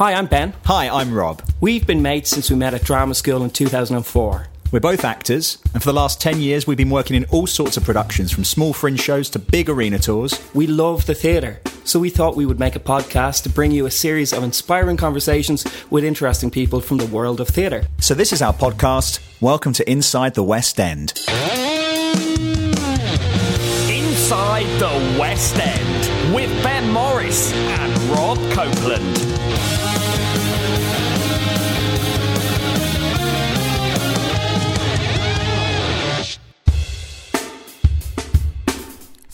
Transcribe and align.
Hi, 0.00 0.14
I'm 0.14 0.24
Ben. 0.24 0.54
Hi, 0.64 0.88
I'm 0.88 1.12
Rob. 1.12 1.42
We've 1.60 1.86
been 1.86 2.00
mates 2.00 2.30
since 2.30 2.48
we 2.48 2.56
met 2.56 2.72
at 2.72 2.84
drama 2.84 3.14
school 3.14 3.44
in 3.44 3.50
2004. 3.50 4.46
We're 4.72 4.80
both 4.80 5.04
actors, 5.04 5.58
and 5.74 5.82
for 5.82 5.90
the 5.90 5.94
last 5.94 6.22
10 6.22 6.40
years, 6.40 6.66
we've 6.66 6.78
been 6.78 6.88
working 6.88 7.16
in 7.16 7.26
all 7.26 7.46
sorts 7.46 7.76
of 7.76 7.84
productions, 7.84 8.32
from 8.32 8.44
small 8.44 8.72
fringe 8.72 9.02
shows 9.02 9.28
to 9.28 9.38
big 9.38 9.68
arena 9.68 9.98
tours. 9.98 10.42
We 10.54 10.66
love 10.66 11.04
the 11.04 11.12
theatre, 11.12 11.60
so 11.84 12.00
we 12.00 12.08
thought 12.08 12.34
we 12.34 12.46
would 12.46 12.58
make 12.58 12.76
a 12.76 12.80
podcast 12.80 13.42
to 13.42 13.50
bring 13.50 13.72
you 13.72 13.84
a 13.84 13.90
series 13.90 14.32
of 14.32 14.42
inspiring 14.42 14.96
conversations 14.96 15.66
with 15.90 16.02
interesting 16.02 16.50
people 16.50 16.80
from 16.80 16.96
the 16.96 17.04
world 17.04 17.38
of 17.38 17.48
theatre. 17.48 17.84
So, 17.98 18.14
this 18.14 18.32
is 18.32 18.40
our 18.40 18.54
podcast. 18.54 19.20
Welcome 19.42 19.74
to 19.74 19.90
Inside 19.90 20.32
the 20.32 20.42
West 20.42 20.80
End. 20.80 21.12
Inside 23.90 24.64
the 24.80 25.18
West 25.20 25.58
End 25.58 26.34
with 26.34 26.50
Ben 26.62 26.90
Morris 26.90 27.52
and 27.52 27.92
Rob 28.04 28.38
Copeland. 28.52 29.69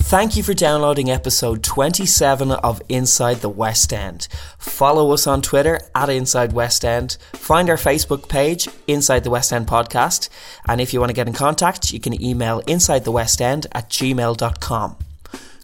Thank 0.07 0.37
you 0.37 0.45
for 0.45 0.55
downloading 0.55 1.11
episode 1.11 1.65
27 1.65 2.53
of 2.53 2.81
Inside 2.89 3.39
the 3.39 3.49
West 3.49 3.93
End. 3.93 4.29
Follow 4.57 5.11
us 5.11 5.27
on 5.27 5.43
Twitter 5.43 5.81
at 5.97 6.09
Inside 6.09 6.53
West 6.53 6.85
End. 6.85 7.17
Find 7.33 7.69
our 7.69 7.77
Facebook 7.77 8.29
page, 8.29 8.69
Inside 8.87 9.25
the 9.25 9.31
West 9.31 9.53
End 9.53 9.67
Podcast. 9.67 10.29
And 10.69 10.81
if 10.81 10.95
you 10.95 11.01
want 11.01 11.11
to 11.11 11.15
get 11.15 11.27
in 11.27 11.33
contact, 11.33 11.91
you 11.91 11.99
can 11.99 12.23
email 12.23 12.63
insidethewestend 12.63 13.67
at 13.73 13.91
gmail.com. 13.91 14.97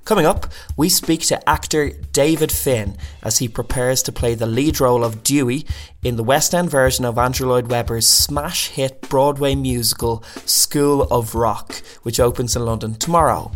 Coming 0.04 0.26
up, 0.26 0.48
we 0.76 0.88
speak 0.88 1.20
to 1.26 1.48
actor 1.48 1.90
David 2.10 2.50
Finn 2.50 2.96
as 3.22 3.38
he 3.38 3.46
prepares 3.46 4.02
to 4.02 4.10
play 4.10 4.34
the 4.34 4.46
lead 4.46 4.80
role 4.80 5.04
of 5.04 5.22
Dewey 5.22 5.64
in 6.02 6.16
the 6.16 6.24
West 6.24 6.52
End 6.52 6.68
version 6.68 7.04
of 7.04 7.16
Andrew 7.16 7.48
Lloyd 7.48 7.70
Webber's 7.70 8.08
smash 8.08 8.70
hit 8.70 9.02
Broadway 9.02 9.54
musical 9.54 10.24
School 10.46 11.02
of 11.02 11.36
Rock, 11.36 11.76
which 12.02 12.18
opens 12.18 12.56
in 12.56 12.64
London 12.64 12.96
tomorrow. 12.96 13.52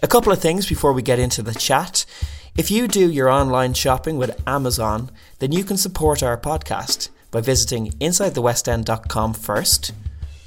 A 0.00 0.06
couple 0.06 0.32
of 0.32 0.40
things 0.40 0.68
before 0.68 0.92
we 0.92 1.02
get 1.02 1.18
into 1.18 1.42
the 1.42 1.54
chat. 1.54 2.06
If 2.56 2.70
you 2.70 2.86
do 2.86 3.10
your 3.10 3.28
online 3.28 3.74
shopping 3.74 4.16
with 4.16 4.40
Amazon, 4.46 5.10
then 5.40 5.50
you 5.50 5.64
can 5.64 5.76
support 5.76 6.22
our 6.22 6.38
podcast 6.38 7.08
by 7.32 7.40
visiting 7.40 7.90
insidethewestend.com 7.92 9.34
first. 9.34 9.90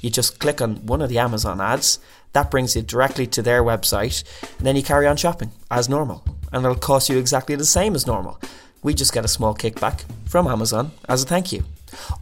You 0.00 0.08
just 0.08 0.38
click 0.38 0.62
on 0.62 0.86
one 0.86 1.02
of 1.02 1.10
the 1.10 1.18
Amazon 1.18 1.60
ads, 1.60 1.98
that 2.32 2.50
brings 2.50 2.74
you 2.74 2.80
directly 2.80 3.26
to 3.26 3.42
their 3.42 3.62
website, 3.62 4.24
and 4.56 4.66
then 4.66 4.74
you 4.74 4.82
carry 4.82 5.06
on 5.06 5.18
shopping 5.18 5.50
as 5.70 5.86
normal. 5.86 6.24
And 6.50 6.64
it'll 6.64 6.74
cost 6.74 7.10
you 7.10 7.18
exactly 7.18 7.54
the 7.54 7.66
same 7.66 7.94
as 7.94 8.06
normal. 8.06 8.40
We 8.82 8.94
just 8.94 9.12
get 9.12 9.26
a 9.26 9.28
small 9.28 9.54
kickback 9.54 10.04
from 10.24 10.46
Amazon 10.46 10.92
as 11.10 11.22
a 11.22 11.26
thank 11.26 11.52
you. 11.52 11.64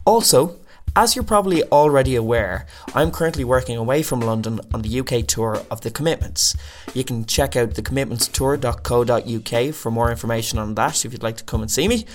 Also, 0.05 0.57
as 0.97 1.15
you're 1.15 1.25
probably 1.25 1.63
already 1.65 2.17
aware, 2.17 2.67
I'm 2.95 3.11
currently 3.11 3.45
working 3.45 3.77
away 3.77 4.03
from 4.03 4.21
London 4.21 4.61
on 4.75 4.83
the 4.83 5.01
UK 5.01 5.27
tour 5.27 5.63
of 5.71 5.81
The 5.83 5.91
Commitments. 5.91 6.57
You 6.95 7.05
can 7.05 7.25
check 7.25 7.57
out 7.57 7.71
thecommitmentstour.co.uk 7.71 9.75
for 9.75 9.91
more 9.91 10.11
information 10.11 10.59
on 10.59 10.75
that 10.75 11.05
if 11.05 11.13
you'd 11.13 11.23
like 11.23 11.37
to 11.39 11.45
come 11.45 11.63
and 11.63 11.71
see 11.71 11.89
me. 11.89 12.07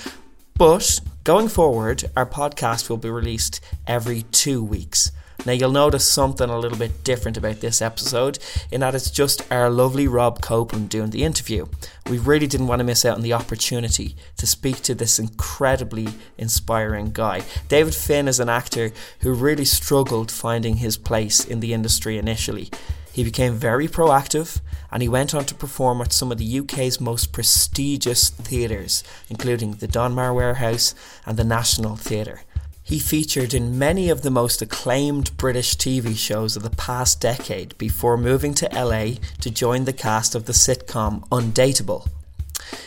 But 0.58 1.00
going 1.24 1.50
forward, 1.50 2.06
our 2.16 2.26
podcast 2.26 2.90
will 2.90 2.98
be 2.98 3.10
released 3.10 3.62
every 3.88 4.24
two 4.32 4.64
weeks. 4.64 5.12
Now, 5.46 5.52
you'll 5.52 5.72
notice 5.72 6.08
something 6.08 6.50
a 6.50 6.60
little 6.60 6.78
bit 6.78 7.04
different 7.04 7.38
about 7.38 7.62
this 7.62 7.82
episode 7.82 8.40
in 8.72 8.82
that 8.82 8.96
it's 8.96 9.12
just 9.12 9.50
our 9.52 9.70
lovely 9.70 10.08
Rob 10.08 10.42
Copeland 10.42 10.90
doing 10.90 11.12
the 11.12 11.24
interview. 11.24 11.68
We 12.10 12.18
really 12.18 12.48
didn't 12.48 12.68
want 12.68 12.80
to 12.80 12.84
miss 12.86 13.06
out 13.06 13.16
on 13.16 13.22
the 13.22 13.34
opportunity 13.34 14.16
to 14.38 14.48
speak 14.48 14.82
to 14.84 14.96
this 14.96 15.20
incredibly 15.20 16.08
inspiring 16.38 17.12
guy. 17.12 17.44
David 17.68 17.96
Finn 17.96 18.28
is 18.28 18.40
an 18.40 18.50
actor 18.50 18.92
who 19.20 19.34
really 19.34 19.66
struggled 19.66 20.32
finding 20.32 20.78
his 20.78 20.98
place 20.98 21.44
in 21.44 21.60
the 21.60 21.74
industry 21.74 22.18
initially. 22.18 22.70
He 23.16 23.24
became 23.24 23.54
very 23.54 23.88
proactive 23.88 24.60
and 24.92 25.02
he 25.02 25.08
went 25.08 25.34
on 25.34 25.46
to 25.46 25.56
perform 25.56 26.02
at 26.02 26.12
some 26.12 26.34
of 26.34 26.38
the 26.38 26.60
UK's 26.60 27.00
most 27.00 27.32
prestigious 27.32 28.30
theatres, 28.30 29.04
including 29.30 29.76
the 29.76 29.88
Donmar 29.88 30.36
Warehouse 30.36 30.94
and 31.26 31.38
the 31.38 31.46
National 31.46 31.96
Theatre. 31.96 32.42
He 32.88 33.00
featured 33.00 33.56
in 33.56 33.80
many 33.80 34.12
of 34.12 34.22
the 34.22 34.30
most 34.30 34.62
acclaimed 34.62 35.36
British 35.38 35.76
TV 35.76 36.16
shows 36.16 36.56
of 36.56 36.62
the 36.62 36.70
past 36.70 37.20
decade 37.20 37.76
before 37.80 38.16
moving 38.16 38.54
to 38.54 38.70
LA 38.72 39.16
to 39.42 39.50
join 39.50 39.86
the 39.86 39.92
cast 39.92 40.36
of 40.36 40.46
the 40.46 40.54
sitcom 40.54 41.28
Undateable. 41.30 42.08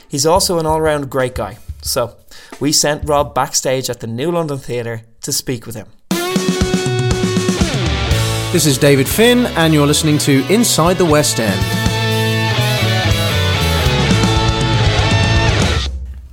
He's 0.08 0.24
also 0.24 0.60
an 0.60 0.66
all 0.66 0.80
round 0.80 1.10
great 1.10 1.34
guy, 1.34 1.58
so 1.82 2.14
we 2.60 2.70
sent 2.70 3.08
Rob 3.08 3.34
backstage 3.34 3.90
at 3.90 3.98
the 3.98 4.06
New 4.06 4.30
London 4.30 4.58
Theatre 4.58 5.02
to 5.22 5.32
speak 5.32 5.66
with 5.66 5.74
him. 5.74 5.88
This 8.52 8.66
is 8.66 8.78
David 8.78 9.08
Finn, 9.08 9.46
and 9.56 9.74
you're 9.74 9.84
listening 9.84 10.18
to 10.18 10.46
Inside 10.46 10.98
the 10.98 11.06
West 11.06 11.40
End. 11.40 11.77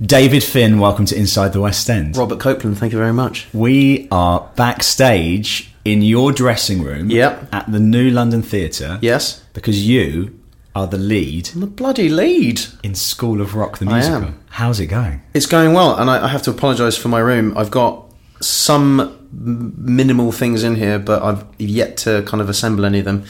David 0.06 0.44
Finn, 0.44 0.78
welcome 0.78 1.04
to 1.06 1.16
Inside 1.18 1.52
the 1.52 1.60
West 1.60 1.88
End. 1.90 2.16
Robert 2.16 2.38
Copeland, 2.38 2.78
thank 2.78 2.92
you 2.92 2.98
very 2.98 3.12
much. 3.12 3.48
We 3.52 4.06
are 4.12 4.48
backstage 4.54 5.72
in 5.84 6.02
your 6.02 6.30
dressing 6.32 6.82
room 6.82 7.10
Yep. 7.10 7.48
at 7.52 7.70
the 7.72 7.80
New 7.80 8.10
London 8.10 8.42
Theatre. 8.42 8.98
Yes? 9.02 9.42
Because 9.52 9.86
you 9.86 10.38
are 10.76 10.86
the 10.86 10.98
lead 10.98 11.48
I'm 11.54 11.60
the 11.60 11.66
bloody 11.66 12.08
lead. 12.08 12.60
in 12.82 12.94
School 12.94 13.40
of 13.40 13.54
Rock 13.54 13.78
the 13.78 13.86
musical. 13.86 14.34
How's 14.50 14.78
it 14.78 14.86
going? 14.86 15.22
It's 15.34 15.46
going 15.46 15.72
well, 15.72 15.96
and 15.96 16.08
I, 16.10 16.26
I 16.26 16.28
have 16.28 16.42
to 16.42 16.50
apologise 16.50 16.96
for 16.96 17.08
my 17.08 17.18
room. 17.18 17.56
I've 17.56 17.70
got 17.70 18.04
some 18.40 19.26
minimal 19.32 20.30
things 20.30 20.62
in 20.62 20.76
here, 20.76 20.98
but 20.98 21.22
I've 21.22 21.44
yet 21.58 21.96
to 21.98 22.22
kind 22.26 22.40
of 22.40 22.48
assemble 22.48 22.84
any 22.84 22.98
of 23.00 23.06
them. 23.06 23.24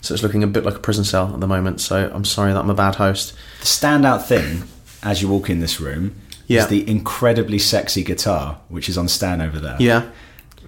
So 0.00 0.14
it's 0.14 0.22
looking 0.22 0.42
a 0.42 0.46
bit 0.46 0.64
like 0.64 0.74
a 0.76 0.80
prison 0.80 1.04
cell 1.04 1.32
at 1.32 1.40
the 1.40 1.46
moment. 1.46 1.80
So 1.80 2.10
I'm 2.12 2.24
sorry 2.24 2.52
that 2.52 2.58
I'm 2.58 2.70
a 2.70 2.74
bad 2.74 2.96
host. 2.96 3.34
The 3.60 3.66
standout 3.66 4.26
thing 4.26 4.64
as 5.02 5.22
you 5.22 5.28
walk 5.28 5.48
in 5.50 5.60
this 5.60 5.80
room 5.80 6.14
Yeah. 6.46 6.60
is 6.62 6.66
the 6.68 6.88
incredibly 6.88 7.58
sexy 7.58 8.02
guitar, 8.02 8.58
which 8.68 8.88
is 8.88 8.96
on 8.98 9.08
stand 9.08 9.42
over 9.42 9.58
there. 9.58 9.76
Yeah. 9.78 10.02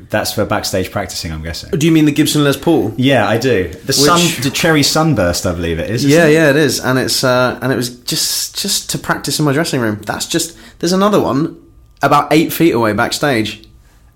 That's 0.08 0.32
for 0.32 0.44
backstage 0.46 0.90
practicing, 0.90 1.30
I'm 1.30 1.42
guessing. 1.42 1.70
Do 1.78 1.84
you 1.86 1.92
mean 1.92 2.06
the 2.06 2.12
Gibson 2.12 2.42
Les 2.42 2.56
Paul? 2.56 2.94
Yeah, 2.96 3.28
I 3.28 3.36
do. 3.36 3.68
The 3.84 3.92
sun, 3.92 4.18
the 4.42 4.50
cherry 4.50 4.82
sunburst, 4.82 5.44
I 5.46 5.52
believe 5.52 5.78
it 5.78 6.00
Yeah, 6.00 6.24
it? 6.24 6.32
yeah, 6.32 6.48
it 6.50 6.56
is, 6.56 6.80
and 6.80 6.98
it's 6.98 7.22
uh, 7.22 7.58
and 7.60 7.70
it 7.70 7.76
was 7.76 7.90
just 8.00 8.58
just 8.58 8.88
to 8.90 8.98
practice 8.98 9.38
in 9.38 9.44
my 9.44 9.52
dressing 9.52 9.78
room. 9.80 10.00
That's 10.06 10.24
just 10.26 10.56
there's 10.78 10.94
another 10.94 11.20
one 11.20 11.56
about 12.02 12.32
eight 12.32 12.50
feet 12.50 12.72
away 12.74 12.94
backstage, 12.94 13.62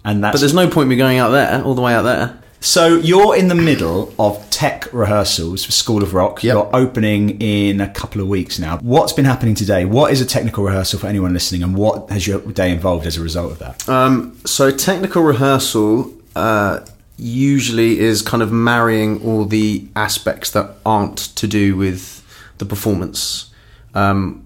And 0.06 0.24
that's 0.24 0.32
but 0.34 0.40
there's 0.40 0.54
no 0.54 0.68
point 0.70 0.88
me 0.88 0.96
going 0.96 1.18
out 1.18 1.30
there, 1.30 1.62
all 1.62 1.74
the 1.74 1.82
way 1.82 1.92
out 1.94 2.02
there. 2.02 2.38
So 2.64 2.96
you're 2.96 3.36
in 3.36 3.48
the 3.48 3.54
middle 3.54 4.14
of 4.18 4.48
tech 4.48 4.90
rehearsals 4.90 5.66
for 5.66 5.72
School 5.72 6.02
of 6.02 6.14
Rock. 6.14 6.42
Yep. 6.42 6.54
You're 6.54 6.70
opening 6.72 7.38
in 7.42 7.82
a 7.82 7.90
couple 7.90 8.22
of 8.22 8.26
weeks 8.26 8.58
now. 8.58 8.78
What's 8.78 9.12
been 9.12 9.26
happening 9.26 9.54
today? 9.54 9.84
What 9.84 10.10
is 10.10 10.22
a 10.22 10.24
technical 10.24 10.64
rehearsal 10.64 10.98
for 10.98 11.06
anyone 11.06 11.34
listening, 11.34 11.62
and 11.62 11.76
what 11.76 12.08
has 12.08 12.26
your 12.26 12.40
day 12.40 12.72
involved 12.72 13.06
as 13.06 13.18
a 13.18 13.22
result 13.22 13.52
of 13.52 13.58
that? 13.58 13.86
Um, 13.86 14.38
so 14.46 14.70
technical 14.70 15.22
rehearsal 15.22 16.10
uh, 16.34 16.86
usually 17.18 18.00
is 18.00 18.22
kind 18.22 18.42
of 18.42 18.50
marrying 18.50 19.22
all 19.22 19.44
the 19.44 19.86
aspects 19.94 20.50
that 20.52 20.76
aren't 20.86 21.18
to 21.36 21.46
do 21.46 21.76
with 21.76 22.24
the 22.56 22.64
performance. 22.64 23.50
Um, 23.94 24.43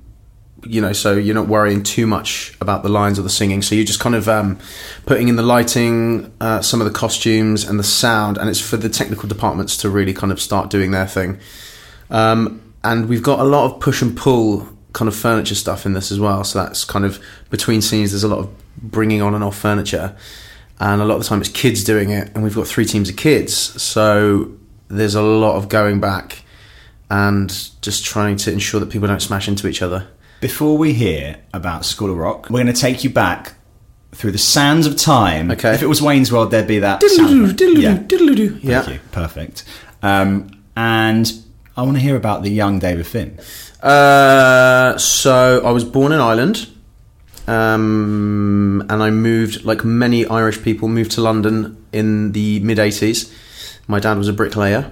you 0.69 0.81
know, 0.81 0.93
so 0.93 1.15
you're 1.15 1.35
not 1.35 1.49
worrying 1.49 1.83
too 1.83 2.07
much 2.07 2.55
about 2.61 2.83
the 2.83 2.89
lines 2.89 3.19
or 3.19 3.23
the 3.23 3.31
singing. 3.31 3.63
So 3.63 3.75
you're 3.75 3.85
just 3.85 4.01
kind 4.01 4.15
of 4.15 4.29
um, 4.29 4.59
putting 5.07 5.29
in 5.29 5.37
the 5.37 5.43
lighting, 5.43 6.33
uh, 6.41 6.61
some 6.61 6.81
of 6.81 6.87
the 6.87 6.93
costumes, 6.93 7.65
and 7.65 7.79
the 7.79 7.85
sound, 7.85 8.37
and 8.37 8.49
it's 8.49 8.61
for 8.61 8.77
the 8.77 8.89
technical 8.89 9.29
departments 9.29 9.77
to 9.79 9.91
really 9.91 10.13
kind 10.13 10.31
of 10.31 10.41
start 10.41 10.71
doing 10.71 10.91
their 10.91 11.07
thing. 11.07 11.41
Um, 12.11 12.75
and 12.85 13.09
we've 13.09 13.23
got 13.23 13.41
a 13.41 13.45
lot 13.45 13.65
of 13.65 13.81
push 13.81 14.03
and 14.03 14.17
pull 14.17 14.69
kind 14.93 15.09
of 15.09 15.17
furniture 15.17 15.55
stuff 15.55 15.87
in 15.87 15.95
this 15.95 16.13
as 16.13 16.21
well. 16.21 16.45
So 16.45 16.63
that's 16.63 16.85
kind 16.85 17.05
of 17.05 17.23
between 17.51 17.83
scenes. 17.83 18.13
There's 18.13 18.25
a 18.25 18.29
lot 18.29 18.41
of 18.41 18.51
bringing 18.77 19.23
on 19.23 19.35
and 19.35 19.43
off 19.43 19.57
furniture, 19.57 20.15
and 20.81 21.01
a 21.01 21.05
lot 21.05 21.17
of 21.17 21.23
the 21.23 21.29
time 21.29 21.41
it's 21.41 21.51
kids 21.51 21.83
doing 21.83 22.11
it. 22.11 22.31
And 22.35 22.45
we've 22.45 22.55
got 22.55 22.67
three 22.67 22.85
teams 22.85 23.09
of 23.09 23.17
kids, 23.17 23.55
so 23.83 24.53
there's 24.89 25.15
a 25.15 25.23
lot 25.23 25.57
of 25.57 25.69
going 25.69 26.01
back 26.01 26.43
and 27.11 27.71
just 27.81 28.05
trying 28.05 28.37
to 28.37 28.53
ensure 28.53 28.81
that 28.81 28.91
people 28.91 29.09
don't 29.09 29.23
smash 29.23 29.49
into 29.49 29.67
each 29.67 29.81
other. 29.81 30.07
Before 30.41 30.79
we 30.79 30.93
hear 30.93 31.37
about 31.53 31.85
School 31.85 32.11
of 32.11 32.17
Rock, 32.17 32.49
we're 32.49 32.63
going 32.63 32.73
to 32.73 32.81
take 32.81 33.03
you 33.03 33.11
back 33.11 33.55
through 34.13 34.31
the 34.33 34.39
sands 34.39 34.87
of 34.87 34.97
time. 34.97 35.51
Okay. 35.51 35.75
If 35.75 35.83
it 35.83 35.87
was 35.89 36.01
Wayne's 36.01 36.31
World, 36.31 36.51
there'd 36.53 36.67
be 36.69 36.79
that. 36.79 37.03
sound. 37.03 37.61
Yeah. 37.61 37.97
Thank 37.97 38.65
Yeah. 38.65 38.89
you. 38.89 39.01
Perfect. 39.11 39.65
Um, 40.03 40.51
and 40.77 41.31
I 41.77 41.83
want 41.83 41.97
to 41.97 42.01
hear 42.01 42.15
about 42.17 42.43
the 42.45 42.51
young 42.51 42.79
David 42.79 43.07
Finn. 43.07 43.39
Uh, 43.83 44.97
so 44.97 45.61
I 45.65 45.71
was 45.73 45.83
born 45.85 46.13
in 46.13 46.21
Ireland, 46.21 46.69
um, 47.49 48.85
and 48.89 49.03
I 49.03 49.11
moved, 49.11 49.65
like 49.65 49.85
many 49.85 50.25
Irish 50.27 50.63
people, 50.63 50.87
moved 50.89 51.13
to 51.13 51.21
London 51.21 51.85
in 51.93 52.33
the 52.33 52.61
mid 52.61 52.79
'80s. 52.79 53.33
My 53.89 53.99
dad 54.01 54.19
was 54.19 54.29
a 54.29 54.33
bricklayer. 54.33 54.91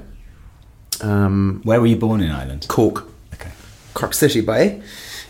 Um, 1.02 1.60
Where 1.64 1.80
were 1.80 1.86
you 1.86 1.96
born 1.96 2.20
in 2.22 2.30
Ireland? 2.30 2.66
Cork, 2.68 3.04
Okay. 3.34 3.50
Cork 3.94 4.14
City, 4.14 4.40
by 4.40 4.80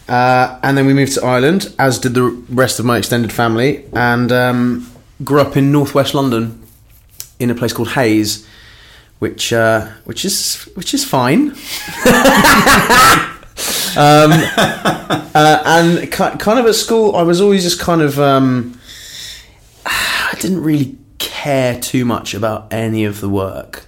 Uh, 0.08 0.58
and 0.62 0.79
then 0.79 0.87
we 0.87 0.94
moved 0.94 1.14
to 1.14 1.25
Ireland, 1.25 1.75
as 1.79 1.99
did 1.99 2.14
the 2.14 2.23
rest 2.23 2.79
of 2.79 2.85
my 2.85 2.99
extended 2.99 3.32
family, 3.32 3.85
and 3.93 4.31
um, 4.31 4.91
grew 5.25 5.41
up 5.41 5.56
in 5.56 5.73
northwest 5.73 6.14
London 6.14 6.62
in 7.38 7.50
a 7.50 7.55
place 7.55 7.73
called 7.73 7.88
Hayes, 7.91 8.47
which 9.19 9.53
uh, 9.53 9.87
which 10.05 10.25
is 10.25 10.62
which 10.75 10.94
is 10.94 11.05
fine. 11.05 11.50
um, 13.97 14.32
uh, 15.35 15.62
and 15.67 16.12
kind 16.12 16.59
of 16.59 16.67
at 16.67 16.75
school, 16.75 17.17
I 17.17 17.23
was 17.23 17.41
always 17.41 17.64
just 17.64 17.81
kind 17.81 18.02
of 18.02 18.20
um, 18.20 18.79
I 19.87 20.35
didn't 20.41 20.62
really 20.62 20.97
care 21.19 21.81
too 21.81 22.05
much 22.05 22.35
about 22.35 22.73
any 22.73 23.05
of 23.05 23.20
the 23.20 23.29
work. 23.29 23.87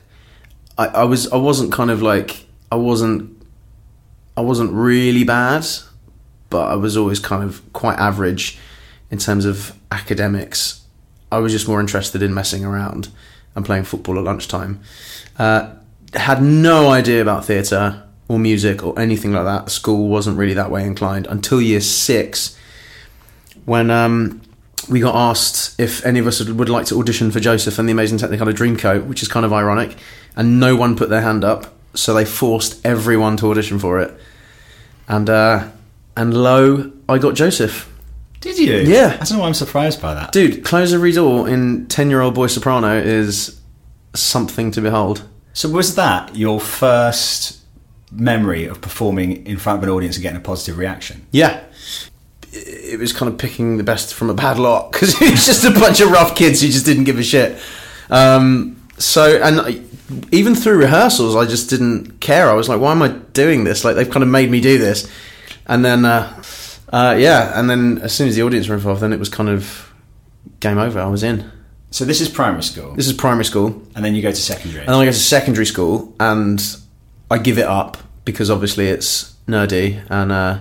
I, 0.76 0.87
I 0.87 1.05
was 1.05 1.31
I 1.32 1.37
wasn't 1.37 1.73
kind 1.73 1.91
of 1.91 2.03
like 2.03 2.47
I 2.73 2.76
wasn't 2.76 3.41
I 4.37 4.41
wasn't 4.41 4.73
really 4.73 5.25
bad, 5.25 5.67
but 6.50 6.69
I 6.69 6.77
was 6.77 6.97
always 6.97 7.19
kind 7.19 7.43
of 7.43 7.62
quite 7.73 7.99
average 7.99 8.59
in 9.11 9.19
terms 9.19 9.45
of 9.45 9.75
academics. 9.91 10.83
I 11.31 11.39
was 11.39 11.53
just 11.53 11.69
more 11.69 11.81
interested 11.81 12.23
in 12.23 12.33
messing 12.33 12.65
around 12.65 13.09
and 13.55 13.65
playing 13.65 13.85
football 13.85 14.19
at 14.19 14.25
lunchtime. 14.25 14.81
Uh, 15.39 15.75
had 16.15 16.43
no 16.43 16.91
idea 16.91 17.21
about 17.21 17.45
theatre 17.45 18.03
or 18.29 18.39
music 18.39 18.85
or 18.85 18.99
anything 18.99 19.33
like 19.33 19.45
that. 19.45 19.71
School 19.71 20.09
wasn't 20.09 20.39
really 20.39 20.55
that 20.55 20.71
way 20.71 20.85
inclined 20.85 21.27
until 21.27 21.61
year 21.61 21.81
six, 21.81 22.56
when 23.65 23.91
um, 23.91 24.41
we 24.89 25.00
got 25.00 25.15
asked 25.15 25.79
if 25.79 26.05
any 26.05 26.19
of 26.19 26.27
us 26.27 26.43
would, 26.45 26.69
like 26.69 26.87
to 26.87 26.99
audition 26.99 27.31
for 27.31 27.41
Joseph 27.41 27.79
and 27.79 27.89
the 27.89 27.93
Amazing 27.93 28.19
Technicolor 28.19 28.55
Dreamcoat, 28.55 29.06
which 29.06 29.23
is 29.23 29.29
kind 29.29 29.45
of 29.45 29.53
ironic, 29.53 29.97
and 30.37 30.61
no 30.61 30.77
one 30.77 30.97
put 30.97 31.09
their 31.09 31.23
hand 31.23 31.45
up, 31.45 31.75
so 31.95 32.15
they 32.15 32.25
forced 32.25 32.85
everyone 32.87 33.37
to 33.39 33.50
audition 33.50 33.79
for 33.79 34.00
it, 34.00 34.19
and 35.09 35.29
uh, 35.29 35.69
and 36.19 36.35
lo, 36.35 36.91
I 37.09 37.19
got 37.19 37.37
Joseph. 37.37 37.88
Did 38.41 38.59
you? 38.59 38.75
Yeah. 38.79 39.17
I 39.20 39.25
don't 39.25 39.35
know 39.35 39.38
why 39.41 39.47
I'm 39.47 39.55
surprised 39.55 40.03
by 40.03 40.15
that. 40.15 40.32
Dude, 40.32 40.65
close 40.65 40.93
every 40.93 41.12
door 41.12 41.49
in 41.49 41.87
ten 41.87 42.11
year 42.11 42.20
old 42.20 42.35
boy 42.35 42.49
soprano 42.49 42.99
is 42.99 43.61
something 44.15 44.73
to 44.73 44.81
behold. 44.81 45.23
So 45.53 45.69
was 45.69 45.94
that 45.94 46.35
your 46.35 46.61
first 46.61 47.59
memory 48.11 48.65
of 48.67 48.81
performing 48.81 49.47
in 49.47 49.59
front 49.59 49.79
of 49.79 49.85
an 49.85 49.91
audience 49.91 50.17
and 50.17 50.23
getting 50.25 50.38
a 50.38 50.43
positive 50.43 50.76
reaction? 50.76 51.25
Yeah. 51.31 51.62
It 52.50 52.99
was 52.99 53.12
kind 53.12 53.31
of 53.31 53.38
picking 53.38 53.76
the 53.76 53.85
best 53.85 54.12
from 54.12 54.29
a 54.29 54.35
bad 54.35 54.59
lot 54.59 54.91
because 54.91 55.14
it 55.23 55.31
was 55.31 55.47
just 55.47 55.64
a 55.64 55.71
bunch 55.71 56.00
of 56.00 56.11
rough 56.11 56.35
kids 56.35 56.61
who 56.61 56.69
just 56.69 56.85
didn't 56.85 57.05
give 57.05 57.19
a 57.19 57.23
shit. 57.23 57.61
Um, 58.11 58.82
so, 58.99 59.41
and 59.41 59.61
I, 59.61 59.81
even 60.32 60.56
through 60.56 60.79
rehearsals, 60.79 61.37
I 61.37 61.44
just 61.44 61.71
didn't 61.71 62.21
care. 62.21 62.50
I 62.50 62.55
was 62.55 62.69
like, 62.69 62.81
why 62.81 62.91
am 62.91 63.03
I 63.03 63.09
doing 63.09 63.62
this? 63.62 63.85
Like, 63.85 63.94
they've 63.94 64.11
kind 64.11 64.25
of 64.25 64.29
made 64.29 64.50
me 64.50 64.61
do 64.61 64.79
this. 64.79 65.09
And 65.69 65.85
then, 65.85 66.05
uh, 66.05 66.43
uh, 66.93 67.17
yeah, 67.19 67.59
and 67.59 67.69
then 67.69 67.99
as 67.99 68.12
soon 68.15 68.29
as 68.29 68.37
the 68.37 68.43
audience 68.43 68.69
were 68.69 68.75
involved, 68.75 69.00
then 69.03 69.12
it 69.12 69.19
was 69.19 69.29
kind 69.29 69.49
of 69.49 69.93
game 70.61 70.79
over. 70.79 70.99
I 70.99 71.06
was 71.06 71.23
in. 71.23 71.50
So 71.91 72.05
this 72.05 72.20
is 72.20 72.29
primary 72.29 72.62
school, 72.62 72.94
This 72.94 73.06
is 73.06 73.12
primary 73.15 73.44
school. 73.44 73.81
and 73.94 74.05
then 74.05 74.15
you 74.15 74.20
go 74.23 74.31
to 74.31 74.37
secondary. 74.37 74.81
And 74.81 74.88
then 74.88 74.97
I 75.00 75.05
go 75.06 75.11
to 75.11 75.17
secondary 75.19 75.65
school 75.67 76.15
and 76.20 76.62
I 77.31 77.38
give 77.38 77.59
it 77.59 77.67
up 77.67 77.97
because 78.25 78.50
obviously 78.50 78.88
it's 78.88 79.35
nerdy 79.47 80.03
and 80.11 80.31
uh, 80.32 80.59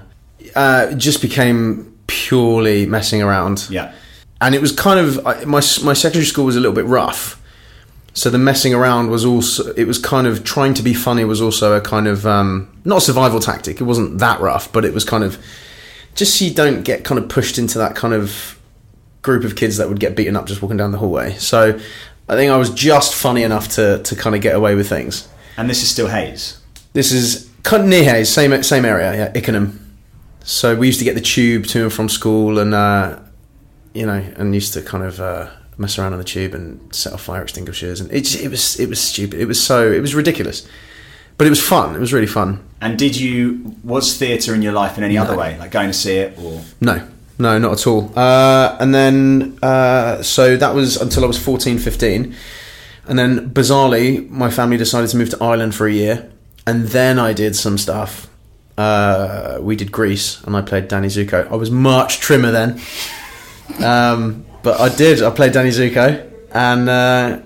uh, 0.55 0.93
just 0.93 1.21
became 1.21 1.93
purely 2.07 2.85
messing 2.85 3.21
around. 3.21 3.67
yeah. 3.69 3.93
And 4.39 4.53
it 4.55 4.61
was 4.61 4.71
kind 4.71 4.99
of 4.99 5.25
I- 5.25 5.43
my 5.45 5.61
my 5.83 5.93
secondary 5.93 6.25
school 6.25 6.45
was 6.45 6.55
a 6.55 6.59
little 6.59 6.75
bit 6.75 6.85
rough, 6.85 7.41
so 8.17 8.31
the 8.31 8.39
messing 8.39 8.73
around 8.73 9.11
was 9.11 9.23
also 9.23 9.71
it 9.75 9.85
was 9.85 9.99
kind 9.99 10.25
of 10.25 10.43
trying 10.43 10.73
to 10.73 10.81
be 10.81 10.95
funny 10.95 11.23
was 11.23 11.39
also 11.39 11.73
a 11.73 11.81
kind 11.81 12.07
of 12.07 12.25
um, 12.25 12.67
not 12.83 12.97
a 12.97 13.01
survival 13.01 13.39
tactic. 13.39 13.79
It 13.79 13.83
wasn't 13.83 14.17
that 14.17 14.41
rough, 14.41 14.73
but 14.73 14.85
it 14.85 14.91
was 14.91 15.05
kind 15.05 15.23
of 15.23 15.37
just 16.15 16.35
so 16.35 16.45
you 16.45 16.51
don't 16.51 16.81
get 16.81 17.03
kind 17.03 17.19
of 17.19 17.29
pushed 17.29 17.59
into 17.59 17.77
that 17.77 17.95
kind 17.95 18.15
of 18.15 18.59
group 19.21 19.43
of 19.43 19.55
kids 19.55 19.77
that 19.77 19.87
would 19.87 19.99
get 19.99 20.15
beaten 20.15 20.35
up 20.35 20.47
just 20.47 20.63
walking 20.63 20.77
down 20.77 20.91
the 20.91 20.97
hallway. 20.97 21.33
So 21.33 21.79
I 22.27 22.35
think 22.35 22.51
I 22.51 22.57
was 22.57 22.71
just 22.71 23.13
funny 23.13 23.43
enough 23.43 23.67
to 23.75 24.01
to 24.01 24.15
kind 24.15 24.35
of 24.35 24.41
get 24.41 24.55
away 24.55 24.73
with 24.73 24.89
things. 24.89 25.27
And 25.55 25.69
this 25.69 25.83
is 25.83 25.89
still 25.91 26.07
Hayes. 26.07 26.59
This 26.93 27.11
is 27.11 27.47
kind 27.61 27.83
of 27.83 27.87
near 27.87 28.03
Hayes, 28.03 28.29
same 28.29 28.63
same 28.63 28.83
area, 28.83 29.15
yeah, 29.15 29.39
Ickenham. 29.39 29.79
So 30.43 30.75
we 30.75 30.87
used 30.87 30.97
to 30.97 31.05
get 31.05 31.13
the 31.13 31.21
tube 31.21 31.67
to 31.67 31.83
and 31.83 31.93
from 31.93 32.09
school, 32.09 32.57
and 32.57 32.73
uh, 32.73 33.19
you 33.93 34.07
know, 34.07 34.25
and 34.37 34.55
used 34.55 34.73
to 34.73 34.81
kind 34.81 35.03
of 35.03 35.21
uh, 35.21 35.51
mess 35.77 35.97
around 35.97 36.13
on 36.13 36.19
the 36.19 36.25
tube 36.25 36.53
and 36.53 36.93
set 36.93 37.13
off 37.13 37.21
fire 37.21 37.41
extinguishers, 37.43 37.99
and 38.01 38.11
it 38.11 38.21
just, 38.21 38.39
it 38.39 38.49
was 38.49 38.79
it 38.79 38.89
was 38.89 38.99
stupid. 38.99 39.39
It 39.39 39.45
was 39.45 39.61
so 39.61 39.91
it 39.91 40.01
was 40.01 40.15
ridiculous, 40.15 40.67
but 41.37 41.47
it 41.47 41.49
was 41.49 41.61
fun. 41.61 41.95
It 41.95 41.99
was 41.99 42.13
really 42.13 42.27
fun. 42.27 42.63
And 42.81 42.97
did 42.97 43.15
you 43.15 43.75
was 43.83 44.17
theatre 44.17 44.53
in 44.53 44.61
your 44.61 44.73
life 44.73 44.97
in 44.97 45.03
any 45.03 45.17
other 45.17 45.35
way, 45.35 45.57
like 45.57 45.71
going 45.71 45.87
to 45.87 45.93
see 45.93 46.17
it 46.17 46.37
or? 46.39 46.61
No, 46.81 47.07
no, 47.39 47.57
not 47.59 47.73
at 47.73 47.87
all. 47.87 48.11
Uh, 48.17 48.77
and 48.79 48.93
then, 48.93 49.59
uh, 49.61 50.21
so 50.23 50.57
that 50.57 50.73
was 50.73 50.97
until 50.97 51.23
I 51.23 51.27
was 51.27 51.37
14, 51.37 51.77
15. 51.77 52.35
And 53.07 53.17
then, 53.17 53.49
bizarrely, 53.51 54.29
my 54.29 54.49
family 54.49 54.77
decided 54.77 55.09
to 55.11 55.17
move 55.17 55.29
to 55.29 55.41
Ireland 55.41 55.75
for 55.75 55.87
a 55.87 55.93
year. 55.93 56.29
And 56.65 56.87
then 56.89 57.19
I 57.19 57.31
did 57.33 57.55
some 57.55 57.77
stuff. 57.77 58.29
Uh, 58.77 59.59
we 59.61 59.75
did 59.75 59.91
Grease, 59.91 60.43
and 60.43 60.55
I 60.55 60.61
played 60.61 60.87
Danny 60.87 61.07
Zuko. 61.07 61.49
I 61.49 61.55
was 61.55 61.71
much 61.71 62.19
trimmer 62.19 62.51
then. 62.51 62.81
Um, 63.83 64.45
but 64.67 64.81
I 64.81 64.93
did. 64.93 65.23
I 65.23 65.29
played 65.29 65.53
Danny 65.53 65.69
Zuko. 65.69 66.29
And, 66.51 66.89
uh, 66.89 67.39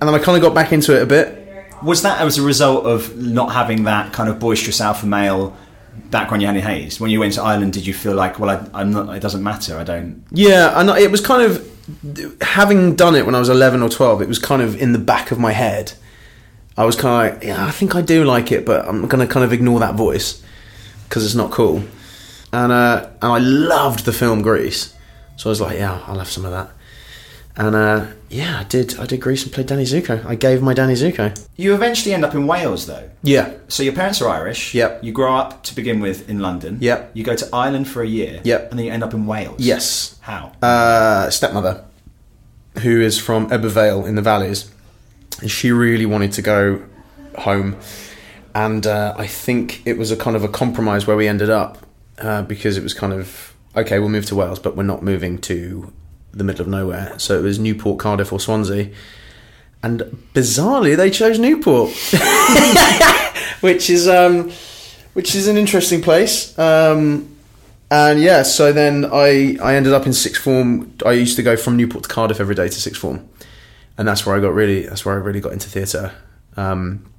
then 0.00 0.12
I 0.12 0.18
kind 0.18 0.36
of 0.36 0.42
got 0.42 0.54
back 0.54 0.72
into 0.72 0.92
it 0.96 1.02
a 1.02 1.06
bit. 1.06 1.72
Was 1.84 2.02
that 2.02 2.20
as 2.20 2.36
a 2.36 2.42
result 2.42 2.84
of 2.84 3.16
not 3.16 3.52
having 3.52 3.84
that 3.84 4.12
kind 4.12 4.28
of 4.28 4.40
boisterous 4.40 4.80
alpha 4.80 5.06
male 5.06 5.56
background 6.10 6.42
you 6.42 6.48
had 6.48 6.56
in 6.56 6.62
Hayes? 6.62 6.98
When 6.98 7.12
you 7.12 7.20
went 7.20 7.34
to 7.34 7.42
Ireland, 7.42 7.74
did 7.74 7.86
you 7.86 7.94
feel 7.94 8.14
like, 8.16 8.40
well, 8.40 8.50
I, 8.50 8.80
I'm 8.80 8.90
not. 8.90 9.14
It 9.14 9.20
doesn't 9.20 9.44
matter. 9.44 9.78
I 9.78 9.84
don't. 9.84 10.24
Yeah, 10.32 10.80
and 10.80 10.90
it 10.90 11.12
was 11.12 11.20
kind 11.20 11.42
of 11.42 11.64
having 12.42 12.96
done 12.96 13.14
it 13.14 13.24
when 13.24 13.36
I 13.36 13.38
was 13.38 13.48
eleven 13.48 13.80
or 13.80 13.88
twelve. 13.88 14.20
It 14.20 14.26
was 14.26 14.40
kind 14.40 14.60
of 14.60 14.82
in 14.82 14.92
the 14.92 14.98
back 14.98 15.30
of 15.30 15.38
my 15.38 15.52
head. 15.52 15.92
I 16.76 16.84
was 16.84 16.96
kind 16.96 17.14
of 17.14 17.34
like, 17.34 17.44
yeah, 17.44 17.64
I 17.64 17.70
think 17.70 17.94
I 17.94 18.02
do 18.02 18.24
like 18.24 18.50
it, 18.50 18.66
but 18.66 18.84
I'm 18.88 19.06
going 19.06 19.24
to 19.24 19.32
kind 19.32 19.44
of 19.44 19.52
ignore 19.52 19.78
that 19.78 19.94
voice 19.94 20.42
because 21.04 21.24
it's 21.24 21.36
not 21.36 21.52
cool. 21.52 21.84
And 22.52 22.72
uh, 22.72 23.10
and 23.22 23.32
I 23.32 23.38
loved 23.38 24.04
the 24.04 24.12
film 24.12 24.42
Grease, 24.42 24.92
so 25.38 25.48
I 25.48 25.50
was 25.50 25.60
like, 25.62 25.78
yeah, 25.78 26.02
I'll 26.06 26.18
have 26.18 26.28
some 26.28 26.44
of 26.44 26.50
that. 26.50 26.70
And 27.56 27.74
uh, 27.74 28.06
yeah, 28.28 28.60
I 28.60 28.64
did. 28.64 28.98
I 29.00 29.06
did 29.06 29.20
Grease 29.20 29.42
and 29.44 29.52
played 29.52 29.66
Danny 29.66 29.84
Zuko. 29.84 30.24
I 30.26 30.34
gave 30.36 30.62
my 30.62 30.74
Danny 30.74 30.94
Zuko. 30.94 31.34
You 31.56 31.74
eventually 31.74 32.14
end 32.14 32.24
up 32.24 32.34
in 32.34 32.46
Wales, 32.46 32.86
though. 32.86 33.08
Yeah, 33.22 33.54
So 33.68 33.82
your 33.82 33.94
parents 33.94 34.20
are 34.22 34.28
Irish. 34.28 34.74
Yep. 34.74 35.02
You 35.02 35.10
grow 35.10 35.34
up 35.34 35.64
to 35.64 35.74
begin 35.74 35.98
with 36.00 36.28
in 36.28 36.38
London. 36.38 36.78
Yep. 36.80 37.10
You 37.14 37.24
go 37.24 37.34
to 37.34 37.48
Ireland 37.52 37.88
for 37.88 38.02
a 38.02 38.06
year. 38.06 38.40
Yep. 38.44 38.70
And 38.70 38.78
then 38.78 38.86
you 38.86 38.92
end 38.92 39.02
up 39.02 39.12
in 39.14 39.26
Wales. 39.26 39.56
yes. 39.58 40.16
How? 40.20 40.52
uh, 40.62 41.30
stepmother, 41.30 41.84
who 42.82 43.00
is 43.00 43.18
from 43.18 43.48
Ebbw 43.50 43.70
Vale 43.70 44.04
in 44.06 44.14
the 44.14 44.22
valleys, 44.22 44.70
and 45.40 45.50
she 45.50 45.72
really 45.72 46.06
wanted 46.06 46.32
to 46.32 46.42
go 46.42 46.82
home, 47.38 47.76
and 48.54 48.86
uh, 48.86 49.14
I 49.16 49.26
think 49.26 49.82
it 49.86 49.96
was 49.98 50.10
a 50.12 50.16
kind 50.16 50.36
of 50.36 50.44
a 50.44 50.48
compromise 50.48 51.06
where 51.06 51.16
we 51.16 51.26
ended 51.26 51.50
up 51.50 51.78
uh, 52.18 52.42
because 52.42 52.76
it 52.76 52.82
was 52.82 52.92
kind 52.94 53.12
of 53.12 53.54
okay, 53.76 53.98
we'll 53.98 54.08
move 54.08 54.26
to 54.26 54.34
Wales, 54.34 54.58
but 54.58 54.76
we're 54.76 54.82
not 54.82 55.02
moving 55.02 55.38
to 55.42 55.92
the 56.32 56.44
middle 56.44 56.62
of 56.62 56.68
nowhere. 56.68 57.18
So 57.18 57.38
it 57.38 57.42
was 57.42 57.58
Newport, 57.58 57.98
Cardiff, 57.98 58.32
or 58.32 58.40
Swansea. 58.40 58.90
And 59.82 60.00
bizarrely, 60.34 60.96
they 60.96 61.10
chose 61.10 61.38
Newport, 61.38 61.90
which 63.60 63.88
is 63.90 64.08
um, 64.08 64.50
which 65.12 65.34
is 65.34 65.46
an 65.46 65.56
interesting 65.56 66.02
place. 66.02 66.58
Um, 66.58 67.36
and 67.90 68.20
yeah, 68.20 68.42
so 68.42 68.72
then 68.72 69.06
I, 69.06 69.56
I 69.62 69.76
ended 69.76 69.92
up 69.92 70.04
in 70.04 70.12
sixth 70.12 70.42
form. 70.42 70.92
I 71.06 71.12
used 71.12 71.36
to 71.36 71.42
go 71.42 71.56
from 71.56 71.76
Newport 71.76 72.04
to 72.04 72.08
Cardiff 72.08 72.40
every 72.40 72.54
day 72.54 72.68
to 72.68 72.80
sixth 72.80 73.00
form, 73.00 73.28
and 73.96 74.06
that's 74.06 74.26
where 74.26 74.36
I 74.36 74.40
got 74.40 74.52
really 74.52 74.82
that's 74.86 75.04
where 75.04 75.14
I 75.14 75.18
really 75.18 75.40
got 75.40 75.52
into 75.52 75.68
theatre. 75.68 76.12
Um, 76.56 77.10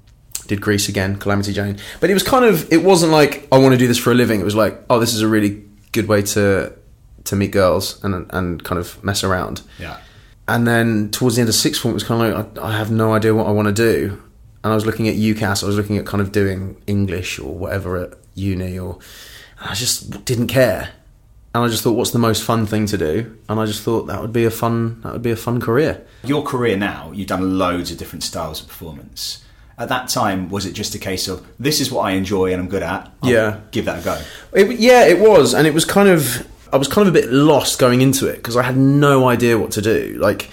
did 0.47 0.59
Grease 0.61 0.89
again, 0.89 1.17
Calamity 1.17 1.53
Jane, 1.53 1.77
but 2.01 2.09
it 2.09 2.13
was 2.13 2.23
kind 2.23 2.43
of 2.43 2.71
it 2.73 2.83
wasn't 2.83 3.13
like 3.13 3.47
I 3.53 3.57
want 3.57 3.71
to 3.73 3.77
do 3.77 3.87
this 3.87 3.97
for 3.97 4.11
a 4.11 4.15
living. 4.15 4.41
It 4.41 4.43
was 4.43 4.55
like 4.55 4.83
oh, 4.89 4.99
this 4.99 5.13
is 5.13 5.21
a 5.21 5.27
really 5.27 5.63
good 5.91 6.07
way 6.07 6.21
to 6.21 6.73
to 7.25 7.35
meet 7.35 7.51
girls 7.51 8.03
and 8.03 8.25
and 8.31 8.63
kind 8.63 8.79
of 8.79 9.03
mess 9.03 9.23
around. 9.23 9.61
yeah. 9.79 9.97
And 10.47 10.67
then 10.67 11.11
towards 11.11 11.35
the 11.35 11.41
end 11.41 11.49
of 11.49 11.53
sixth 11.55 11.79
form, 11.79 11.91
it 11.91 11.93
was 11.93 12.03
kind 12.03 12.23
of 12.33 12.55
like 12.55 12.57
I, 12.63 12.69
I 12.69 12.77
have 12.77 12.89
no 12.89 13.13
idea 13.13 13.35
what 13.35 13.45
I 13.45 13.51
want 13.51 13.67
to 13.67 13.73
do. 13.73 14.19
And 14.63 14.73
I 14.73 14.75
was 14.75 14.83
looking 14.85 15.07
at 15.07 15.15
UCAS. 15.15 15.63
I 15.63 15.67
was 15.67 15.77
looking 15.77 15.97
at 15.97 16.07
kind 16.07 16.21
of 16.21 16.31
doing 16.31 16.81
English 16.87 17.37
or 17.37 17.53
whatever 17.53 17.97
at 17.97 18.13
uni, 18.33 18.79
or 18.79 18.97
and 19.59 19.69
I 19.69 19.73
just 19.75 20.25
didn't 20.25 20.47
care. 20.47 20.89
And 21.53 21.63
I 21.63 21.67
just 21.67 21.83
thought, 21.83 21.93
what's 21.93 22.11
the 22.11 22.19
most 22.19 22.43
fun 22.43 22.65
thing 22.65 22.85
to 22.87 22.97
do? 22.97 23.37
And 23.47 23.59
I 23.59 23.65
just 23.65 23.83
thought 23.83 24.03
that 24.07 24.21
would 24.21 24.33
be 24.33 24.43
a 24.45 24.51
fun 24.51 25.01
that 25.01 25.13
would 25.13 25.21
be 25.21 25.31
a 25.31 25.35
fun 25.35 25.61
career. 25.61 26.05
Your 26.23 26.43
career 26.43 26.77
now, 26.77 27.11
you've 27.11 27.27
done 27.27 27.57
loads 27.59 27.91
of 27.91 27.97
different 27.97 28.23
styles 28.23 28.61
of 28.61 28.67
performance. 28.67 29.43
At 29.79 29.89
that 29.89 30.09
time, 30.09 30.49
was 30.49 30.65
it 30.65 30.73
just 30.73 30.93
a 30.93 30.99
case 30.99 31.27
of 31.29 31.45
this 31.57 31.79
is 31.79 31.89
what 31.91 32.01
I 32.01 32.11
enjoy 32.11 32.51
and 32.51 32.61
I'm 32.61 32.67
good 32.67 32.83
at? 32.83 33.11
I'll 33.23 33.29
Yeah. 33.31 33.59
Give 33.71 33.85
that 33.85 34.01
a 34.01 34.03
go. 34.03 34.21
It, 34.53 34.77
yeah, 34.79 35.05
it 35.05 35.19
was, 35.19 35.53
and 35.53 35.65
it 35.65 35.73
was 35.73 35.85
kind 35.85 36.09
of 36.09 36.45
I 36.71 36.77
was 36.77 36.87
kind 36.87 37.07
of 37.07 37.15
a 37.15 37.19
bit 37.19 37.31
lost 37.31 37.79
going 37.79 38.01
into 38.01 38.27
it 38.27 38.35
because 38.35 38.55
I 38.55 38.63
had 38.63 38.77
no 38.77 39.27
idea 39.27 39.57
what 39.57 39.71
to 39.71 39.81
do. 39.81 40.17
Like 40.19 40.49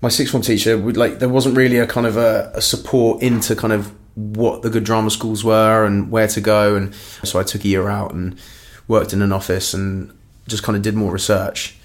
my 0.00 0.08
sixth 0.08 0.30
form 0.32 0.42
teacher 0.42 0.78
would 0.78 0.96
like 0.96 1.18
there 1.18 1.28
wasn't 1.28 1.56
really 1.56 1.78
a 1.78 1.86
kind 1.86 2.06
of 2.06 2.16
a, 2.16 2.52
a 2.54 2.62
support 2.62 3.22
into 3.22 3.56
kind 3.56 3.72
of 3.72 3.92
what 4.14 4.62
the 4.62 4.70
good 4.70 4.84
drama 4.84 5.10
schools 5.10 5.42
were 5.42 5.84
and 5.84 6.10
where 6.10 6.28
to 6.28 6.40
go, 6.40 6.76
and 6.76 6.94
so 7.24 7.40
I 7.40 7.42
took 7.42 7.64
a 7.64 7.68
year 7.68 7.88
out 7.88 8.14
and 8.14 8.38
worked 8.86 9.12
in 9.12 9.20
an 9.20 9.32
office 9.32 9.74
and 9.74 10.16
just 10.46 10.62
kind 10.62 10.76
of 10.76 10.82
did 10.82 10.94
more 10.94 11.10
research, 11.10 11.76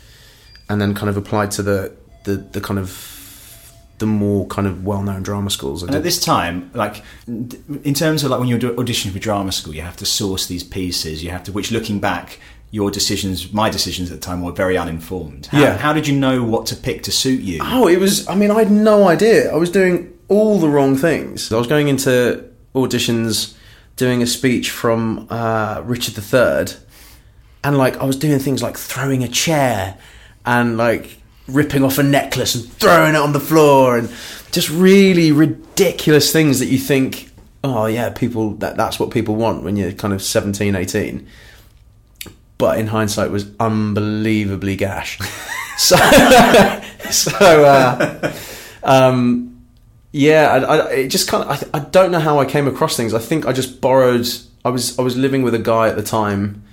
and 0.70 0.80
then 0.80 0.94
kind 0.94 1.10
of 1.10 1.18
applied 1.18 1.50
to 1.52 1.64
the 1.64 1.92
the, 2.26 2.36
the 2.36 2.62
kind 2.62 2.80
of 2.80 2.90
the 4.00 4.06
more 4.06 4.48
kind 4.48 4.68
of 4.68 4.86
well-known 4.86 5.22
drama 5.24 5.50
schools. 5.50 5.84
And 5.84 5.94
at 5.94 6.03
this 6.03 6.20
time, 6.24 6.72
like 6.74 7.03
in 7.27 7.94
terms 7.94 8.24
of 8.24 8.32
like 8.32 8.39
when 8.39 8.50
you're 8.50 8.60
auditioning 8.60 9.12
for 9.12 9.20
drama 9.20 9.51
school, 9.51 9.75
you 9.75 9.82
have 9.82 9.98
to 9.98 10.06
source 10.06 10.48
these 10.48 10.63
pieces. 10.63 11.24
You 11.24 11.29
have 11.32 11.44
to, 11.44 11.51
which 11.51 11.72
looking 11.72 12.00
back, 12.00 12.39
your 12.72 12.91
decisions, 12.91 13.51
my 13.51 13.70
decisions 13.70 14.12
at 14.12 14.20
the 14.20 14.25
time 14.25 14.41
were 14.41 14.51
very 14.51 14.77
uninformed. 14.77 15.48
How, 15.48 15.60
Yeah. 15.60 15.77
How 15.77 15.94
did 15.94 16.08
you 16.08 16.15
know 16.18 16.44
what 16.44 16.65
to 16.68 16.75
pick 16.75 17.03
to 17.03 17.12
suit 17.12 17.41
you? 17.41 17.60
Oh, 17.62 17.88
it 17.88 18.00
was. 18.00 18.27
I 18.27 18.36
mean, 18.36 18.51
I 18.51 18.60
had 18.60 18.72
no 18.72 19.08
idea. 19.08 19.51
I 19.51 19.58
was 19.58 19.70
doing 19.70 20.13
all 20.27 20.60
the 20.60 20.70
wrong 20.70 20.96
things. 20.96 21.51
I 21.51 21.58
was 21.58 21.68
going 21.68 21.88
into 21.88 22.46
auditions, 22.75 23.56
doing 23.96 24.22
a 24.22 24.27
speech 24.27 24.70
from 24.72 25.27
uh, 25.29 25.82
Richard 25.84 26.18
III, 26.18 26.77
and 27.63 27.77
like 27.77 27.98
I 27.98 28.06
was 28.06 28.15
doing 28.15 28.39
things 28.39 28.63
like 28.63 28.77
throwing 28.77 29.24
a 29.24 29.27
chair 29.27 29.98
and 30.46 30.77
like 30.77 31.19
ripping 31.50 31.84
off 31.84 31.98
a 31.98 32.03
necklace 32.03 32.56
and 32.56 32.65
throwing 32.74 33.15
it 33.15 33.20
on 33.20 33.34
the 33.34 33.39
floor, 33.39 33.98
and 33.98 34.10
just 34.51 34.70
really 34.70 35.32
ridiculous 35.32 36.32
things 36.32 36.60
that 36.60 36.68
you 36.68 36.77
think, 36.77 37.29
oh 37.63 37.86
yeah, 37.86 38.10
people 38.10 38.56
that 38.56 38.77
that's 38.77 39.00
what 39.00 39.12
people 39.12 39.36
want 39.36 39.63
when 39.63 39.75
you're 39.75 39.91
kind 39.91 40.13
of 40.13 40.22
17, 40.22 40.75
18 40.75 41.27
but 42.60 42.77
in 42.77 42.88
hindsight 42.88 43.32
was 43.32 43.50
unbelievably 43.60 44.75
gash. 44.75 45.18
so, 45.77 45.96
so 47.10 47.63
uh, 47.65 48.34
um, 48.84 49.65
yeah, 50.12 50.51
I, 50.51 50.58
I, 50.58 50.91
it 50.91 51.08
just 51.08 51.27
kind 51.27 51.50
of. 51.50 51.70
I, 51.74 51.77
I 51.77 51.79
don't 51.79 52.12
know 52.12 52.20
how 52.20 52.38
I 52.38 52.46
came 52.46 52.68
across 52.68 52.96
things. 52.96 53.15
I 53.15 53.20
think 53.20 53.48
I 53.48 53.53
just 53.53 53.82
borrowed. 53.82 54.27
I 54.63 54.70
was 54.70 55.00
I 55.00 55.01
was 55.01 55.18
living 55.18 55.41
with 55.41 55.56
a 55.56 55.60
guy 55.60 55.88
at 55.88 55.96
the 55.96 56.03
time 56.03 56.63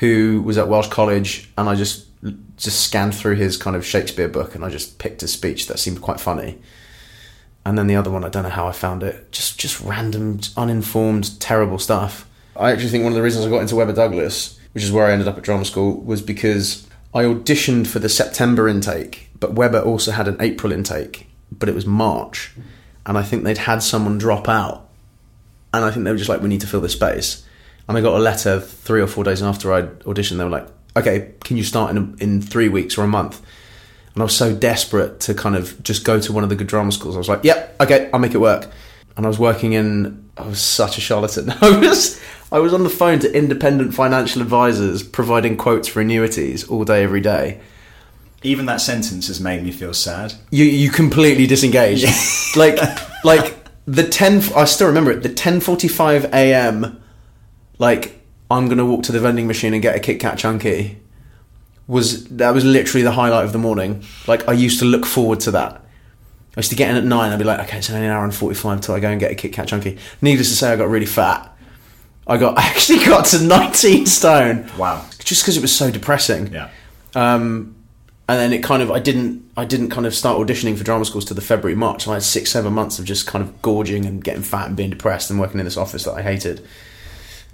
who 0.00 0.42
was 0.42 0.58
at 0.58 0.68
Welsh 0.68 0.88
College, 0.88 1.48
and 1.56 1.68
I 1.68 1.76
just 1.76 2.06
just 2.56 2.80
scanned 2.80 3.14
through 3.14 3.36
his 3.36 3.56
kind 3.56 3.74
of 3.74 3.84
Shakespeare 3.84 4.28
book, 4.28 4.54
and 4.54 4.64
I 4.64 4.68
just 4.68 4.98
picked 4.98 5.22
a 5.22 5.28
speech 5.28 5.66
that 5.66 5.78
seemed 5.78 6.00
quite 6.00 6.20
funny. 6.20 6.60
And 7.64 7.78
then 7.78 7.86
the 7.86 7.96
other 7.96 8.10
one, 8.10 8.24
I 8.24 8.28
don't 8.28 8.42
know 8.42 8.48
how 8.48 8.66
I 8.66 8.72
found 8.72 9.02
it. 9.02 9.30
Just 9.32 9.58
just 9.58 9.80
random, 9.80 10.40
uninformed, 10.56 11.40
terrible 11.40 11.78
stuff. 11.78 12.28
I 12.56 12.70
actually 12.70 12.90
think 12.90 13.04
one 13.04 13.12
of 13.12 13.16
the 13.16 13.22
reasons 13.22 13.46
I 13.46 13.50
got 13.50 13.62
into 13.62 13.76
Webber 13.76 13.92
Douglas, 13.92 14.58
which 14.72 14.84
is 14.84 14.92
where 14.92 15.06
I 15.06 15.12
ended 15.12 15.28
up 15.28 15.38
at 15.38 15.42
drama 15.42 15.64
school, 15.64 16.00
was 16.00 16.22
because 16.22 16.86
I 17.14 17.24
auditioned 17.24 17.86
for 17.86 17.98
the 17.98 18.08
September 18.08 18.68
intake, 18.68 19.30
but 19.38 19.54
Webber 19.54 19.80
also 19.80 20.12
had 20.12 20.28
an 20.28 20.36
April 20.40 20.72
intake, 20.72 21.28
but 21.50 21.68
it 21.68 21.74
was 21.74 21.86
March, 21.86 22.52
and 23.06 23.16
I 23.16 23.22
think 23.22 23.44
they'd 23.44 23.58
had 23.58 23.82
someone 23.82 24.18
drop 24.18 24.48
out, 24.48 24.88
and 25.72 25.84
I 25.84 25.90
think 25.90 26.04
they 26.04 26.10
were 26.10 26.18
just 26.18 26.30
like, 26.30 26.42
"We 26.42 26.48
need 26.48 26.60
to 26.60 26.66
fill 26.66 26.80
this 26.80 26.92
space." 26.92 27.44
And 27.88 27.98
I 27.98 28.00
got 28.00 28.14
a 28.14 28.18
letter 28.18 28.60
three 28.60 29.00
or 29.00 29.08
four 29.08 29.24
days 29.24 29.42
after 29.42 29.72
I'd 29.72 30.00
auditioned. 30.00 30.38
They 30.38 30.44
were 30.44 30.50
like, 30.50 30.68
"Okay, 30.96 31.32
can 31.44 31.56
you 31.56 31.64
start 31.64 31.94
in 31.94 32.16
in 32.20 32.42
three 32.42 32.68
weeks 32.68 32.98
or 32.98 33.04
a 33.04 33.08
month?" 33.08 33.40
And 34.14 34.22
I 34.22 34.24
was 34.24 34.36
so 34.36 34.54
desperate 34.54 35.20
to 35.20 35.34
kind 35.34 35.56
of 35.56 35.82
just 35.82 36.04
go 36.04 36.20
to 36.20 36.32
one 36.32 36.44
of 36.44 36.50
the 36.50 36.56
good 36.56 36.66
drama 36.66 36.92
schools. 36.92 37.14
I 37.14 37.18
was 37.18 37.28
like, 37.28 37.44
"Yep, 37.44 37.76
okay, 37.80 38.10
I'll 38.12 38.20
make 38.20 38.34
it 38.34 38.38
work." 38.38 38.68
And 39.16 39.26
I 39.26 39.28
was 39.28 39.38
working 39.38 39.72
in. 39.72 40.30
I 40.36 40.46
was 40.46 40.60
such 40.60 40.98
a 40.98 41.00
charlatan. 41.00 41.50
I 41.60 41.78
was. 41.78 42.20
I 42.50 42.58
was 42.58 42.74
on 42.74 42.82
the 42.82 42.90
phone 42.90 43.18
to 43.20 43.34
independent 43.34 43.94
financial 43.94 44.42
advisors 44.42 45.02
providing 45.02 45.56
quotes 45.56 45.88
for 45.88 46.02
annuities 46.02 46.68
all 46.68 46.84
day, 46.84 47.02
every 47.02 47.22
day. 47.22 47.60
Even 48.42 48.66
that 48.66 48.82
sentence 48.82 49.28
has 49.28 49.40
made 49.40 49.62
me 49.62 49.72
feel 49.72 49.94
sad. 49.94 50.34
You 50.50 50.64
you 50.64 50.90
completely 50.90 51.46
disengaged. 51.46 52.06
like 52.56 52.78
like 53.24 53.56
the 53.86 54.06
ten. 54.06 54.42
I 54.54 54.64
still 54.66 54.88
remember 54.88 55.10
it. 55.12 55.22
The 55.22 55.32
ten 55.32 55.60
forty 55.60 55.88
five 55.88 56.26
a.m. 56.26 57.02
Like 57.78 58.21
I'm 58.52 58.68
gonna 58.68 58.84
walk 58.84 59.02
to 59.04 59.12
the 59.12 59.20
vending 59.20 59.46
machine 59.46 59.72
and 59.72 59.82
get 59.82 59.96
a 59.96 60.00
Kit 60.00 60.20
Kat 60.20 60.38
chunky. 60.38 60.98
Was 61.86 62.24
that 62.28 62.54
was 62.54 62.64
literally 62.64 63.02
the 63.02 63.12
highlight 63.12 63.44
of 63.44 63.52
the 63.52 63.58
morning. 63.58 64.04
Like 64.26 64.46
I 64.48 64.52
used 64.52 64.78
to 64.80 64.84
look 64.84 65.06
forward 65.06 65.40
to 65.40 65.50
that. 65.52 65.72
I 65.74 66.60
used 66.60 66.70
to 66.70 66.76
get 66.76 66.90
in 66.90 66.96
at 66.96 67.04
nine. 67.04 67.32
I'd 67.32 67.38
be 67.38 67.44
like, 67.44 67.60
okay, 67.60 67.78
it's 67.78 67.90
only 67.90 68.06
an 68.06 68.12
hour 68.12 68.24
and 68.24 68.34
forty 68.34 68.54
five 68.54 68.80
till 68.82 68.94
I 68.94 69.00
go 69.00 69.08
and 69.08 69.18
get 69.18 69.30
a 69.30 69.34
Kit 69.34 69.52
Kat 69.52 69.68
chunky. 69.68 69.98
Needless 70.20 70.50
to 70.50 70.56
say, 70.56 70.72
I 70.72 70.76
got 70.76 70.88
really 70.88 71.06
fat. 71.06 71.56
I 72.26 72.36
got 72.36 72.58
I 72.58 72.62
actually 72.62 73.04
got 73.04 73.24
to 73.26 73.42
nineteen 73.42 74.06
stone. 74.06 74.70
Wow. 74.76 75.04
Just 75.18 75.42
because 75.42 75.56
it 75.56 75.62
was 75.62 75.74
so 75.74 75.90
depressing. 75.90 76.52
Yeah. 76.52 76.70
Um, 77.14 77.74
and 78.28 78.38
then 78.38 78.52
it 78.52 78.62
kind 78.62 78.82
of 78.82 78.90
I 78.90 78.98
didn't 78.98 79.50
I 79.56 79.64
didn't 79.64 79.90
kind 79.90 80.06
of 80.06 80.14
start 80.14 80.38
auditioning 80.38 80.76
for 80.76 80.84
drama 80.84 81.04
schools 81.04 81.24
to 81.26 81.34
the 81.34 81.40
February 81.40 81.76
March. 81.76 82.04
So 82.04 82.10
I 82.12 82.14
had 82.14 82.22
six 82.22 82.50
seven 82.50 82.72
months 82.72 82.98
of 82.98 83.04
just 83.04 83.26
kind 83.26 83.42
of 83.42 83.60
gorging 83.62 84.06
and 84.06 84.22
getting 84.22 84.42
fat 84.42 84.68
and 84.68 84.76
being 84.76 84.90
depressed 84.90 85.30
and 85.30 85.40
working 85.40 85.58
in 85.58 85.64
this 85.64 85.76
office 85.76 86.04
that 86.04 86.12
I 86.12 86.22
hated, 86.22 86.66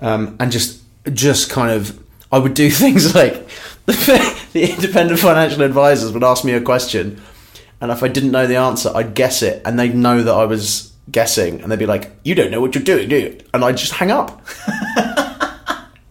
um, 0.00 0.36
and 0.38 0.52
just 0.52 0.82
just 1.14 1.50
kind 1.50 1.70
of 1.72 1.98
I 2.30 2.38
would 2.38 2.54
do 2.54 2.70
things 2.84 3.14
like 3.14 3.48
the 3.86 4.74
independent 4.74 5.18
financial 5.18 5.62
advisors 5.62 6.12
would 6.12 6.24
ask 6.24 6.44
me 6.44 6.52
a 6.52 6.60
question, 6.60 7.20
and 7.80 7.90
if 7.90 8.02
I 8.02 8.08
didn't 8.08 8.30
know 8.30 8.46
the 8.46 8.56
answer, 8.56 8.90
I'd 8.94 9.14
guess 9.14 9.42
it, 9.42 9.62
and 9.64 9.78
they'd 9.78 9.94
know 9.94 10.22
that 10.22 10.34
I 10.34 10.44
was 10.44 10.92
guessing, 11.10 11.62
and 11.62 11.72
they'd 11.72 11.78
be 11.78 11.86
like, 11.86 12.10
"You 12.24 12.34
don't 12.34 12.50
know 12.50 12.60
what 12.60 12.74
you're 12.74 12.84
doing, 12.84 13.08
do 13.08 13.16
you?" 13.16 13.40
And 13.54 13.64
I'd 13.64 13.76
just 13.76 13.92
hang 13.94 14.10
up. 14.10 14.42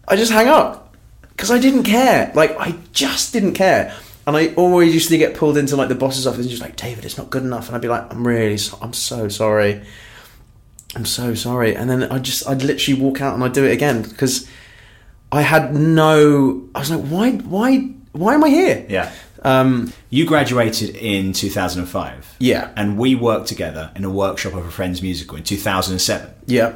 I 0.08 0.16
just 0.16 0.32
hang 0.32 0.48
up 0.48 0.94
because 1.30 1.50
I 1.50 1.58
didn't 1.58 1.84
care. 1.84 2.32
Like 2.34 2.56
I 2.58 2.74
just 2.92 3.32
didn't 3.32 3.54
care. 3.54 3.94
And 4.26 4.36
I 4.36 4.52
always 4.56 4.92
used 4.92 5.08
to 5.08 5.16
get 5.16 5.34
pulled 5.34 5.56
into 5.56 5.74
like 5.76 5.88
the 5.88 5.94
boss's 5.94 6.26
office 6.26 6.40
and 6.40 6.50
just 6.50 6.60
like 6.60 6.76
David, 6.76 7.04
it's 7.06 7.16
not 7.16 7.30
good 7.30 7.42
enough. 7.44 7.66
And 7.68 7.76
I'd 7.76 7.80
be 7.80 7.88
like, 7.88 8.12
I'm 8.12 8.26
really, 8.26 8.58
so- 8.58 8.78
I'm 8.82 8.92
so 8.92 9.28
sorry. 9.28 9.80
I'm 10.94 11.06
so 11.06 11.34
sorry. 11.34 11.74
And 11.74 11.88
then 11.88 12.02
I 12.04 12.18
just, 12.18 12.46
I'd 12.46 12.62
literally 12.62 13.00
walk 13.00 13.22
out 13.22 13.34
and 13.34 13.42
I'd 13.42 13.54
do 13.54 13.64
it 13.64 13.72
again 13.72 14.02
because 14.02 14.46
I 15.30 15.42
had 15.42 15.74
no. 15.74 16.68
I 16.74 16.78
was 16.78 16.90
like, 16.90 17.04
why, 17.06 17.32
why, 17.32 17.78
why 18.12 18.34
am 18.34 18.44
I 18.44 18.48
here? 18.48 18.86
Yeah. 18.88 19.12
Um, 19.42 19.92
You 20.10 20.26
graduated 20.26 20.96
in 20.96 21.32
2005. 21.32 22.36
Yeah. 22.40 22.70
And 22.76 22.98
we 22.98 23.14
worked 23.14 23.46
together 23.46 23.90
in 23.94 24.04
a 24.04 24.10
workshop 24.10 24.54
of 24.54 24.66
a 24.66 24.70
friend's 24.70 25.00
musical 25.02 25.36
in 25.36 25.44
2007. 25.44 26.30
yeah, 26.46 26.72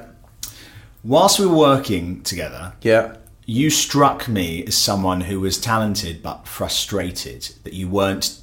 Whilst 1.03 1.41
we 1.41 1.47
were 1.47 1.57
working 1.57 2.23
together, 2.23 2.75
yeah, 2.83 3.17
you 3.47 3.71
struck 3.71 4.29
me 4.29 4.65
as 4.67 4.77
someone 4.77 5.23
who 5.23 5.41
was 5.41 5.59
talented 5.59 6.23
but 6.23 6.47
frustrated 6.47 7.51
that 7.65 7.73
you 7.73 7.89
weren't 7.89 8.39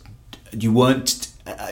you 0.52 0.74
weren't 0.74 1.30
uh, 1.48 1.72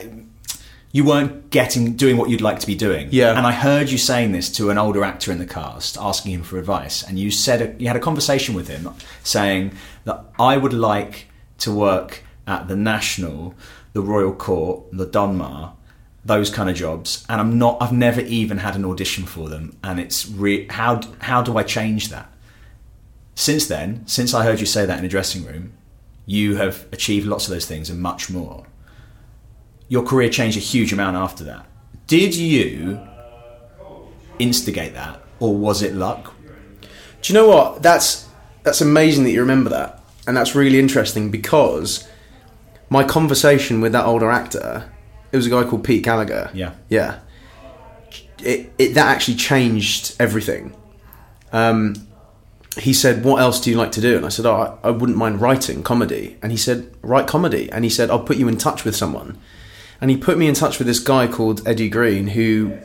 you 0.92 1.04
weren't 1.04 1.50
getting 1.50 1.94
doing 1.96 2.16
what 2.16 2.30
you'd 2.30 2.40
like 2.40 2.58
to 2.60 2.66
be 2.66 2.74
doing 2.74 3.08
Yeah. 3.10 3.36
and 3.36 3.46
i 3.46 3.52
heard 3.52 3.90
you 3.90 3.98
saying 3.98 4.32
this 4.32 4.50
to 4.52 4.70
an 4.70 4.78
older 4.78 5.04
actor 5.04 5.30
in 5.30 5.38
the 5.38 5.46
cast 5.46 5.96
asking 5.98 6.32
him 6.32 6.42
for 6.42 6.58
advice 6.58 7.02
and 7.02 7.18
you 7.18 7.30
said 7.30 7.80
you 7.80 7.86
had 7.88 7.96
a 7.96 8.00
conversation 8.00 8.54
with 8.54 8.68
him 8.68 8.88
saying 9.22 9.72
that 10.04 10.24
i 10.38 10.56
would 10.56 10.72
like 10.72 11.26
to 11.58 11.70
work 11.72 12.22
at 12.46 12.68
the 12.68 12.76
national 12.76 13.54
the 13.92 14.00
royal 14.00 14.32
court 14.32 14.82
the 14.92 15.06
donmar 15.06 15.72
those 16.24 16.50
kind 16.50 16.68
of 16.70 16.76
jobs 16.76 17.24
and 17.28 17.40
i'm 17.40 17.58
not 17.58 17.76
i've 17.82 17.92
never 17.92 18.20
even 18.22 18.58
had 18.58 18.74
an 18.74 18.84
audition 18.84 19.24
for 19.24 19.48
them 19.48 19.76
and 19.84 20.00
it's 20.00 20.26
re- 20.28 20.66
how 20.68 21.00
how 21.20 21.42
do 21.42 21.56
i 21.58 21.62
change 21.62 22.08
that 22.08 22.30
since 23.34 23.68
then, 23.68 24.04
since 24.08 24.34
I 24.34 24.42
heard 24.42 24.58
you 24.58 24.66
say 24.66 24.84
that 24.84 24.98
in 24.98 25.04
a 25.04 25.08
dressing 25.08 25.44
room, 25.44 25.72
you 26.26 26.56
have 26.56 26.86
achieved 26.90 27.24
lots 27.24 27.44
of 27.46 27.50
those 27.54 27.66
things 27.66 27.88
and 27.88 28.00
much 28.02 28.28
more. 28.28 28.66
Your 29.88 30.02
career 30.02 30.28
changed 30.28 30.56
a 30.56 30.60
huge 30.60 30.92
amount 30.92 31.16
after 31.16 31.44
that. 31.44 31.66
Did 32.06 32.34
you 32.34 33.00
instigate 34.38 34.94
that, 34.94 35.20
or 35.40 35.56
was 35.56 35.82
it 35.82 35.94
luck? 35.94 36.34
Do 37.22 37.32
you 37.32 37.38
know 37.38 37.48
what? 37.48 37.82
That's 37.82 38.28
that's 38.62 38.80
amazing 38.80 39.24
that 39.24 39.30
you 39.30 39.40
remember 39.40 39.70
that, 39.70 40.02
and 40.26 40.36
that's 40.36 40.54
really 40.54 40.78
interesting 40.78 41.30
because 41.30 42.08
my 42.90 43.04
conversation 43.04 43.80
with 43.80 43.92
that 43.92 44.04
older 44.04 44.30
actor, 44.30 44.90
it 45.32 45.36
was 45.36 45.46
a 45.46 45.50
guy 45.50 45.64
called 45.64 45.84
Pete 45.84 46.02
Gallagher. 46.02 46.50
Yeah. 46.54 46.74
yeah. 46.88 47.20
It, 48.42 48.72
it 48.78 48.94
that 48.94 49.06
actually 49.06 49.36
changed 49.36 50.14
everything. 50.20 50.74
Um, 51.52 52.06
he 52.76 52.92
said, 52.92 53.24
"What 53.24 53.40
else 53.40 53.60
do 53.60 53.70
you 53.70 53.76
like 53.76 53.92
to 53.92 54.00
do?" 54.00 54.16
And 54.16 54.24
I 54.24 54.28
said, 54.28 54.46
"Oh, 54.46 54.78
I, 54.82 54.88
I 54.88 54.90
wouldn't 54.90 55.18
mind 55.18 55.40
writing 55.40 55.82
comedy." 55.82 56.36
And 56.42 56.52
he 56.52 56.58
said, 56.58 56.94
"Write 57.02 57.26
comedy." 57.26 57.70
And 57.72 57.84
he 57.84 57.90
said, 57.90 58.10
"I'll 58.10 58.20
put 58.20 58.36
you 58.36 58.48
in 58.48 58.56
touch 58.56 58.84
with 58.84 58.94
someone." 58.94 59.38
And 60.00 60.10
he 60.10 60.16
put 60.16 60.38
me 60.38 60.46
in 60.46 60.54
touch 60.54 60.78
with 60.78 60.86
this 60.86 61.00
guy 61.00 61.26
called 61.26 61.66
Eddie 61.66 61.88
Green, 61.88 62.28
who 62.28 62.78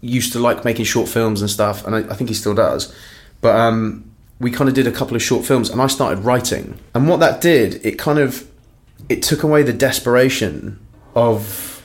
used 0.00 0.32
to 0.32 0.38
like 0.38 0.64
making 0.64 0.84
short 0.84 1.08
films 1.08 1.40
and 1.40 1.50
stuff, 1.50 1.86
and 1.86 1.94
I, 1.94 1.98
I 2.00 2.14
think 2.14 2.30
he 2.30 2.34
still 2.34 2.54
does. 2.54 2.94
But 3.40 3.56
um, 3.56 4.10
we 4.38 4.50
kind 4.50 4.68
of 4.68 4.74
did 4.74 4.86
a 4.86 4.92
couple 4.92 5.16
of 5.16 5.22
short 5.22 5.44
films, 5.44 5.70
and 5.70 5.80
I 5.80 5.86
started 5.86 6.24
writing. 6.24 6.78
And 6.94 7.08
what 7.08 7.20
that 7.20 7.40
did, 7.40 7.84
it 7.84 7.98
kind 7.98 8.18
of 8.18 8.48
it 9.08 9.22
took 9.22 9.42
away 9.42 9.62
the 9.62 9.72
desperation 9.72 10.78
of 11.14 11.82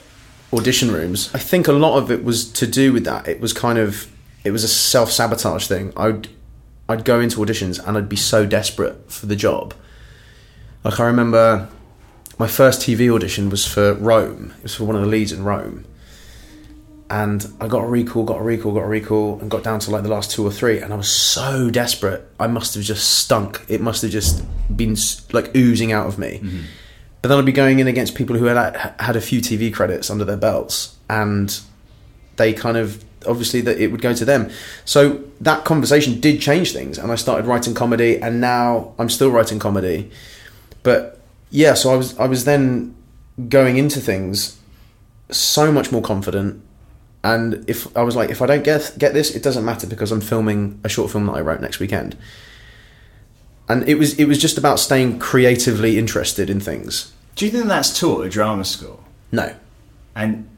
audition 0.52 0.92
rooms. 0.92 1.30
I 1.34 1.38
think 1.38 1.68
a 1.68 1.72
lot 1.72 1.98
of 1.98 2.10
it 2.10 2.24
was 2.24 2.50
to 2.52 2.66
do 2.66 2.92
with 2.92 3.04
that. 3.04 3.28
It 3.28 3.40
was 3.40 3.52
kind 3.52 3.78
of 3.78 4.10
it 4.44 4.50
was 4.50 4.64
a 4.64 4.68
self 4.68 5.10
sabotage 5.10 5.66
thing. 5.66 5.92
I'd 5.96 6.28
I'd 6.88 7.04
go 7.04 7.20
into 7.20 7.38
auditions 7.38 7.84
and 7.84 7.96
I'd 7.96 8.08
be 8.08 8.16
so 8.16 8.46
desperate 8.46 9.10
for 9.10 9.26
the 9.26 9.36
job. 9.36 9.74
Like 10.84 11.00
I 11.00 11.06
remember 11.06 11.68
my 12.38 12.46
first 12.46 12.80
TV 12.80 13.12
audition 13.12 13.50
was 13.50 13.66
for 13.66 13.94
Rome. 13.94 14.52
It 14.58 14.62
was 14.64 14.74
for 14.74 14.84
one 14.84 14.96
of 14.96 15.02
the 15.02 15.08
leads 15.08 15.32
in 15.32 15.44
Rome. 15.44 15.84
and 17.08 17.46
I 17.60 17.68
got 17.68 17.84
a 17.84 17.86
recall, 17.86 18.24
got 18.24 18.40
a 18.40 18.42
recall, 18.42 18.72
got 18.72 18.80
a 18.82 18.88
recall, 18.88 19.38
and 19.40 19.50
got 19.50 19.62
down 19.62 19.78
to 19.80 19.90
like 19.90 20.02
the 20.02 20.08
last 20.08 20.32
two 20.32 20.44
or 20.44 20.50
three, 20.50 20.80
and 20.80 20.92
I 20.92 20.96
was 20.96 21.08
so 21.08 21.70
desperate. 21.70 22.28
I 22.40 22.48
must 22.48 22.74
have 22.74 22.82
just 22.82 23.18
stunk. 23.18 23.64
It 23.68 23.80
must 23.80 24.02
have 24.02 24.10
just 24.10 24.44
been 24.76 24.96
like 25.32 25.54
oozing 25.54 25.92
out 25.92 26.08
of 26.08 26.18
me. 26.18 26.40
Mm-hmm. 26.42 26.62
But 27.22 27.28
then 27.28 27.38
I'd 27.38 27.46
be 27.46 27.52
going 27.52 27.78
in 27.78 27.86
against 27.86 28.14
people 28.16 28.36
who 28.36 28.46
had 28.46 28.94
had 28.98 29.16
a 29.16 29.20
few 29.20 29.40
TV 29.40 29.72
credits 29.72 30.10
under 30.10 30.24
their 30.24 30.36
belts, 30.36 30.96
and 31.08 31.58
they 32.36 32.52
kind 32.52 32.76
of 32.76 33.04
obviously 33.26 33.60
that 33.62 33.80
it 33.80 33.88
would 33.92 34.02
go 34.02 34.12
to 34.12 34.24
them. 34.24 34.50
So 34.84 35.22
that 35.40 35.64
conversation 35.64 36.20
did 36.20 36.40
change 36.40 36.72
things, 36.72 36.98
and 36.98 37.12
I 37.12 37.14
started 37.14 37.46
writing 37.46 37.74
comedy, 37.74 38.20
and 38.20 38.40
now 38.40 38.94
I'm 38.98 39.10
still 39.10 39.30
writing 39.30 39.60
comedy. 39.60 40.10
But 40.82 41.15
yeah, 41.50 41.74
so 41.74 41.92
I 41.92 41.96
was 41.96 42.18
I 42.18 42.26
was 42.26 42.44
then 42.44 42.94
going 43.48 43.76
into 43.76 44.00
things 44.00 44.58
so 45.30 45.72
much 45.72 45.92
more 45.92 46.02
confident. 46.02 46.62
And 47.24 47.68
if 47.68 47.94
I 47.96 48.02
was 48.02 48.14
like, 48.14 48.30
if 48.30 48.40
I 48.40 48.46
don't 48.46 48.64
get 48.64 48.94
get 48.98 49.12
this, 49.14 49.34
it 49.34 49.42
doesn't 49.42 49.64
matter 49.64 49.86
because 49.86 50.12
I'm 50.12 50.20
filming 50.20 50.80
a 50.84 50.88
short 50.88 51.10
film 51.10 51.26
that 51.26 51.32
I 51.32 51.40
wrote 51.40 51.60
next 51.60 51.80
weekend. 51.80 52.16
And 53.68 53.88
it 53.88 53.96
was 53.96 54.18
it 54.18 54.26
was 54.26 54.38
just 54.38 54.58
about 54.58 54.78
staying 54.78 55.18
creatively 55.18 55.98
interested 55.98 56.48
in 56.48 56.60
things. 56.60 57.12
Do 57.34 57.44
you 57.44 57.50
think 57.50 57.66
that's 57.66 57.98
taught 57.98 58.24
at 58.24 58.32
drama 58.32 58.64
school? 58.64 59.02
No, 59.32 59.54
And 60.14 60.48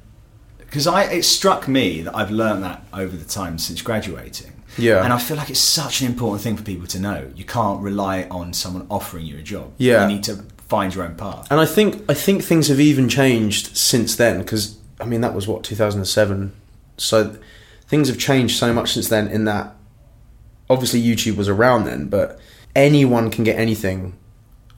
because 0.59 0.87
I, 0.87 1.04
it 1.04 1.23
struck 1.25 1.66
me 1.66 2.02
that 2.02 2.14
I've 2.14 2.30
learned 2.30 2.62
that 2.62 2.85
over 2.92 3.16
the 3.16 3.25
time 3.25 3.57
since 3.59 3.80
graduating. 3.80 4.52
Yeah. 4.76 5.02
And 5.02 5.12
I 5.12 5.18
feel 5.18 5.38
like 5.38 5.49
it's 5.49 5.59
such 5.59 6.02
an 6.02 6.07
important 6.07 6.42
thing 6.42 6.57
for 6.57 6.62
people 6.62 6.87
to 6.88 7.00
know. 7.00 7.30
You 7.35 7.45
can't 7.45 7.80
rely 7.80 8.25
on 8.30 8.52
someone 8.52 8.87
offering 8.90 9.25
you 9.25 9.38
a 9.38 9.42
job. 9.42 9.73
Yeah. 9.78 10.07
You 10.07 10.14
need 10.14 10.23
to 10.25 10.45
find 10.68 10.94
your 10.94 11.04
own 11.04 11.14
path. 11.14 11.46
And 11.50 11.60
I 11.60 11.66
think 11.66 12.04
I 12.08 12.14
think 12.14 12.42
things 12.42 12.68
have 12.68 12.80
even 12.80 13.08
changed 13.08 13.76
since 13.76 14.16
then 14.16 14.38
because 14.38 14.78
I 15.00 15.04
mean 15.04 15.20
that 15.22 15.34
was 15.34 15.48
what 15.48 15.64
2007. 15.64 16.52
So 16.96 17.37
things 17.87 18.08
have 18.08 18.18
changed 18.18 18.56
so 18.58 18.72
much 18.72 18.92
since 18.92 19.08
then. 19.08 19.28
In 19.28 19.44
that, 19.44 19.75
obviously 20.68 21.02
YouTube 21.02 21.37
was 21.37 21.48
around 21.48 21.84
then, 21.84 22.08
but 22.08 22.38
anyone 22.76 23.30
can 23.30 23.44
get 23.44 23.58
anything 23.58 24.16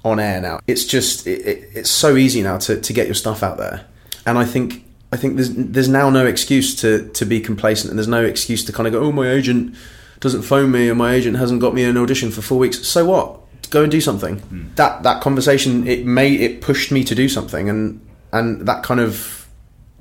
on 0.05 0.19
air 0.19 0.41
now. 0.41 0.61
It's 0.67 0.85
just 0.85 1.27
it, 1.27 1.41
it, 1.47 1.71
it's 1.75 1.91
so 1.91 2.17
easy 2.17 2.43
now 2.43 2.59
to, 2.59 2.81
to 2.81 2.93
get 2.93 3.07
your 3.07 3.15
stuff 3.15 3.43
out 3.43 3.59
there. 3.59 3.87
And 4.27 4.39
I 4.39 4.45
think 4.45 4.85
I 5.13 5.17
think 5.17 5.37
there's 5.37 5.53
there's 5.55 5.89
now 5.89 6.11
no 6.11 6.27
excuse 6.27 6.75
to 6.77 7.09
to 7.09 7.25
be 7.25 7.41
complacent, 7.41 7.91
and 7.91 7.99
there's 7.99 8.09
no 8.09 8.25
excuse 8.25 8.65
to 8.65 8.73
kind 8.73 8.87
of 8.87 8.93
go, 8.93 9.01
oh 9.01 9.13
my 9.13 9.29
agent 9.29 9.75
doesn't 10.21 10.43
phone 10.43 10.71
me, 10.71 10.89
and 10.89 10.99
my 10.99 11.15
agent 11.15 11.39
hasn't 11.39 11.63
got 11.63 11.75
me 11.75 11.83
an 11.83 11.97
audition 11.97 12.31
for 12.31 12.43
four 12.43 12.59
weeks. 12.59 12.87
So 12.87 13.07
what? 13.07 13.41
Go 13.71 13.83
and 13.83 13.91
do 13.91 14.01
something. 14.01 14.43
That 14.75 15.03
that 15.03 15.23
conversation 15.23 15.87
it 15.87 16.05
made 16.05 16.41
it 16.41 16.61
pushed 16.61 16.91
me 16.93 17.05
to 17.05 17.15
do 17.15 17.29
something, 17.29 17.69
and 17.69 18.01
and 18.33 18.67
that 18.67 18.83
kind 18.83 19.01
of 19.01 19.49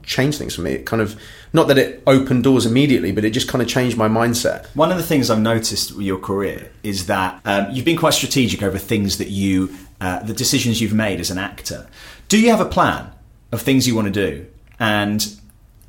changed 0.03 0.39
things 0.39 0.55
for 0.55 0.61
me. 0.61 0.71
It 0.71 0.85
kind 0.85 1.01
of 1.01 1.19
not 1.53 1.67
that 1.67 1.77
it 1.77 2.03
opened 2.05 2.43
doors 2.43 2.65
immediately, 2.65 3.11
but 3.11 3.23
it 3.23 3.29
just 3.31 3.47
kind 3.47 3.61
of 3.61 3.67
changed 3.67 3.95
my 3.97 4.07
mindset. 4.07 4.65
One 4.75 4.91
of 4.91 4.97
the 4.97 5.03
things 5.03 5.29
I've 5.29 5.39
noticed 5.39 5.95
with 5.95 6.05
your 6.05 6.19
career 6.19 6.71
is 6.83 7.05
that 7.07 7.39
um, 7.45 7.67
you've 7.71 7.85
been 7.85 7.97
quite 7.97 8.13
strategic 8.13 8.61
over 8.61 8.77
things 8.77 9.17
that 9.17 9.29
you, 9.29 9.75
uh, 10.01 10.19
the 10.23 10.33
decisions 10.33 10.81
you've 10.81 10.93
made 10.93 11.19
as 11.19 11.31
an 11.31 11.37
actor. 11.37 11.87
Do 12.27 12.39
you 12.39 12.49
have 12.49 12.59
a 12.59 12.65
plan 12.65 13.11
of 13.51 13.61
things 13.61 13.87
you 13.87 13.95
want 13.95 14.13
to 14.13 14.31
do? 14.31 14.47
And 14.79 15.35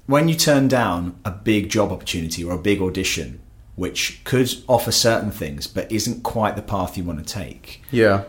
when 0.06 0.28
you 0.28 0.34
turn 0.34 0.68
down 0.68 1.18
a 1.24 1.30
big 1.30 1.68
job 1.70 1.92
opportunity 1.92 2.42
or 2.42 2.52
a 2.54 2.58
big 2.58 2.80
audition, 2.80 3.39
which 3.80 4.20
could 4.24 4.52
offer 4.68 4.92
certain 4.92 5.30
things 5.30 5.66
but 5.66 5.90
isn't 5.90 6.22
quite 6.22 6.54
the 6.54 6.60
path 6.60 6.98
you 6.98 7.02
want 7.02 7.18
to 7.18 7.24
take, 7.24 7.80
Yeah. 7.90 8.24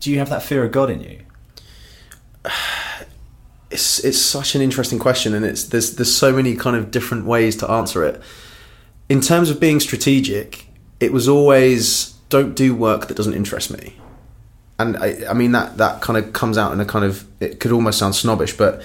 do 0.00 0.10
you 0.10 0.18
have 0.18 0.30
that 0.30 0.42
fear 0.42 0.64
of 0.64 0.72
God 0.72 0.88
in 0.88 1.02
you? 1.02 1.18
it's 3.70 3.98
it's 4.04 4.18
such 4.18 4.54
an 4.54 4.62
interesting 4.62 4.98
question, 4.98 5.34
and 5.34 5.44
it's 5.44 5.64
there's 5.64 5.96
there's 5.96 6.14
so 6.14 6.32
many 6.32 6.54
kind 6.56 6.74
of 6.74 6.90
different 6.90 7.26
ways 7.26 7.54
to 7.56 7.70
answer 7.70 8.02
it. 8.04 8.22
In 9.10 9.20
terms 9.20 9.50
of 9.50 9.60
being 9.60 9.78
strategic, 9.78 10.68
it 11.00 11.12
was 11.12 11.28
always 11.28 12.12
don't 12.30 12.54
do 12.54 12.74
work 12.74 13.08
that 13.08 13.16
doesn't 13.16 13.34
interest 13.34 13.70
me, 13.70 13.96
and 14.78 14.96
I, 14.96 15.08
I 15.28 15.34
mean 15.34 15.52
that 15.52 15.76
that 15.76 16.00
kind 16.00 16.16
of 16.16 16.32
comes 16.32 16.56
out 16.56 16.72
in 16.72 16.80
a 16.80 16.86
kind 16.86 17.04
of 17.04 17.26
it 17.40 17.60
could 17.60 17.72
almost 17.72 17.98
sound 17.98 18.14
snobbish, 18.14 18.56
but 18.56 18.80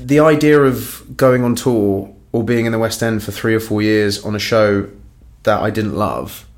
the 0.00 0.20
idea 0.20 0.60
of 0.62 1.04
going 1.14 1.44
on 1.44 1.54
tour 1.54 2.14
or 2.32 2.42
being 2.42 2.64
in 2.64 2.72
the 2.72 2.78
West 2.78 3.02
End 3.02 3.22
for 3.22 3.32
three 3.32 3.54
or 3.54 3.60
four 3.60 3.82
years 3.82 4.24
on 4.24 4.34
a 4.34 4.38
show 4.38 4.88
that 5.48 5.62
I 5.62 5.70
didn't 5.70 5.96
love 5.96 6.48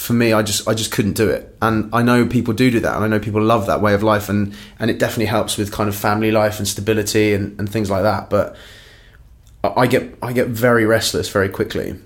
for 0.00 0.14
me, 0.14 0.32
I 0.32 0.42
just 0.42 0.66
I 0.66 0.72
just 0.72 0.90
couldn't 0.90 1.12
do 1.12 1.28
it. 1.28 1.54
And 1.60 1.94
I 1.94 2.02
know 2.02 2.24
people 2.24 2.54
do 2.54 2.70
do 2.70 2.80
that, 2.80 2.96
and 2.96 3.04
I 3.04 3.08
know 3.08 3.20
people 3.20 3.42
love 3.42 3.66
that 3.66 3.82
way 3.82 3.92
of 3.92 4.02
life, 4.02 4.30
and 4.30 4.54
and 4.78 4.90
it 4.90 4.98
definitely 4.98 5.26
helps 5.26 5.58
with 5.58 5.70
kind 5.70 5.90
of 5.90 5.94
family 5.94 6.30
life 6.30 6.58
and 6.58 6.66
stability 6.66 7.34
and, 7.34 7.58
and 7.58 7.68
things 7.68 7.90
like 7.90 8.02
that. 8.02 8.30
But 8.30 8.56
I 9.62 9.86
get 9.86 10.16
I 10.22 10.32
get 10.32 10.48
very 10.48 10.86
restless 10.86 11.28
very 11.28 11.50
quickly. 11.50 11.96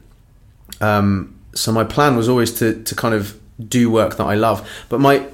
Um, 0.80 1.38
so 1.54 1.70
my 1.70 1.84
plan 1.84 2.16
was 2.16 2.28
always 2.28 2.50
to 2.58 2.82
to 2.82 2.94
kind 2.96 3.14
of 3.14 3.38
do 3.68 3.88
work 3.90 4.16
that 4.16 4.26
I 4.26 4.34
love, 4.34 4.68
but 4.88 4.98
my 4.98 5.24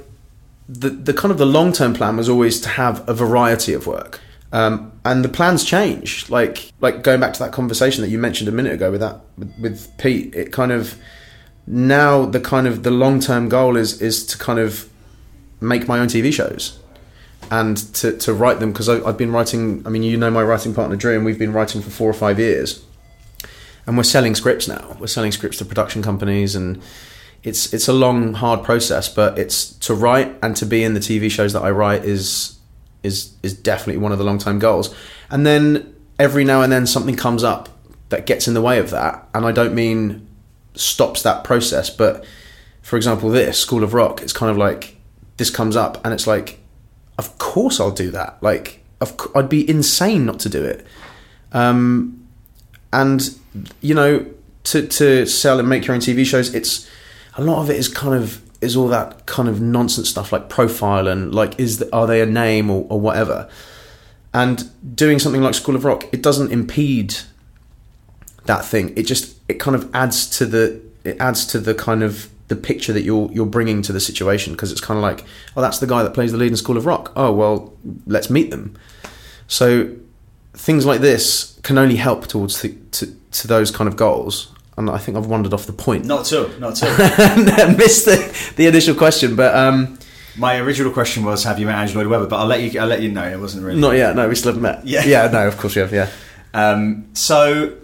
the 0.69 0.91
the 0.91 1.15
kind 1.15 1.33
of 1.33 1.39
the 1.39 1.47
long 1.47 1.73
term 1.73 1.95
plan 1.95 2.19
was 2.19 2.29
always 2.29 2.61
to 2.61 2.69
have 2.69 3.09
a 3.09 3.15
variety 3.15 3.73
of 3.73 3.87
work. 3.87 4.21
Um, 4.53 4.93
and 5.05 5.25
the 5.25 5.29
plans 5.29 5.65
change. 5.65 6.29
Like 6.29 6.73
like 6.81 7.03
going 7.03 7.21
back 7.21 7.33
to 7.35 7.39
that 7.41 7.53
conversation 7.53 8.03
that 8.03 8.11
you 8.11 8.19
mentioned 8.19 8.49
a 8.49 8.53
minute 8.53 8.73
ago 8.73 8.91
with 8.91 9.01
that 9.01 9.21
with, 9.39 9.55
with 9.59 9.99
Pete, 9.99 10.35
it 10.35 10.53
kind 10.53 10.73
of 10.73 10.97
now 11.67 12.27
the 12.27 12.41
kind 12.41 12.67
of 12.67 12.83
the 12.83 12.91
long 12.91 13.21
term 13.21 13.49
goal 13.49 13.77
is 13.77 14.01
is 14.03 14.27
to 14.27 14.39
kind 14.39 14.59
of 14.59 14.89
make 15.61 15.87
my 15.87 15.99
own 15.99 16.09
TV 16.09 16.33
shows 16.33 16.79
and 17.51 17.77
to, 17.95 18.17
to 18.17 18.33
write 18.33 18.61
them 18.61 18.73
because 18.73 18.89
I've 18.89 19.19
been 19.19 19.33
writing. 19.33 19.83
I 19.87 19.91
mean, 19.91 20.03
you 20.03 20.17
know 20.17 20.31
my 20.31 20.43
writing 20.43 20.75
partner 20.75 20.97
Drew, 20.97 21.17
and 21.17 21.25
we've 21.25 21.39
been 21.39 21.53
writing 21.53 21.83
for 21.83 21.91
four 21.91 22.09
or 22.09 22.15
five 22.15 22.39
years, 22.39 22.85
and 23.87 23.97
we're 23.97 24.05
selling 24.05 24.35
scripts 24.35 24.69
now. 24.69 24.97
We're 25.01 25.09
selling 25.09 25.33
scripts 25.33 25.59
to 25.59 25.65
production 25.65 26.03
companies, 26.03 26.55
and 26.55 26.81
it's 27.43 27.73
it's 27.73 27.89
a 27.89 27.93
long, 27.93 28.35
hard 28.35 28.63
process. 28.63 29.09
But 29.09 29.39
it's 29.39 29.73
to 29.81 29.95
write 29.95 30.35
and 30.43 30.57
to 30.57 30.67
be 30.67 30.85
in 30.85 30.95
the 30.95 31.01
TV 31.01 31.31
shows 31.31 31.53
that 31.53 31.63
I 31.63 31.71
write 31.71 32.05
is 32.05 32.57
is 33.03 33.35
is 33.43 33.55
definitely 33.55 33.99
one 33.99 34.13
of 34.13 34.19
the 34.19 34.25
long 34.25 34.39
term 34.39 34.59
goals. 34.59 34.95
And 35.31 35.47
then 35.47 35.95
every 36.19 36.45
now 36.45 36.63
and 36.63 36.73
then 36.73 36.87
something 36.87 37.17
comes 37.17 37.45
up 37.45 37.69
that 38.11 38.27
gets 38.27 38.49
in 38.49 38.55
the 38.55 38.63
way 38.63 38.79
of 38.79 38.91
that, 38.91 39.29
and 39.35 39.47
I 39.47 39.53
don't 39.53 39.75
mean 39.75 40.27
stops 40.75 41.23
that 41.23 41.45
process. 41.45 41.91
But 41.91 42.25
for 42.83 42.97
example, 42.97 43.31
this 43.31 43.59
School 43.59 43.83
of 43.85 43.95
Rock, 43.95 44.23
it's 44.23 44.33
kind 44.33 44.51
of 44.51 44.57
like 44.57 44.97
this 45.37 45.51
comes 45.51 45.77
up, 45.77 46.05
and 46.05 46.13
it's 46.13 46.27
like, 46.27 46.61
of 47.19 47.39
course 47.39 47.81
I'll 47.81 47.91
do 47.91 48.11
that. 48.11 48.43
Like, 48.43 48.85
I'd 49.35 49.49
be 49.49 49.69
insane 49.69 50.27
not 50.27 50.41
to 50.41 50.49
do 50.49 50.65
it. 50.65 50.87
Um, 51.53 52.29
and 52.93 53.37
you 53.81 53.95
know, 53.95 54.27
to 54.65 54.87
to 54.87 55.27
sell 55.27 55.59
and 55.59 55.69
make 55.69 55.87
your 55.87 55.95
own 55.95 56.01
TV 56.01 56.25
shows, 56.25 56.55
it's 56.55 56.89
a 57.37 57.43
lot 57.43 57.63
of 57.63 57.71
it 57.71 57.77
is 57.77 57.89
kind 57.89 58.15
of 58.15 58.43
is 58.61 58.77
all 58.77 58.88
that 58.88 59.27
kind 59.27 59.49
of 59.49 59.61
nonsense 59.61 60.11
stuff 60.11 60.33
like 60.33 60.49
profile 60.49 61.09
and 61.09 61.35
like 61.35 61.59
is 61.59 61.79
the, 61.79 61.94
are 61.94 62.07
they 62.07 62.20
a 62.20 62.27
name 62.27 62.70
or, 62.70 62.87
or 62.88 63.01
whatever. 63.01 63.49
And 64.33 64.70
doing 64.96 65.18
something 65.18 65.42
like 65.42 65.55
School 65.55 65.75
of 65.75 65.85
Rock, 65.85 66.05
it 66.12 66.23
doesn't 66.23 66.53
impede 66.53 67.16
that 68.44 68.64
thing. 68.64 68.96
It 68.96 69.05
just 69.05 69.37
it 69.49 69.55
kind 69.55 69.75
of 69.75 69.92
adds 69.94 70.27
to 70.38 70.46
the 70.46 70.81
it 71.05 71.20
adds 71.20 71.46
to 71.46 71.59
the 71.59 71.75
kind 71.75 72.03
of 72.03 72.29
the 72.49 72.57
picture 72.57 72.92
that 72.92 73.03
you're 73.03 73.31
you're 73.33 73.46
bringing 73.46 73.83
to 73.83 73.92
the 73.92 74.01
situation 74.01 74.53
because 74.53 74.73
it's 74.73 74.81
kind 74.81 74.99
of 74.99 75.03
like 75.03 75.25
oh 75.57 75.61
that's 75.61 75.79
the 75.79 75.87
guy 75.87 76.03
that 76.03 76.14
plays 76.14 76.33
the 76.33 76.38
lead 76.38 76.51
in 76.51 76.57
School 76.57 76.77
of 76.77 76.87
Rock. 76.87 77.12
Oh 77.16 77.33
well, 77.33 77.73
let's 78.07 78.31
meet 78.31 78.51
them. 78.51 78.77
So 79.49 79.96
things 80.53 80.85
like 80.85 81.01
this 81.01 81.59
can 81.62 81.79
only 81.79 81.96
help 81.96 82.27
towards 82.27 82.61
the, 82.62 82.77
to 82.92 83.14
to 83.33 83.49
those 83.49 83.70
kind 83.70 83.88
of 83.88 83.96
goals. 83.96 84.53
And 84.76 84.88
I 84.88 84.98
think 84.98 85.16
I've 85.16 85.26
wandered 85.26 85.52
off 85.52 85.66
the 85.66 85.72
point. 85.72 86.04
Not 86.06 86.33
at 86.33 86.38
all, 86.38 86.48
not 86.59 86.83
at 86.83 86.88
all. 86.88 87.68
missed 87.76 88.06
the, 88.06 88.52
the 88.56 88.66
initial 88.66 88.94
question, 88.94 89.37
but 89.37 89.54
um, 89.54 89.98
My 90.37 90.59
original 90.59 90.92
question 90.92 91.24
was, 91.24 91.44
have 91.44 91.59
you 91.59 91.66
met 91.66 91.76
Angela 91.76 92.02
Lloyd 92.02 92.11
Webber? 92.11 92.26
But 92.26 92.37
I'll 92.40 92.46
let 92.46 92.62
you. 92.62 92.80
I'll 92.80 92.87
let 92.87 93.02
you 93.02 93.11
know. 93.11 93.24
It 93.28 93.38
wasn't 93.38 93.64
really. 93.64 93.80
not 93.80 93.92
yet. 93.96 94.16
No, 94.16 94.28
we 94.28 94.35
still 94.35 94.52
haven't 94.52 94.62
met. 94.62 94.87
Yeah. 94.87 95.04
yeah. 95.04 95.26
No, 95.28 95.46
of 95.46 95.56
course 95.59 95.74
we 95.76 95.80
have. 95.83 95.92
Yeah, 95.92 96.09
Um, 96.54 97.09
so, 97.14 97.76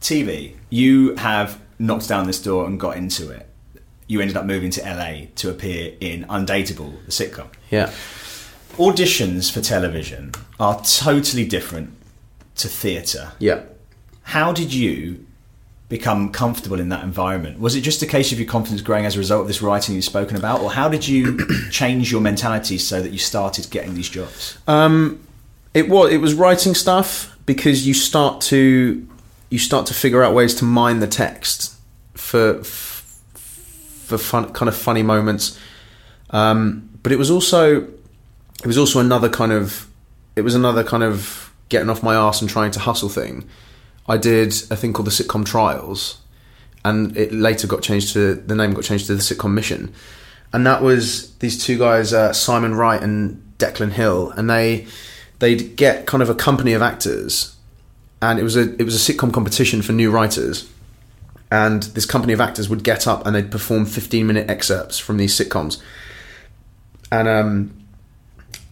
TV, 0.00 0.54
you 0.70 1.14
have 1.16 1.60
knocked 1.78 2.08
down 2.08 2.26
this 2.26 2.40
door 2.42 2.66
and 2.66 2.78
got 2.80 2.96
into 2.96 3.30
it. 3.30 3.48
You 4.08 4.20
ended 4.20 4.36
up 4.36 4.44
moving 4.44 4.70
to 4.72 4.80
LA 4.82 5.26
to 5.36 5.48
appear 5.50 5.94
in 6.00 6.24
Undateable, 6.24 7.04
the 7.06 7.12
sitcom. 7.12 7.46
yeah. 7.70 7.90
Auditions 8.76 9.52
for 9.52 9.60
television 9.60 10.32
are 10.58 10.82
totally 10.82 11.44
different 11.46 11.92
to 12.56 12.68
theatre. 12.68 13.32
Yeah. 13.38 13.62
How 14.22 14.52
did 14.52 14.72
you 14.72 15.26
become 15.92 16.32
comfortable 16.32 16.80
in 16.80 16.88
that 16.88 17.04
environment? 17.04 17.60
Was 17.60 17.76
it 17.76 17.82
just 17.82 18.00
a 18.00 18.06
case 18.06 18.32
of 18.32 18.38
your 18.38 18.48
confidence 18.48 18.80
growing 18.80 19.04
as 19.04 19.14
a 19.14 19.18
result 19.18 19.42
of 19.42 19.46
this 19.46 19.60
writing 19.60 19.94
you've 19.94 20.04
spoken 20.04 20.38
about, 20.38 20.62
or 20.62 20.72
how 20.72 20.88
did 20.88 21.06
you 21.06 21.38
change 21.70 22.10
your 22.10 22.22
mentality 22.22 22.78
so 22.78 23.02
that 23.02 23.10
you 23.10 23.18
started 23.18 23.68
getting 23.70 23.94
these 23.94 24.08
jobs? 24.08 24.56
Um, 24.66 25.20
it 25.74 25.90
was 25.90 26.10
it 26.10 26.16
was 26.16 26.32
writing 26.32 26.74
stuff 26.74 27.36
because 27.44 27.86
you 27.86 27.92
start 27.92 28.40
to 28.42 29.06
you 29.50 29.58
start 29.58 29.84
to 29.86 29.94
figure 29.94 30.22
out 30.22 30.34
ways 30.34 30.54
to 30.56 30.64
mine 30.64 31.00
the 31.00 31.06
text 31.06 31.74
for 32.14 32.64
for 32.64 34.16
fun 34.16 34.50
kind 34.54 34.70
of 34.70 34.74
funny 34.74 35.02
moments. 35.02 35.58
Um, 36.30 36.88
but 37.02 37.12
it 37.12 37.18
was 37.18 37.30
also 37.30 37.82
it 37.82 38.66
was 38.66 38.78
also 38.78 38.98
another 38.98 39.28
kind 39.28 39.52
of 39.52 39.86
it 40.36 40.40
was 40.40 40.54
another 40.54 40.82
kind 40.82 41.02
of 41.02 41.52
getting 41.68 41.90
off 41.90 42.02
my 42.02 42.14
arse 42.14 42.40
and 42.40 42.48
trying 42.48 42.70
to 42.70 42.80
hustle 42.80 43.10
thing. 43.10 43.46
I 44.08 44.16
did 44.16 44.52
a 44.70 44.76
thing 44.76 44.92
called 44.92 45.06
the 45.06 45.12
sitcom 45.12 45.44
trials, 45.46 46.20
and 46.84 47.16
it 47.16 47.32
later 47.32 47.66
got 47.66 47.82
changed 47.82 48.12
to 48.14 48.34
the 48.34 48.54
name 48.54 48.74
got 48.74 48.84
changed 48.84 49.06
to 49.06 49.14
the 49.14 49.22
sitcom 49.22 49.52
mission, 49.52 49.92
and 50.52 50.66
that 50.66 50.82
was 50.82 51.34
these 51.36 51.62
two 51.62 51.78
guys, 51.78 52.12
uh, 52.12 52.32
Simon 52.32 52.74
Wright 52.74 53.02
and 53.02 53.42
Declan 53.58 53.92
Hill, 53.92 54.30
and 54.32 54.50
they 54.50 54.86
they'd 55.38 55.76
get 55.76 56.06
kind 56.06 56.22
of 56.22 56.28
a 56.28 56.34
company 56.34 56.72
of 56.72 56.82
actors, 56.82 57.56
and 58.20 58.38
it 58.38 58.42
was 58.42 58.56
a 58.56 58.74
it 58.80 58.84
was 58.84 58.96
a 58.96 59.12
sitcom 59.12 59.32
competition 59.32 59.82
for 59.82 59.92
new 59.92 60.10
writers, 60.10 60.68
and 61.50 61.84
this 61.94 62.06
company 62.06 62.32
of 62.32 62.40
actors 62.40 62.68
would 62.68 62.82
get 62.82 63.06
up 63.06 63.24
and 63.24 63.36
they'd 63.36 63.50
perform 63.50 63.86
fifteen 63.86 64.26
minute 64.26 64.50
excerpts 64.50 64.98
from 64.98 65.16
these 65.16 65.38
sitcoms, 65.38 65.80
and 67.12 67.28
um, 67.28 67.84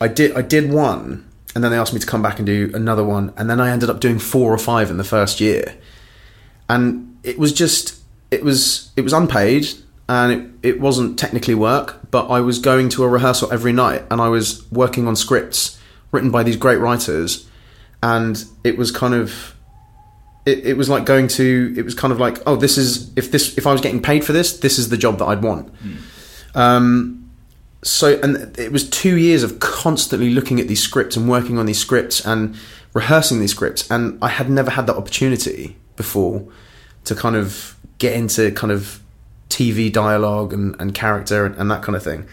I 0.01 0.09
did 0.09 0.37
I 0.37 0.43
did 0.43 0.73
one, 0.73 1.30
and 1.55 1.65
then 1.65 1.71
they 1.71 1.79
asked 1.79 1.93
me 1.93 2.01
to 2.01 2.07
come 2.07 2.23
back 2.23 2.39
and 2.39 2.47
do 2.47 2.71
another 2.75 3.05
one, 3.05 3.33
and 3.37 3.49
then 3.49 3.61
I 3.61 3.71
ended 3.71 3.91
up 3.91 4.01
doing 4.01 4.19
four 4.19 4.53
or 4.53 4.59
five 4.59 4.91
in 4.91 4.97
the 4.97 5.05
first 5.05 5.41
year, 5.41 5.77
and 6.69 7.19
it 7.23 7.39
was 7.39 7.53
just 7.53 8.01
it 8.31 8.43
was 8.43 8.91
it 8.97 9.03
was 9.03 9.13
unpaid. 9.13 9.69
And 10.09 10.33
it, 10.33 10.71
it 10.71 10.81
wasn't 10.81 11.21
technically 11.21 11.55
work, 11.55 12.01
but 12.11 12.27
I 12.27 12.41
was 12.41 12.59
going 12.59 12.89
to 12.89 13.05
a 13.05 13.09
rehearsal 13.09 13.53
every 13.53 13.73
night. 13.73 14.03
And 14.11 14.21
I 14.21 14.29
was 14.29 14.69
working 14.73 15.07
on 15.07 15.15
scripts 15.15 15.79
written 16.11 16.33
by 16.33 16.43
these 16.43 16.57
great 16.57 16.79
writers, 16.79 17.49
and 18.03 18.45
it 18.65 18.77
was 18.77 18.91
kind 18.91 19.15
of 19.15 19.55
it, 20.47 20.67
it 20.67 20.77
was 20.77 20.89
like 20.89 21.05
going 21.05 21.29
to 21.29 21.75
it 21.77 21.85
was 21.85 21.95
kind 21.95 22.13
of 22.13 22.19
like 22.19 22.39
oh 22.47 22.57
this 22.57 22.79
is 22.79 23.17
if 23.17 23.31
this 23.31 23.57
if 23.57 23.67
I 23.67 23.73
was 23.73 23.81
getting 23.81 24.03
paid 24.03 24.25
for 24.25 24.33
this 24.33 24.59
this 24.59 24.79
is 24.79 24.89
the 24.89 24.97
job 24.97 25.19
that 25.19 25.27
I'd 25.27 25.43
want. 25.43 25.73
Um, 26.55 27.20
so 27.83 28.19
and 28.23 28.59
it 28.59 28.73
was 28.73 28.89
two 28.89 29.17
years 29.17 29.43
of 29.43 29.59
constantly 29.61 30.31
looking 30.31 30.61
at 30.61 30.69
these 30.69 30.83
scripts 30.83 31.17
and 31.17 31.29
working 31.29 31.59
on 31.59 31.67
these 31.67 31.79
scripts 31.79 32.25
and 32.27 32.57
rehearsing 32.93 33.41
these 33.41 33.53
scripts 33.53 33.91
and 33.91 34.19
i 34.23 34.29
had 34.29 34.51
never 34.51 34.71
had 34.71 34.87
that 34.87 34.97
opportunity 34.97 35.77
before 35.97 36.47
to 37.05 37.15
kind 37.15 37.37
of 37.37 37.77
get 37.99 38.15
into 38.15 38.51
kind 38.53 38.73
of 38.73 39.01
tv 39.51 39.93
dialogue 39.93 40.55
and, 40.55 40.75
and 40.81 40.95
character 40.95 41.45
and, 41.45 41.55
and 41.57 41.71
that 41.71 41.83
kind 41.83 41.95
of 41.95 42.03
thing. 42.03 42.27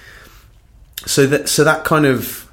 So 1.05 1.27
that 1.27 1.49
so 1.49 1.63
that 1.65 1.83
kind 1.83 2.05
of 2.05 2.49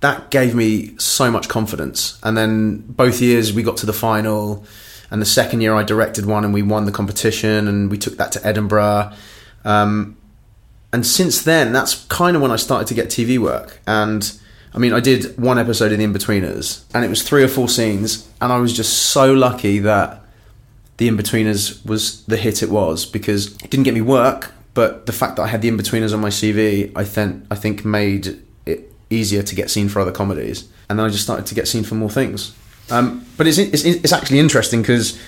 that 0.00 0.30
gave 0.30 0.54
me 0.54 0.94
so 0.98 1.30
much 1.30 1.48
confidence. 1.48 2.20
And 2.22 2.36
then 2.36 2.78
both 2.78 3.22
years 3.22 3.54
we 3.54 3.62
got 3.62 3.78
to 3.78 3.86
the 3.86 3.94
final 3.94 4.66
and 5.10 5.22
the 5.22 5.26
second 5.26 5.60
year 5.60 5.74
i 5.74 5.82
directed 5.82 6.26
one 6.26 6.44
and 6.44 6.52
we 6.52 6.62
won 6.62 6.86
the 6.86 6.92
competition 6.92 7.68
and 7.68 7.90
we 7.90 7.96
took 7.96 8.16
that 8.18 8.32
to 8.32 8.46
edinburgh. 8.46 9.12
Um, 9.64 10.16
and 10.94 11.04
since 11.04 11.42
then, 11.42 11.72
that's 11.72 12.04
kind 12.04 12.36
of 12.36 12.42
when 12.42 12.52
I 12.52 12.56
started 12.56 12.86
to 12.86 12.94
get 12.94 13.08
TV 13.08 13.36
work. 13.36 13.80
And 13.84 14.32
I 14.72 14.78
mean, 14.78 14.92
I 14.92 15.00
did 15.00 15.36
one 15.36 15.58
episode 15.58 15.90
of 15.90 15.98
The 15.98 16.04
Inbetweeners, 16.04 16.84
and 16.94 17.04
it 17.04 17.08
was 17.08 17.20
three 17.20 17.42
or 17.42 17.48
four 17.48 17.68
scenes, 17.68 18.28
and 18.40 18.52
I 18.52 18.58
was 18.58 18.72
just 18.72 18.92
so 19.10 19.32
lucky 19.34 19.80
that 19.80 20.22
The 20.98 21.08
Inbetweeners 21.08 21.84
was 21.84 22.24
the 22.26 22.36
hit 22.36 22.62
it 22.62 22.70
was 22.70 23.06
because 23.06 23.56
it 23.56 23.70
didn't 23.70 23.82
get 23.82 23.94
me 23.94 24.02
work, 24.02 24.52
but 24.72 25.06
the 25.06 25.12
fact 25.12 25.34
that 25.34 25.42
I 25.42 25.48
had 25.48 25.62
The 25.62 25.68
Inbetweeners 25.68 26.14
on 26.14 26.20
my 26.20 26.28
CV, 26.28 26.92
I 26.94 27.02
think 27.02 27.44
I 27.50 27.56
think 27.56 27.84
made 27.84 28.40
it 28.64 28.92
easier 29.10 29.42
to 29.42 29.54
get 29.56 29.70
seen 29.70 29.88
for 29.88 29.98
other 29.98 30.12
comedies, 30.12 30.68
and 30.88 30.96
then 30.96 31.06
I 31.06 31.08
just 31.08 31.24
started 31.24 31.46
to 31.46 31.56
get 31.56 31.66
seen 31.66 31.82
for 31.82 31.96
more 31.96 32.08
things. 32.08 32.54
Um, 32.88 33.26
but 33.36 33.48
it's, 33.48 33.58
it's 33.58 33.82
it's 33.84 34.12
actually 34.12 34.38
interesting 34.38 34.82
because 34.82 35.18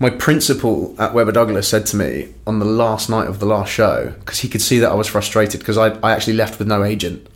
my 0.00 0.08
principal 0.08 0.94
at 0.98 1.12
Webber 1.12 1.30
Douglas 1.30 1.68
said 1.68 1.84
to 1.86 1.96
me 1.96 2.32
on 2.46 2.58
the 2.58 2.64
last 2.64 3.10
night 3.10 3.28
of 3.28 3.38
the 3.38 3.44
last 3.44 3.70
show 3.70 4.14
because 4.20 4.38
he 4.38 4.48
could 4.48 4.62
see 4.62 4.78
that 4.78 4.90
I 4.90 4.94
was 4.94 5.06
frustrated 5.06 5.60
because 5.60 5.76
I, 5.76 5.90
I 6.00 6.12
actually 6.12 6.32
left 6.32 6.58
with 6.58 6.66
no 6.66 6.82
agent. 6.82 7.28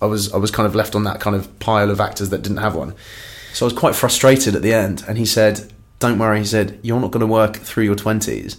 I 0.00 0.06
was 0.06 0.32
I 0.32 0.36
was 0.36 0.52
kind 0.52 0.66
of 0.66 0.76
left 0.76 0.94
on 0.94 1.02
that 1.02 1.20
kind 1.20 1.34
of 1.34 1.58
pile 1.58 1.90
of 1.90 2.00
actors 2.00 2.30
that 2.30 2.42
didn't 2.42 2.58
have 2.58 2.76
one. 2.76 2.94
So 3.52 3.66
I 3.66 3.68
was 3.68 3.76
quite 3.76 3.96
frustrated 3.96 4.54
at 4.54 4.62
the 4.62 4.72
end, 4.72 5.02
and 5.08 5.18
he 5.18 5.26
said, 5.26 5.72
"Don't 5.98 6.18
worry," 6.18 6.38
he 6.38 6.44
said, 6.44 6.78
"You're 6.82 7.00
not 7.00 7.10
going 7.10 7.22
to 7.22 7.26
work 7.26 7.56
through 7.56 7.84
your 7.84 7.96
twenties, 7.96 8.56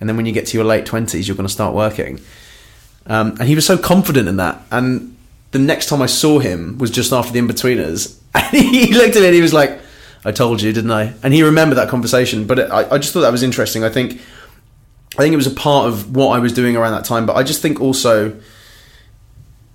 and 0.00 0.08
then 0.08 0.16
when 0.16 0.26
you 0.26 0.32
get 0.32 0.46
to 0.46 0.56
your 0.56 0.66
late 0.66 0.84
twenties, 0.84 1.28
you're 1.28 1.36
going 1.36 1.46
to 1.46 1.52
start 1.52 1.74
working." 1.74 2.20
Um, 3.06 3.36
and 3.38 3.42
he 3.42 3.54
was 3.54 3.66
so 3.66 3.78
confident 3.78 4.28
in 4.28 4.36
that. 4.36 4.60
And 4.72 5.16
the 5.52 5.58
next 5.58 5.86
time 5.86 6.02
I 6.02 6.06
saw 6.06 6.38
him 6.38 6.78
was 6.78 6.90
just 6.90 7.12
after 7.12 7.32
the 7.32 7.40
Inbetweeners, 7.40 8.18
and 8.34 8.46
he 8.46 8.92
looked 8.94 9.14
at 9.14 9.20
me 9.20 9.26
and 9.26 9.34
he 9.34 9.42
was 9.42 9.52
like 9.52 9.79
I 10.24 10.32
told 10.32 10.60
you, 10.60 10.72
didn't 10.72 10.90
I? 10.90 11.14
And 11.22 11.32
he 11.32 11.42
remembered 11.42 11.76
that 11.76 11.88
conversation. 11.88 12.46
But 12.46 12.58
it, 12.58 12.70
I, 12.70 12.90
I 12.90 12.98
just 12.98 13.12
thought 13.12 13.20
that 13.20 13.32
was 13.32 13.42
interesting. 13.42 13.84
I 13.84 13.88
think, 13.88 14.20
I 15.14 15.22
think 15.22 15.32
it 15.32 15.36
was 15.36 15.46
a 15.46 15.52
part 15.52 15.88
of 15.88 16.14
what 16.14 16.28
I 16.28 16.38
was 16.38 16.52
doing 16.52 16.76
around 16.76 16.92
that 16.92 17.04
time. 17.04 17.26
But 17.26 17.36
I 17.36 17.42
just 17.42 17.62
think 17.62 17.80
also, 17.80 18.38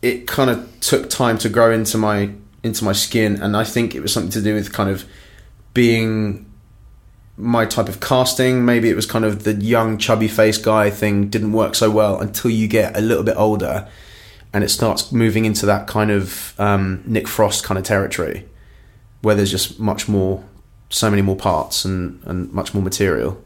it 0.02 0.28
kind 0.28 0.50
of 0.50 0.80
took 0.82 1.10
time 1.10 1.38
to 1.40 1.50
grow 1.50 1.72
into 1.72 1.98
my 1.98 2.32
into 2.64 2.84
my 2.84 2.94
skin, 2.94 3.42
and 3.42 3.56
I 3.56 3.64
think 3.64 3.94
it 3.94 4.02
was 4.02 4.12
something 4.12 4.32
to 4.32 4.42
do 4.42 4.56
with 4.56 4.74
kind 4.74 4.90
of 4.90 5.06
being 5.76 6.52
my 7.38 7.66
type 7.66 7.88
of 7.88 8.00
casting. 8.00 8.66
Maybe 8.66 8.90
it 8.90 8.96
was 8.96 9.06
kind 9.06 9.24
of 9.24 9.44
the 9.44 9.54
young 9.54 10.00
chubby 10.00 10.28
face 10.28 10.58
guy 10.58 10.90
thing 10.90 11.30
didn't 11.30 11.52
work 11.54 11.76
so 11.76 11.92
well 11.92 12.20
until 12.20 12.50
you 12.50 12.68
get 12.68 12.98
a 12.98 13.02
little 13.02 13.24
bit 13.24 13.36
older, 13.38 13.88
and 14.52 14.64
it 14.64 14.70
starts 14.70 15.12
moving 15.12 15.46
into 15.46 15.66
that 15.68 15.86
kind 15.86 16.10
of 16.10 16.60
um, 16.60 17.04
Nick 17.06 17.28
Frost 17.28 17.64
kind 17.64 17.78
of 17.78 17.84
territory 17.84 18.46
where 19.26 19.34
there's 19.34 19.50
just 19.50 19.80
much 19.80 20.08
more, 20.08 20.44
so 20.92 21.10
many 21.10 21.24
more 21.24 21.36
parts 21.36 21.84
and, 21.84 22.22
and 22.26 22.54
much 22.54 22.76
more 22.76 22.84
material. 22.84 23.44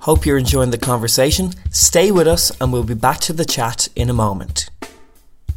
Hope 0.00 0.26
you're 0.26 0.36
enjoying 0.36 0.70
the 0.70 0.76
conversation. 0.76 1.52
Stay 1.70 2.10
with 2.10 2.28
us 2.28 2.52
and 2.60 2.70
we'll 2.74 2.84
be 2.84 2.92
back 2.92 3.20
to 3.20 3.32
the 3.32 3.46
chat 3.46 3.88
in 3.96 4.10
a 4.10 4.12
moment. 4.12 4.68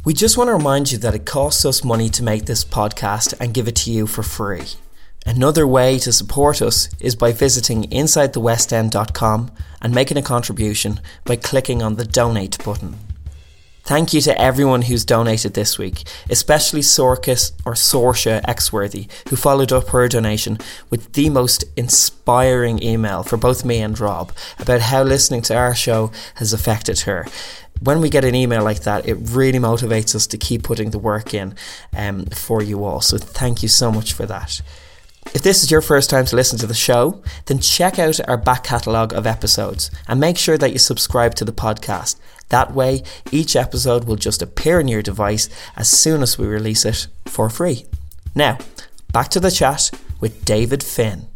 We 0.06 0.14
just 0.14 0.38
want 0.38 0.48
to 0.48 0.54
remind 0.54 0.90
you 0.90 0.96
that 0.98 1.14
it 1.14 1.26
costs 1.26 1.66
us 1.66 1.84
money 1.84 2.08
to 2.08 2.22
make 2.22 2.46
this 2.46 2.64
podcast 2.64 3.34
and 3.38 3.52
give 3.52 3.68
it 3.68 3.76
to 3.76 3.92
you 3.92 4.06
for 4.06 4.22
free. 4.22 4.64
Another 5.26 5.66
way 5.66 5.98
to 5.98 6.10
support 6.14 6.62
us 6.62 6.88
is 6.98 7.14
by 7.14 7.32
visiting 7.32 7.84
insidethewestend.com 7.90 9.50
and 9.82 9.94
making 9.94 10.16
a 10.16 10.22
contribution 10.22 11.00
by 11.26 11.36
clicking 11.36 11.82
on 11.82 11.96
the 11.96 12.06
donate 12.06 12.56
button. 12.64 13.07
Thank 13.88 14.12
you 14.12 14.20
to 14.20 14.38
everyone 14.38 14.82
who's 14.82 15.06
donated 15.06 15.54
this 15.54 15.78
week, 15.78 16.06
especially 16.28 16.82
Sorkis 16.82 17.52
or 17.64 17.72
Sorsha 17.72 18.44
Xworthy, 18.44 19.08
who 19.30 19.36
followed 19.36 19.72
up 19.72 19.88
her 19.88 20.06
donation 20.08 20.58
with 20.90 21.14
the 21.14 21.30
most 21.30 21.64
inspiring 21.74 22.82
email 22.82 23.22
for 23.22 23.38
both 23.38 23.64
me 23.64 23.78
and 23.78 23.98
Rob 23.98 24.30
about 24.58 24.82
how 24.82 25.02
listening 25.04 25.40
to 25.40 25.56
our 25.56 25.74
show 25.74 26.12
has 26.34 26.52
affected 26.52 27.00
her. 27.00 27.26
When 27.80 28.02
we 28.02 28.10
get 28.10 28.26
an 28.26 28.34
email 28.34 28.62
like 28.62 28.80
that, 28.80 29.08
it 29.08 29.14
really 29.14 29.58
motivates 29.58 30.14
us 30.14 30.26
to 30.26 30.36
keep 30.36 30.64
putting 30.64 30.90
the 30.90 30.98
work 30.98 31.32
in 31.32 31.54
um, 31.96 32.26
for 32.26 32.62
you 32.62 32.84
all. 32.84 33.00
So 33.00 33.16
thank 33.16 33.62
you 33.62 33.70
so 33.70 33.90
much 33.90 34.12
for 34.12 34.26
that. 34.26 34.60
If 35.34 35.42
this 35.42 35.62
is 35.62 35.70
your 35.70 35.82
first 35.82 36.08
time 36.08 36.24
to 36.26 36.36
listen 36.36 36.58
to 36.58 36.66
the 36.66 36.74
show, 36.74 37.22
then 37.46 37.58
check 37.58 37.98
out 37.98 38.18
our 38.26 38.38
back 38.38 38.64
catalogue 38.64 39.12
of 39.12 39.26
episodes 39.26 39.90
and 40.08 40.18
make 40.18 40.38
sure 40.38 40.56
that 40.56 40.72
you 40.72 40.78
subscribe 40.78 41.34
to 41.34 41.44
the 41.44 41.52
podcast. 41.52 42.16
That 42.48 42.72
way, 42.74 43.02
each 43.30 43.54
episode 43.54 44.04
will 44.04 44.16
just 44.16 44.40
appear 44.40 44.80
in 44.80 44.88
your 44.88 45.02
device 45.02 45.50
as 45.76 45.90
soon 45.90 46.22
as 46.22 46.38
we 46.38 46.46
release 46.46 46.86
it 46.86 47.08
for 47.26 47.50
free. 47.50 47.84
Now, 48.34 48.56
back 49.12 49.28
to 49.30 49.40
the 49.40 49.50
chat 49.50 49.90
with 50.18 50.46
David 50.46 50.82
Finn. 50.82 51.28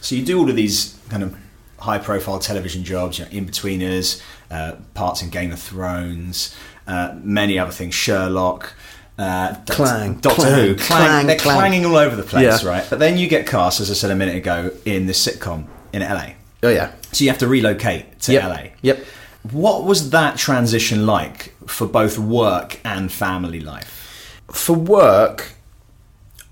So 0.00 0.14
you 0.14 0.24
do 0.24 0.38
all 0.38 0.48
of 0.48 0.56
these 0.56 0.98
kind 1.10 1.22
of 1.22 1.36
high 1.78 1.98
profile 1.98 2.38
television 2.38 2.84
jobs, 2.84 3.18
you 3.18 3.26
know, 3.26 3.30
Inbetweeners, 3.32 4.22
uh, 4.50 4.76
parts 4.94 5.20
in 5.20 5.28
Game 5.28 5.52
of 5.52 5.60
Thrones, 5.60 6.56
uh, 6.86 7.16
many 7.22 7.58
other 7.58 7.72
things, 7.72 7.94
Sherlock. 7.94 8.72
Uh, 9.18 9.54
Clang, 9.70 10.14
Doctor 10.16 10.42
clang, 10.42 10.54
Who, 10.66 10.74
clang, 10.74 11.06
clang, 11.06 11.26
they're 11.26 11.38
clang. 11.38 11.56
clanging 11.56 11.86
all 11.86 11.96
over 11.96 12.14
the 12.16 12.22
place, 12.22 12.62
Yeah. 12.62 12.68
right? 12.68 12.86
But 12.90 12.98
then 12.98 13.16
you 13.16 13.28
get 13.28 13.46
cast, 13.46 13.80
as 13.80 13.90
I 13.90 13.94
said 13.94 14.10
a 14.10 14.14
minute 14.14 14.36
ago, 14.36 14.70
in 14.84 15.06
this 15.06 15.26
sitcom 15.26 15.64
in 15.94 16.02
LA. 16.02 16.32
Oh 16.62 16.68
yeah. 16.68 16.92
So 17.12 17.24
you 17.24 17.30
have 17.30 17.38
to 17.38 17.48
relocate 17.48 18.20
to 18.22 18.32
Yep. 18.34 18.44
LA. 18.44 18.58
Yep. 18.82 19.04
What 19.52 19.84
was 19.84 20.10
that 20.10 20.36
transition 20.36 21.06
like 21.06 21.54
for 21.66 21.86
both 21.86 22.18
work 22.18 22.78
and 22.84 23.10
family 23.10 23.60
life? 23.60 24.42
For 24.50 24.74
work, 24.74 25.52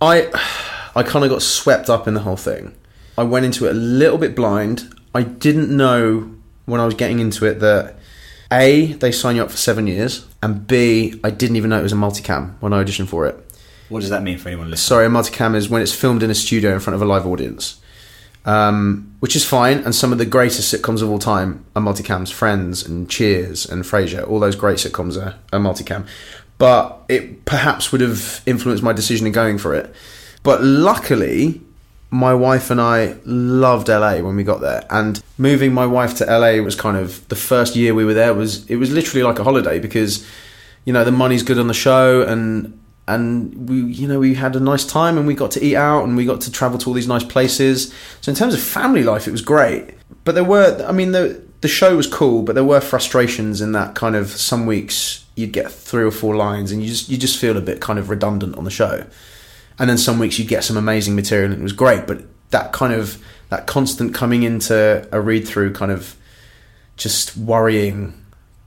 I 0.00 0.29
I 0.96 1.03
kind 1.03 1.24
of 1.24 1.31
got 1.31 1.42
swept 1.42 1.90
up 1.90 2.07
in 2.09 2.14
the 2.14 2.20
whole 2.20 2.37
thing. 2.37 2.72
I 3.18 3.24
went 3.24 3.44
into 3.44 3.66
it 3.66 3.70
a 3.72 3.74
little 3.74 4.18
bit 4.18 4.35
blind. 4.35 4.94
I 5.14 5.22
didn't 5.22 5.74
know 5.77 6.31
when 6.66 6.81
I 6.81 6.85
was 6.87 6.94
getting 6.94 7.18
into 7.18 7.44
it 7.46 7.61
that 7.61 7.96
A, 8.54 8.92
they 8.94 9.10
sign 9.10 9.36
you 9.36 9.42
up 9.42 9.50
for 9.50 9.56
seven 9.56 9.86
years, 9.86 10.26
and 10.42 10.66
B, 10.66 11.20
I 11.24 11.30
didn't 11.30 11.56
even 11.56 11.70
know 11.70 11.80
it 11.80 11.82
was 11.82 11.92
a 11.92 11.96
multicam 11.96 12.54
when 12.60 12.72
I 12.72 12.82
auditioned 12.82 13.08
for 13.08 13.26
it. 13.26 13.36
What 13.88 14.00
does 14.00 14.10
that 14.10 14.22
mean 14.22 14.38
for 14.38 14.48
anyone 14.48 14.70
listening? 14.70 14.86
Sorry, 14.86 15.06
a 15.06 15.08
multicam 15.08 15.54
is 15.54 15.68
when 15.68 15.82
it's 15.82 15.92
filmed 15.92 16.22
in 16.22 16.30
a 16.30 16.34
studio 16.34 16.72
in 16.72 16.80
front 16.80 16.94
of 16.94 17.02
a 17.02 17.04
live 17.04 17.26
audience, 17.26 17.80
um, 18.44 19.14
which 19.20 19.34
is 19.34 19.44
fine. 19.44 19.78
And 19.78 19.94
some 19.94 20.12
of 20.12 20.18
the 20.18 20.24
greatest 20.24 20.72
sitcoms 20.72 21.02
of 21.02 21.10
all 21.10 21.18
time 21.18 21.64
are 21.74 21.82
multicams. 21.82 22.32
Friends 22.32 22.86
and 22.86 23.10
Cheers 23.10 23.66
and 23.66 23.82
Frasier, 23.84 24.26
all 24.28 24.38
those 24.38 24.56
great 24.56 24.78
sitcoms 24.78 25.20
are, 25.20 25.34
are 25.52 25.60
multicam. 25.60 26.06
But 26.56 27.02
it 27.08 27.44
perhaps 27.44 27.90
would 27.92 28.00
have 28.00 28.42
influenced 28.46 28.82
my 28.82 28.92
decision 28.92 29.26
in 29.26 29.32
going 29.32 29.58
for 29.58 29.74
it. 29.74 29.92
But 30.42 30.62
luckily, 30.62 31.60
my 32.10 32.34
wife 32.34 32.70
and 32.70 32.80
I 32.80 33.16
loved 33.24 33.88
LA 33.88 34.18
when 34.18 34.36
we 34.36 34.44
got 34.44 34.60
there, 34.60 34.84
and 34.90 35.22
moving 35.38 35.72
my 35.72 35.86
wife 35.86 36.16
to 36.18 36.24
LA 36.24 36.62
was 36.62 36.74
kind 36.74 36.96
of 36.96 37.26
the 37.28 37.36
first 37.36 37.74
year 37.76 37.94
we 37.94 38.04
were 38.04 38.14
there 38.14 38.34
was 38.34 38.68
it 38.70 38.76
was 38.76 38.90
literally 38.90 39.22
like 39.22 39.38
a 39.38 39.44
holiday 39.44 39.78
because 39.78 40.26
you 40.84 40.92
know 40.92 41.04
the 41.04 41.12
money's 41.12 41.42
good 41.42 41.58
on 41.58 41.66
the 41.66 41.74
show 41.74 42.22
and 42.22 42.78
and 43.06 43.68
we 43.68 43.82
you 43.82 44.08
know 44.08 44.18
we 44.18 44.34
had 44.34 44.56
a 44.56 44.60
nice 44.60 44.84
time 44.84 45.18
and 45.18 45.26
we 45.26 45.34
got 45.34 45.50
to 45.52 45.64
eat 45.64 45.76
out 45.76 46.04
and 46.04 46.16
we 46.16 46.24
got 46.24 46.40
to 46.42 46.52
travel 46.52 46.78
to 46.78 46.88
all 46.88 46.94
these 46.94 47.08
nice 47.08 47.24
places. 47.24 47.92
So 48.20 48.30
in 48.30 48.36
terms 48.36 48.54
of 48.54 48.60
family 48.60 49.02
life, 49.02 49.28
it 49.28 49.32
was 49.32 49.42
great. 49.42 49.94
But 50.24 50.34
there 50.34 50.44
were, 50.44 50.84
I 50.88 50.92
mean, 50.92 51.12
the 51.12 51.42
the 51.60 51.68
show 51.68 51.96
was 51.96 52.06
cool, 52.06 52.42
but 52.42 52.54
there 52.54 52.64
were 52.64 52.80
frustrations 52.80 53.60
in 53.60 53.72
that 53.72 53.94
kind 53.94 54.16
of 54.16 54.28
some 54.30 54.66
weeks 54.66 55.24
you'd 55.34 55.52
get 55.52 55.70
three 55.70 56.04
or 56.04 56.10
four 56.10 56.36
lines 56.36 56.70
and 56.70 56.82
you 56.82 56.88
just 56.88 57.08
you 57.08 57.16
just 57.16 57.38
feel 57.38 57.56
a 57.56 57.60
bit 57.60 57.80
kind 57.80 57.98
of 57.98 58.08
redundant 58.08 58.56
on 58.56 58.64
the 58.64 58.70
show. 58.70 59.06
And 59.78 59.90
then 59.90 59.98
some 59.98 60.18
weeks 60.18 60.38
you'd 60.38 60.48
get 60.48 60.64
some 60.64 60.76
amazing 60.76 61.16
material 61.16 61.52
and 61.52 61.60
it 61.60 61.62
was 61.62 61.72
great, 61.72 62.06
but 62.06 62.22
that 62.50 62.72
kind 62.72 62.92
of 62.92 63.22
that 63.48 63.66
constant 63.66 64.14
coming 64.14 64.42
into 64.42 65.06
a 65.12 65.20
read 65.20 65.46
through 65.46 65.72
kind 65.72 65.90
of 65.90 66.16
just 66.96 67.37
worrying 67.37 68.14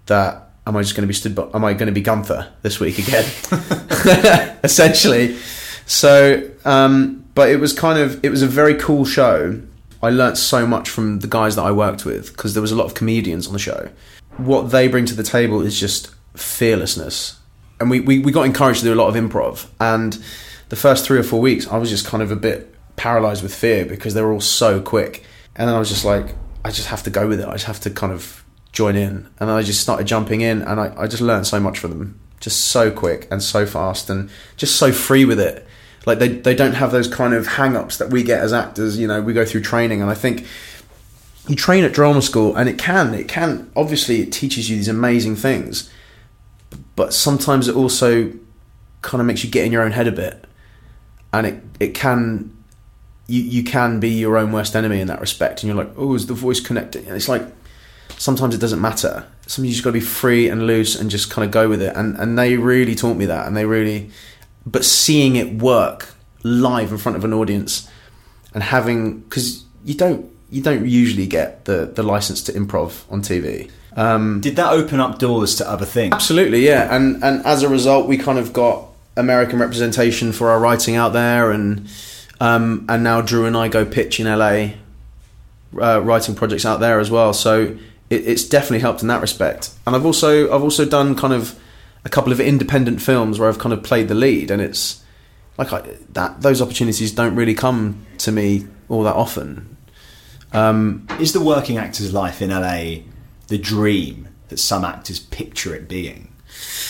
that 0.07 0.49
am 0.65 0.75
I 0.75 0.81
just 0.81 0.95
going 0.95 1.03
to 1.03 1.07
be 1.07 1.13
stood 1.13 1.33
by, 1.33 1.47
am 1.53 1.63
I 1.63 1.73
going 1.73 1.87
to 1.87 1.93
be 1.93 2.01
Gunther 2.01 2.51
this 2.61 2.79
week 2.79 2.99
again? 2.99 3.25
Essentially. 4.63 5.37
So 5.85 6.49
um, 6.65 7.25
but 7.37 7.49
it 7.49 7.59
was 7.59 7.71
kind 7.71 7.99
of 7.99 8.23
it 8.25 8.29
was 8.29 8.41
a 8.41 8.47
very 8.47 8.73
cool 8.73 9.05
show. 9.05 9.61
I 10.01 10.09
learnt 10.09 10.37
so 10.37 10.65
much 10.65 10.89
from 10.89 11.19
the 11.19 11.27
guys 11.27 11.55
that 11.55 11.61
I 11.61 11.71
worked 11.71 12.03
with 12.03 12.31
because 12.31 12.55
there 12.55 12.61
was 12.61 12.71
a 12.71 12.75
lot 12.75 12.85
of 12.85 12.95
comedians 12.95 13.45
on 13.45 13.53
the 13.53 13.59
show. 13.59 13.89
What 14.37 14.71
they 14.71 14.87
bring 14.87 15.05
to 15.05 15.15
the 15.15 15.23
table 15.23 15.61
is 15.61 15.79
just 15.79 16.13
fearlessness. 16.35 17.39
And 17.79 17.91
we, 17.91 17.99
we, 17.99 18.19
we 18.19 18.31
got 18.31 18.47
encouraged 18.47 18.79
to 18.79 18.85
do 18.85 18.93
a 18.93 18.95
lot 18.95 19.07
of 19.07 19.15
improv. 19.15 19.67
And 19.79 20.17
the 20.69 20.75
first 20.75 21.05
three 21.05 21.17
or 21.17 21.23
four 21.23 21.39
weeks 21.39 21.67
I 21.67 21.77
was 21.77 21.89
just 21.89 22.05
kind 22.05 22.23
of 22.23 22.31
a 22.31 22.35
bit 22.35 22.73
paralyzed 22.95 23.43
with 23.43 23.53
fear 23.53 23.85
because 23.85 24.13
they 24.13 24.21
were 24.21 24.33
all 24.33 24.41
so 24.41 24.81
quick 24.81 25.23
and 25.55 25.67
then 25.67 25.75
I 25.75 25.79
was 25.79 25.89
just 25.89 26.05
like 26.05 26.35
I 26.65 26.71
just 26.71 26.87
have 26.87 27.03
to 27.03 27.09
go 27.09 27.27
with 27.27 27.39
it 27.39 27.47
I 27.47 27.53
just 27.53 27.65
have 27.65 27.79
to 27.81 27.89
kind 27.89 28.11
of 28.11 28.43
join 28.77 28.95
in. 28.95 29.27
And 29.39 29.49
I 29.49 29.63
just 29.63 29.81
started 29.81 30.05
jumping 30.05 30.41
in, 30.41 30.61
and 30.61 30.79
I, 30.79 30.93
I 30.95 31.07
just 31.07 31.21
learned 31.21 31.47
so 31.47 31.59
much 31.59 31.79
from 31.79 31.97
them. 31.97 32.19
Just 32.39 32.65
so 32.65 32.91
quick 32.91 33.27
and 33.31 33.41
so 33.41 33.65
fast, 33.65 34.09
and 34.09 34.29
just 34.55 34.75
so 34.75 34.91
free 34.91 35.25
with 35.25 35.39
it. 35.39 35.65
Like 36.05 36.19
they 36.19 36.29
they 36.29 36.55
don't 36.55 36.75
have 36.75 36.91
those 36.91 37.07
kind 37.07 37.33
of 37.33 37.47
hang 37.47 37.75
ups 37.75 37.97
that 37.97 38.11
we 38.11 38.21
get 38.21 38.39
as 38.41 38.53
actors. 38.53 38.97
You 38.99 39.07
know, 39.07 39.21
we 39.21 39.33
go 39.33 39.43
through 39.43 39.61
training, 39.61 40.01
and 40.01 40.11
I 40.11 40.13
think 40.13 40.45
you 41.47 41.55
train 41.55 41.83
at 41.83 41.93
drama 41.93 42.21
school, 42.21 42.55
and 42.55 42.69
it 42.69 42.77
can 42.77 43.15
it 43.15 43.27
can 43.27 43.71
obviously 43.75 44.21
it 44.21 44.31
teaches 44.31 44.69
you 44.69 44.77
these 44.77 44.87
amazing 44.87 45.35
things, 45.35 45.91
but 46.95 47.13
sometimes 47.13 47.67
it 47.67 47.75
also 47.75 48.31
kind 49.01 49.19
of 49.19 49.25
makes 49.25 49.43
you 49.43 49.49
get 49.49 49.65
in 49.65 49.71
your 49.71 49.81
own 49.81 49.91
head 49.91 50.07
a 50.07 50.11
bit, 50.11 50.45
and 51.37 51.47
it 51.47 51.63
it 51.79 51.93
can 51.93 52.55
you 53.27 53.41
you 53.41 53.63
can 53.63 53.99
be 53.99 54.09
your 54.09 54.37
own 54.37 54.51
worst 54.51 54.75
enemy 54.75 54.99
in 55.01 55.07
that 55.07 55.21
respect, 55.21 55.61
and 55.61 55.67
you're 55.67 55.83
like, 55.83 55.93
oh, 55.97 56.15
is 56.15 56.27
the 56.27 56.33
voice 56.33 56.59
connecting? 56.59 57.05
And 57.05 57.15
it's 57.15 57.29
like 57.29 57.43
sometimes 58.17 58.55
it 58.55 58.59
doesn't 58.59 58.81
matter. 58.81 59.27
Sometimes 59.45 59.69
you 59.69 59.71
just 59.73 59.83
got 59.83 59.89
to 59.89 59.93
be 59.93 59.99
free 59.99 60.49
and 60.49 60.65
loose 60.65 60.99
and 60.99 61.09
just 61.09 61.29
kind 61.29 61.45
of 61.45 61.51
go 61.51 61.69
with 61.69 61.81
it. 61.81 61.95
And 61.95 62.17
and 62.17 62.37
they 62.37 62.57
really 62.57 62.95
taught 62.95 63.15
me 63.15 63.25
that. 63.25 63.47
And 63.47 63.55
they 63.55 63.65
really, 63.65 64.09
but 64.65 64.85
seeing 64.85 65.35
it 65.35 65.61
work 65.61 66.13
live 66.43 66.91
in 66.91 66.97
front 66.97 67.17
of 67.17 67.25
an 67.25 67.33
audience 67.33 67.89
and 68.53 68.63
having 68.63 69.19
because 69.21 69.65
you 69.83 69.93
don't 69.93 70.29
you 70.49 70.61
don't 70.61 70.85
usually 70.85 71.27
get 71.27 71.65
the 71.65 71.91
the 71.93 72.03
license 72.03 72.41
to 72.43 72.53
improv 72.53 73.03
on 73.11 73.21
TV. 73.21 73.69
Um, 73.95 74.41
Did 74.41 74.57
that 74.57 74.71
open 74.73 74.99
up 74.99 75.17
doors 75.17 75.55
to 75.55 75.69
other 75.69 75.85
things? 75.85 76.13
Absolutely, 76.13 76.65
yeah. 76.65 76.95
And 76.95 77.23
and 77.23 77.45
as 77.45 77.63
a 77.63 77.69
result, 77.69 78.07
we 78.07 78.17
kind 78.17 78.39
of 78.39 78.53
got 78.53 78.86
American 79.17 79.59
representation 79.59 80.31
for 80.31 80.49
our 80.49 80.59
writing 80.59 80.95
out 80.95 81.13
there, 81.13 81.51
and 81.51 81.89
um, 82.39 82.85
and 82.87 83.03
now 83.03 83.21
Drew 83.21 83.45
and 83.45 83.57
I 83.57 83.67
go 83.67 83.85
pitch 83.85 84.19
in 84.19 84.27
LA, 84.27 84.69
uh, 85.79 86.01
writing 86.01 86.35
projects 86.35 86.65
out 86.65 86.79
there 86.79 86.99
as 86.99 87.11
well. 87.11 87.33
So 87.33 87.77
it, 88.09 88.27
it's 88.27 88.47
definitely 88.47 88.79
helped 88.79 89.01
in 89.01 89.07
that 89.07 89.21
respect. 89.21 89.71
And 89.85 89.95
I've 89.95 90.05
also 90.05 90.53
I've 90.53 90.63
also 90.63 90.85
done 90.85 91.15
kind 91.15 91.33
of 91.33 91.59
a 92.05 92.09
couple 92.09 92.31
of 92.31 92.39
independent 92.39 93.01
films 93.01 93.39
where 93.39 93.49
I've 93.49 93.59
kind 93.59 93.73
of 93.73 93.83
played 93.83 94.07
the 94.07 94.15
lead, 94.15 94.51
and 94.51 94.61
it's 94.61 95.03
like 95.57 95.73
I, 95.73 95.81
that. 96.13 96.41
Those 96.41 96.61
opportunities 96.61 97.11
don't 97.11 97.35
really 97.35 97.55
come 97.55 98.05
to 98.19 98.31
me 98.31 98.67
all 98.89 99.03
that 99.03 99.15
often. 99.15 99.75
Um, 100.53 101.07
Is 101.19 101.33
the 101.33 101.41
working 101.41 101.77
actor's 101.77 102.13
life 102.13 102.41
in 102.41 102.51
LA 102.51 103.03
the 103.47 103.57
dream 103.57 104.29
that 104.47 104.57
some 104.57 104.85
actors 104.85 105.19
picture 105.19 105.75
it 105.75 105.87
being? 105.87 106.33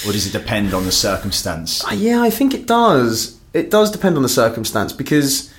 Or 0.05 0.11
does 0.11 0.27
it 0.27 0.31
depend 0.37 0.73
on 0.73 0.85
the 0.85 0.91
circumstance? 0.91 1.83
Uh, 1.85 1.93
Yeah, 1.93 2.21
I 2.21 2.29
think 2.29 2.53
it 2.53 2.67
does. 2.67 3.37
It 3.53 3.71
does 3.71 3.89
depend 3.91 4.15
on 4.17 4.23
the 4.23 4.29
circumstance 4.29 4.93
because 4.93 5.51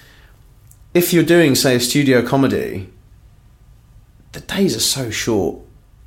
if 0.94 1.12
you're 1.12 1.24
doing, 1.24 1.54
say, 1.54 1.76
a 1.76 1.80
studio 1.80 2.22
comedy, 2.26 2.88
the 4.32 4.40
days 4.40 4.76
are 4.76 4.80
so 4.80 5.10
short, 5.10 5.60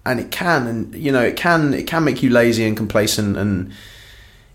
and 0.05 0.19
it 0.19 0.31
can, 0.31 0.67
and 0.67 0.95
you 0.95 1.11
know, 1.11 1.21
it 1.21 1.35
can, 1.35 1.73
it 1.73 1.87
can 1.87 2.03
make 2.03 2.23
you 2.23 2.29
lazy 2.29 2.65
and 2.65 2.77
complacent, 2.77 3.37
and 3.37 3.71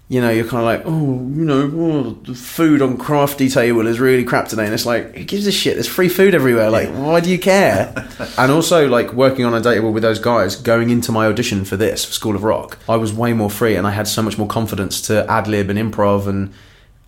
you 0.08 0.20
know, 0.20 0.30
you're 0.30 0.46
kind 0.46 0.60
of 0.60 0.64
like, 0.64 0.82
oh, 0.84 1.28
you 1.34 1.44
know, 1.44 1.68
oh, 1.74 2.10
the 2.22 2.34
food 2.34 2.80
on 2.80 2.96
crafty 2.96 3.48
table 3.48 3.88
is 3.88 3.98
really 3.98 4.22
crap 4.22 4.46
today, 4.46 4.64
and 4.64 4.72
it's 4.72 4.86
like, 4.86 5.16
who 5.16 5.24
gives 5.24 5.48
a 5.48 5.52
shit? 5.52 5.74
There's 5.74 5.88
free 5.88 6.08
food 6.08 6.32
everywhere. 6.32 6.70
Like, 6.70 6.90
why 6.90 7.18
do 7.18 7.28
you 7.28 7.40
care? 7.40 7.92
and 8.38 8.52
also, 8.52 8.88
like 8.88 9.12
working 9.12 9.44
on 9.44 9.52
a 9.52 9.60
table 9.60 9.92
with 9.92 10.04
those 10.04 10.20
guys, 10.20 10.54
going 10.54 10.90
into 10.90 11.10
my 11.10 11.26
audition 11.26 11.64
for 11.64 11.76
this 11.76 12.04
for 12.04 12.12
School 12.12 12.36
of 12.36 12.44
Rock, 12.44 12.78
I 12.88 12.96
was 12.96 13.12
way 13.12 13.32
more 13.32 13.50
free, 13.50 13.74
and 13.74 13.84
I 13.84 13.90
had 13.90 14.06
so 14.06 14.22
much 14.22 14.38
more 14.38 14.46
confidence 14.46 15.00
to 15.02 15.28
ad 15.28 15.48
lib 15.48 15.70
and 15.70 15.78
improv, 15.78 16.28
and 16.28 16.52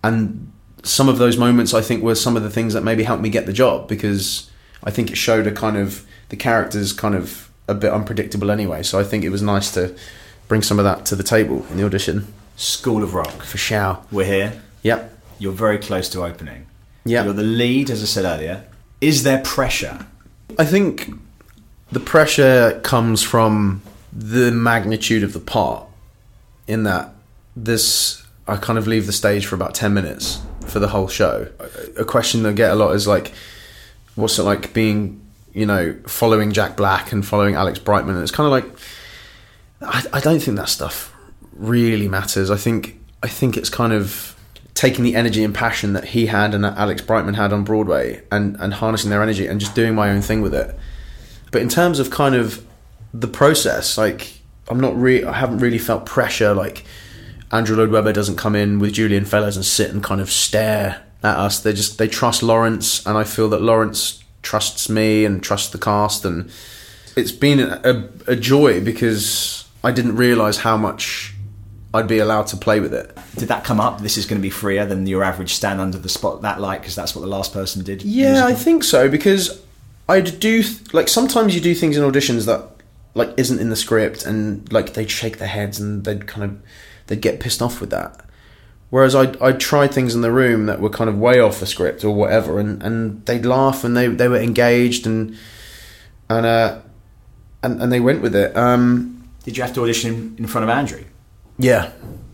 and 0.03 0.51
some 0.83 1.07
of 1.07 1.19
those 1.19 1.37
moments 1.37 1.73
I 1.73 1.81
think 1.81 2.03
were 2.03 2.15
some 2.15 2.35
of 2.35 2.43
the 2.43 2.49
things 2.49 2.73
that 2.73 2.83
maybe 2.83 3.03
helped 3.03 3.23
me 3.23 3.29
get 3.29 3.45
the 3.45 3.53
job 3.53 3.87
because 3.87 4.49
I 4.83 4.91
think 4.91 5.09
it 5.09 5.15
showed 5.15 5.47
a 5.47 5.51
kind 5.51 5.77
of 5.77 6.05
the 6.29 6.37
characters 6.37 6.91
kind 6.91 7.15
of 7.15 7.49
a 7.69 7.73
bit 7.73 7.93
unpredictable 7.93 8.51
anyway. 8.51 8.83
So 8.83 8.99
I 8.99 9.03
think 9.03 9.23
it 9.23 9.29
was 9.29 9.41
nice 9.41 9.71
to 9.73 9.95
bring 10.47 10.61
some 10.61 10.79
of 10.79 10.85
that 10.85 11.05
to 11.05 11.15
the 11.15 11.23
table 11.23 11.65
in 11.69 11.77
the 11.77 11.85
audition 11.85 12.33
School 12.59 13.03
of 13.03 13.13
Rock. 13.13 13.41
for 13.41 13.57
Shao. 13.57 14.03
We're 14.11 14.25
here. 14.25 14.61
Yep. 14.83 15.17
You're 15.39 15.53
very 15.53 15.77
close 15.77 16.09
to 16.09 16.25
opening. 16.25 16.65
Yeah. 17.05 17.23
You're 17.23 17.33
the 17.33 17.41
lead, 17.41 17.89
as 17.89 18.03
I 18.03 18.05
said 18.05 18.25
earlier. 18.25 18.65
Is 18.99 19.23
there 19.23 19.39
pressure? 19.39 20.05
I 20.57 20.65
think 20.65 21.09
the 21.89 22.01
pressure 22.01 22.81
comes 22.83 23.23
from 23.23 23.81
the 24.11 24.51
magnitude 24.51 25.23
of 25.23 25.31
the 25.31 25.39
part. 25.39 25.85
In 26.67 26.83
that, 26.83 27.15
this 27.55 28.23
I 28.45 28.57
kind 28.57 28.77
of 28.77 28.87
leave 28.87 29.05
the 29.05 29.13
stage 29.13 29.45
for 29.45 29.55
about 29.55 29.73
ten 29.73 29.93
minutes 29.93 30.41
for 30.67 30.79
the 30.79 30.89
whole 30.89 31.07
show. 31.07 31.47
A 31.97 32.03
question 32.03 32.45
I 32.45 32.51
get 32.51 32.71
a 32.71 32.75
lot 32.75 32.91
is 32.91 33.07
like, 33.07 33.31
"What's 34.15 34.37
it 34.37 34.43
like 34.43 34.73
being, 34.73 35.21
you 35.53 35.65
know, 35.65 35.95
following 36.07 36.51
Jack 36.51 36.75
Black 36.75 37.13
and 37.13 37.25
following 37.25 37.55
Alex 37.55 37.79
Brightman?" 37.79 38.15
And 38.15 38.23
it's 38.23 38.31
kind 38.33 38.45
of 38.45 38.51
like, 38.51 38.65
I, 39.81 40.17
I 40.17 40.19
don't 40.19 40.41
think 40.41 40.57
that 40.57 40.67
stuff 40.69 41.15
really 41.59 42.07
matters. 42.07 42.49
I 42.49 42.57
think 42.57 42.99
I 43.21 43.27
think 43.27 43.57
it's 43.57 43.69
kind 43.69 43.93
of 43.93 44.35
taking 44.73 45.03
the 45.03 45.15
energy 45.15 45.43
and 45.43 45.53
passion 45.53 45.93
that 45.93 46.05
he 46.05 46.27
had 46.27 46.53
and 46.53 46.63
that 46.63 46.77
Alex 46.77 47.01
Brightman 47.01 47.33
had 47.33 47.51
on 47.51 47.65
Broadway 47.65 48.21
and, 48.31 48.55
and 48.61 48.73
harnessing 48.73 49.09
their 49.09 49.21
energy 49.21 49.45
and 49.45 49.59
just 49.59 49.75
doing 49.75 49.93
my 49.93 50.09
own 50.09 50.21
thing 50.21 50.41
with 50.41 50.53
it. 50.53 50.73
But 51.51 51.61
in 51.61 51.67
terms 51.67 51.99
of 51.99 52.09
kind 52.09 52.33
of 52.33 52.65
the 53.13 53.27
process, 53.27 53.97
like 53.97 54.39
I'm 54.69 54.79
not 54.79 54.95
really, 54.95 55.25
I 55.25 55.33
haven't 55.33 55.57
really 55.59 55.79
felt 55.79 56.05
pressure. 56.05 56.53
Like 56.53 56.85
Andrew 57.51 57.75
Lloyd 57.75 57.89
Webber 57.89 58.13
doesn't 58.13 58.37
come 58.37 58.55
in 58.55 58.79
with 58.79 58.93
Julian 58.93 59.25
Fellowes 59.25 59.57
and 59.57 59.65
sit 59.65 59.91
and 59.91 60.01
kind 60.03 60.21
of 60.21 60.29
stare 60.29 61.03
at 61.23 61.37
us. 61.37 61.59
They 61.59 61.73
just 61.73 61.97
they 61.97 62.07
trust 62.07 62.41
Laurence, 62.41 63.05
and 63.05 63.17
I 63.17 63.23
feel 63.25 63.49
that 63.49 63.61
Laurence 63.61 64.23
trusts 64.41 64.87
me 64.87 65.25
and 65.25 65.43
trusts 65.43 65.69
the 65.71 65.77
cast, 65.77 66.23
and 66.23 66.49
it's 67.17 67.31
been 67.31 67.59
a, 67.59 67.81
a, 67.83 68.31
a 68.31 68.35
joy 68.35 68.79
because 68.81 69.67
I 69.83 69.91
didn't 69.91 70.15
realize 70.15 70.59
how 70.59 70.77
much 70.77 71.33
I'd 71.93 72.07
be 72.07 72.19
allowed 72.19 72.47
to 72.47 72.57
play 72.57 72.79
with 72.79 72.93
it. 72.93 73.17
Did 73.35 73.49
that 73.49 73.63
come 73.63 73.79
up? 73.79 74.01
This 74.01 74.17
is 74.17 74.25
going 74.27 74.39
to 74.39 74.43
be 74.43 74.51
freer 74.51 74.85
than 74.85 75.07
your 75.07 75.23
average 75.23 75.53
stand 75.53 75.81
under 75.81 75.97
the 75.97 76.09
spot 76.09 76.41
that 76.43 76.61
light 76.61 76.81
because 76.81 76.95
that's 76.95 77.15
what 77.15 77.21
the 77.21 77.27
last 77.27 77.51
person 77.51 77.83
did. 77.83 78.03
Yeah, 78.03 78.45
I 78.45 78.53
think 78.53 78.83
so 78.83 79.09
because 79.09 79.61
I 80.07 80.21
do 80.21 80.61
th- 80.61 80.93
like 80.93 81.07
sometimes 81.07 81.55
you 81.55 81.61
do 81.61 81.73
things 81.73 81.97
in 81.97 82.03
auditions 82.03 82.45
that 82.45 82.63
like 83.15 83.33
isn't 83.37 83.59
in 83.59 83.69
the 83.69 83.75
script 83.75 84.25
and 84.25 84.71
like 84.71 84.93
they'd 84.93 85.09
shake 85.09 85.39
their 85.39 85.47
heads 85.47 85.79
and 85.79 86.03
they'd 86.03 86.27
kind 86.27 86.43
of 86.43 86.61
they'd 87.07 87.21
get 87.21 87.39
pissed 87.39 87.61
off 87.61 87.81
with 87.81 87.89
that. 87.89 88.23
Whereas 88.91 89.15
I 89.15 89.33
I 89.41 89.51
tried 89.53 89.91
things 89.91 90.13
in 90.13 90.21
the 90.21 90.31
room 90.31 90.67
that 90.67 90.79
were 90.79 90.89
kind 90.91 91.09
of 91.09 91.17
way 91.17 91.39
off 91.39 91.59
the 91.59 91.65
script 91.65 92.03
or 92.03 92.13
whatever 92.13 92.59
and, 92.59 92.83
and 92.83 93.25
they'd 93.25 93.45
laugh 93.45 93.83
and 93.83 93.97
they 93.97 94.07
they 94.07 94.27
were 94.27 94.37
engaged 94.37 95.07
and 95.07 95.35
and 96.29 96.45
uh 96.45 96.81
and, 97.63 97.81
and 97.81 97.91
they 97.91 97.99
went 97.99 98.21
with 98.21 98.35
it. 98.35 98.55
Um 98.55 99.27
Did 99.43 99.57
you 99.57 99.63
have 99.63 99.73
to 99.73 99.81
audition 99.81 100.35
in 100.37 100.45
front 100.45 100.63
of 100.63 100.69
Andrew? 100.69 101.03
Yeah. 101.59 101.91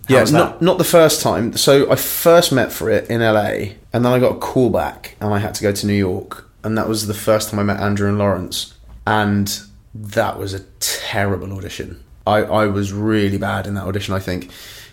How 0.08 0.16
yeah, 0.18 0.24
not 0.26 0.62
not 0.62 0.78
the 0.78 0.84
first 0.84 1.22
time. 1.22 1.58
So 1.58 1.92
I 1.92 1.96
first 1.96 2.52
met 2.52 2.72
for 2.72 2.92
it 2.92 3.10
in 3.10 3.22
LA, 3.22 3.74
and 3.92 4.06
then 4.06 4.08
I 4.08 4.20
got 4.20 4.36
a 4.36 4.40
call 4.40 4.70
back, 4.70 5.16
and 5.20 5.34
I 5.34 5.40
had 5.40 5.56
to 5.56 5.64
go 5.64 5.72
to 5.72 5.88
New 5.88 5.94
York, 5.94 6.48
and 6.64 6.78
that 6.78 6.88
was 6.88 7.08
the 7.08 7.16
first 7.16 7.50
time 7.50 7.60
I 7.60 7.64
met 7.64 7.80
Andrew 7.80 8.08
and 8.08 8.20
Laurence, 8.20 8.76
and 9.08 9.60
that 9.96 10.38
was 10.38 10.54
a 10.54 10.60
terrible 10.80 11.52
audition. 11.54 12.04
I, 12.28 12.44
I 12.44 12.66
was 12.68 12.94
really 12.94 13.40
bad 13.40 13.66
in 13.66 13.74
that 13.74 13.86
audition, 13.86 14.14
I 14.14 14.20
think, 14.20 14.52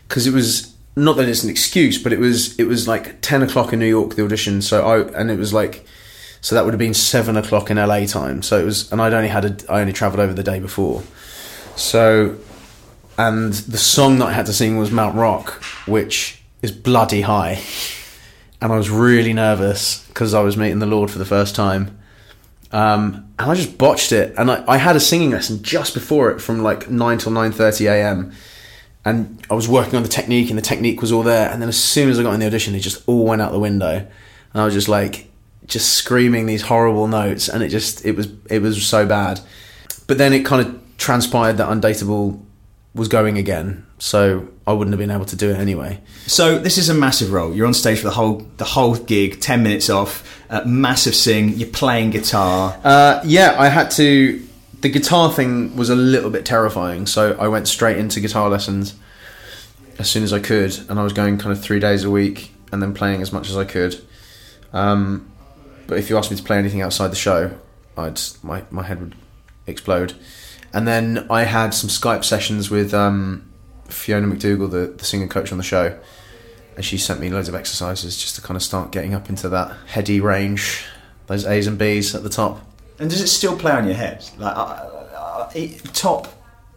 because 0.09 0.27
it 0.27 0.33
was 0.33 0.75
not 0.97 1.16
that 1.16 1.29
it's 1.29 1.45
an 1.45 1.51
excuse, 1.51 2.03
but 2.03 2.14
it 2.14 2.18
was 2.18 2.59
it 2.59 2.64
was 2.64 2.88
like 2.88 3.21
ten 3.21 3.42
o'clock 3.42 3.75
in 3.75 3.81
New 3.81 3.87
York 3.87 4.14
the 4.14 4.25
audition, 4.25 4.62
so 4.62 4.87
I 4.87 5.21
and 5.21 5.31
it 5.31 5.38
was 5.38 5.53
like 5.53 5.85
so 6.40 6.55
that 6.55 6.64
would 6.64 6.73
have 6.73 6.79
been 6.79 6.95
seven 6.95 7.37
o'clock 7.37 7.71
in 7.71 7.77
LA 7.77 8.07
time. 8.07 8.42
So 8.42 8.59
it 8.59 8.64
was, 8.64 8.90
and 8.90 9.01
I'd 9.01 9.12
only 9.12 9.29
had 9.29 9.45
a, 9.45 9.73
I 9.73 9.81
only 9.83 9.92
travelled 9.92 10.21
over 10.21 10.33
the 10.33 10.42
day 10.42 10.59
before, 10.59 11.03
so 11.77 12.38
and 13.18 13.53
the 13.53 13.79
song 13.79 14.18
that 14.18 14.27
I 14.27 14.33
had 14.33 14.46
to 14.46 14.53
sing 14.53 14.79
was 14.79 14.90
Mount 14.90 15.14
Rock, 15.14 15.62
which 15.87 16.42
is 16.62 16.72
bloody 16.72 17.22
high, 17.22 17.61
and 18.61 18.72
I 18.72 18.77
was 18.77 18.90
really 18.90 19.33
nervous 19.33 20.07
because 20.09 20.35
I 20.35 20.40
was 20.40 20.57
meeting 20.57 20.79
the 20.79 20.87
Lord 20.87 21.11
for 21.11 21.18
the 21.18 21.25
first 21.25 21.55
time. 21.55 21.98
Um, 22.70 23.29
and 23.38 23.51
I 23.51 23.55
just 23.55 23.77
botched 23.77 24.12
it, 24.12 24.35
and 24.38 24.51
I, 24.51 24.64
I 24.66 24.77
had 24.79 24.96
a 24.96 25.01
singing 25.01 25.31
lesson 25.31 25.62
just 25.62 25.92
before 25.92 26.31
it 26.31 26.40
from 26.40 26.62
like 26.62 26.90
nine 26.90 27.18
till 27.18 27.33
nine 27.33 27.53
thirty 27.53 27.87
a.m. 27.87 28.33
And 29.05 29.44
I 29.51 29.55
was 29.55 29.68
working 29.68 29.96
on 29.96 30.03
the 30.05 30.09
technique, 30.09 30.48
and 30.48 30.57
the 30.57 30.62
technique 30.62 31.01
was 31.01 31.12
all 31.12 31.22
there. 31.22 31.51
And 31.51 31.61
then 31.61 31.68
as 31.68 31.83
soon 31.83 32.09
as 32.09 32.18
I 32.18 32.22
got 32.22 32.35
in 32.35 32.40
the 32.40 32.46
audition, 32.46 32.75
it 32.75 32.81
just 32.81 33.07
all 33.09 33.27
went 33.27 33.42
out 33.42 33.53
the 33.53 33.59
window, 33.59 33.96
and 33.96 34.62
I 34.62 34.64
was 34.64 34.75
just 34.75 34.88
like, 34.88 35.29
just 35.66 35.94
screaming 35.94 36.46
these 36.46 36.62
horrible 36.62 37.09
notes, 37.09 37.48
and 37.48 37.62
it 37.62 37.68
just 37.68 38.07
it 38.07 38.16
was 38.16 38.29
it 38.48 38.62
was 38.62 38.87
so 38.87 39.05
bad. 39.05 39.40
But 40.07 40.18
then 40.18 40.33
it 40.33 40.46
kind 40.46 40.66
of 40.66 40.81
transpired 40.98 41.59
that 41.59 41.68
Undateable 41.68 42.40
was 42.94 43.09
going 43.09 43.38
again, 43.38 43.87
so 43.98 44.48
I 44.66 44.72
wouldn't 44.72 44.92
have 44.92 44.98
been 44.98 45.11
able 45.11 45.24
to 45.26 45.37
do 45.37 45.50
it 45.50 45.59
anyway. 45.59 46.00
So 46.26 46.59
this 46.59 46.76
is 46.76 46.88
a 46.88 46.94
massive 46.94 47.33
role. 47.33 47.55
You're 47.55 47.66
on 47.66 47.74
stage 47.74 47.98
for 47.98 48.05
the 48.05 48.14
whole 48.14 48.46
the 48.59 48.64
whole 48.64 48.96
gig, 48.96 49.40
ten 49.40 49.62
minutes 49.62 49.88
off, 49.88 50.42
uh, 50.50 50.62
massive 50.66 51.14
sing. 51.14 51.50
You're 51.50 51.70
playing 51.70 52.11
guitar. 52.11 52.78
Uh, 52.85 53.20
yeah, 53.24 53.57
I 53.59 53.68
had 53.68 53.90
to. 53.92 54.46
The 54.81 54.88
guitar 54.88 55.33
thing 55.33 55.76
was 55.76 55.90
a 55.90 55.94
little 55.94 56.31
bit 56.31 56.44
terrifying, 56.44 57.07
so 57.07 57.37
I 57.38 57.48
went 57.48 57.68
straight 57.68 57.98
into 57.98 58.20
guitar 58.20 58.50
lessons 58.50 58.94
as 59.98 60.11
soon 60.11 60.24
as 60.24 60.33
I 60.33 60.40
could, 60.40 60.76
and 60.88 60.98
I 60.98 61.05
was 61.05 61.12
going 61.12 61.38
kind 61.38 61.52
of 61.52 61.62
three 61.62 61.78
days 61.78 62.05
a 62.05 62.11
week 62.11 62.52
and 62.72 62.83
then 62.83 62.92
playing 62.92 63.22
as 63.22 63.33
much 63.33 63.48
as 63.48 63.57
I 63.57 63.64
could. 63.64 64.02
Um, 64.72 65.31
but 65.87 65.98
if 65.98 66.11
you 66.11 66.18
asked 66.18 66.31
me 66.31 66.37
to 66.37 66.42
play 66.42 66.59
anything 66.59 66.83
outside 66.83 67.09
the 67.09 67.16
show, 67.16 67.57
I'd 67.96 68.20
my 68.42 68.64
my 68.70 68.83
head 68.83 69.00
would 69.00 69.14
explode. 69.66 70.14
And 70.74 70.88
then 70.88 71.26
I 71.30 71.42
had 71.44 71.74
some 71.74 71.90
Skype 71.90 72.24
sessions 72.24 72.70
with 72.70 72.94
um, 72.94 73.48
Fiona 73.88 74.26
McDougall, 74.26 74.70
the, 74.70 74.87
the 74.96 75.04
singer 75.04 75.26
coach 75.26 75.52
on 75.52 75.58
the 75.58 75.64
show, 75.64 75.98
and 76.76 76.85
she 76.85 76.96
sent 76.96 77.20
me 77.20 77.28
loads 77.28 77.48
of 77.48 77.54
exercises 77.54 78.16
just 78.16 78.37
to 78.37 78.40
kind 78.42 78.56
of 78.56 78.62
start 78.62 78.90
getting 78.90 79.12
up 79.14 79.28
into 79.28 79.48
that 79.50 79.76
heady 79.87 80.20
range, 80.20 80.85
those 81.26 81.44
A's 81.46 81.66
and 81.66 81.76
B's 81.78 82.14
at 82.14 82.22
the 82.22 82.30
top. 82.30 82.61
And 82.98 83.11
does 83.11 83.20
it 83.20 83.26
still 83.28 83.56
play 83.58 83.72
on 83.72 83.85
your 83.85 83.94
head? 83.96 84.24
Like 84.38 84.56
uh, 84.56 84.61
uh, 84.61 85.50
top 85.92 86.28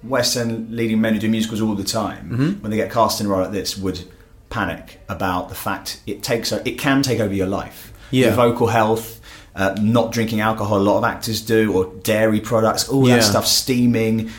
West 0.04 0.36
End 0.36 0.72
leading 0.76 1.00
men 1.00 1.14
who 1.14 1.20
do 1.20 1.30
musicals 1.30 1.62
all 1.62 1.76
the 1.76 1.84
time, 1.84 2.30
Mm-hmm. 2.30 2.62
when 2.62 2.72
they 2.72 2.78
get 2.78 2.92
cast 2.92 3.22
in 3.22 3.28
a 3.28 3.30
role 3.30 3.42
like 3.44 3.52
this, 3.52 3.78
would 3.78 4.04
panic 4.50 5.00
about 5.10 5.50
the 5.50 5.56
fact 5.56 6.02
it 6.06 6.22
takes 6.24 6.52
it 6.52 6.78
can 6.78 7.02
take 7.02 7.20
over 7.20 7.34
your 7.34 7.48
life. 7.48 7.92
Yeah. 8.12 8.28
Your 8.28 8.36
vocal 8.36 8.68
health, 8.68 9.20
uh, 9.56 9.76
not 9.82 10.12
drinking 10.12 10.42
alcohol. 10.42 10.78
A 10.78 10.84
lot 10.84 10.98
of 10.98 11.04
actors 11.04 11.42
do, 11.42 11.74
or 11.74 11.94
dairy 12.04 12.40
products, 12.42 12.90
all 12.90 13.08
Yeah. 13.08 13.16
that 13.18 13.24
stuff, 13.24 13.48
steaming. 13.48 14.30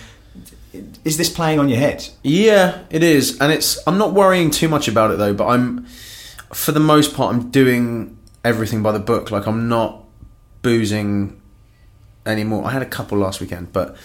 Is 1.05 1.16
this 1.16 1.31
playing 1.31 1.59
on 1.59 1.68
your 1.70 1.79
head? 1.79 2.07
Yeah, 2.22 2.81
it 2.90 3.02
is, 3.02 3.38
and 3.40 3.50
it's. 3.52 3.79
I'm 3.87 3.96
not 3.98 4.12
worrying 4.12 4.50
too 4.50 4.68
much 4.68 4.88
about 4.88 5.11
it 5.11 5.18
though. 5.18 5.33
But 5.33 5.46
I'm, 5.48 5.87
for 6.52 6.72
the 6.72 6.81
most 6.81 7.14
part, 7.14 7.35
I'm 7.35 7.50
doing 7.50 8.18
everything 8.44 8.83
by 8.83 8.92
the 8.92 8.98
book. 8.98 9.31
Like 9.31 9.46
I'm 9.46 9.68
not 9.68 10.05
boozing 10.62 11.40
anymore. 12.26 12.66
I 12.66 12.72
had 12.72 12.83
a 12.83 12.87
couple 12.87 13.16
last 13.18 13.40
weekend, 13.40 13.72
but 13.72 13.96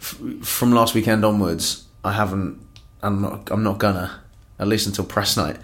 f- 0.00 0.18
from 0.42 0.72
last 0.72 0.94
weekend 0.94 1.24
onwards, 1.24 1.84
I 2.02 2.12
haven't. 2.12 2.64
I'm 3.02 3.20
not. 3.20 3.50
I'm 3.50 3.62
not 3.62 3.78
gonna. 3.78 4.20
At 4.58 4.68
least 4.68 4.86
until 4.86 5.04
press 5.04 5.36
night. 5.36 5.56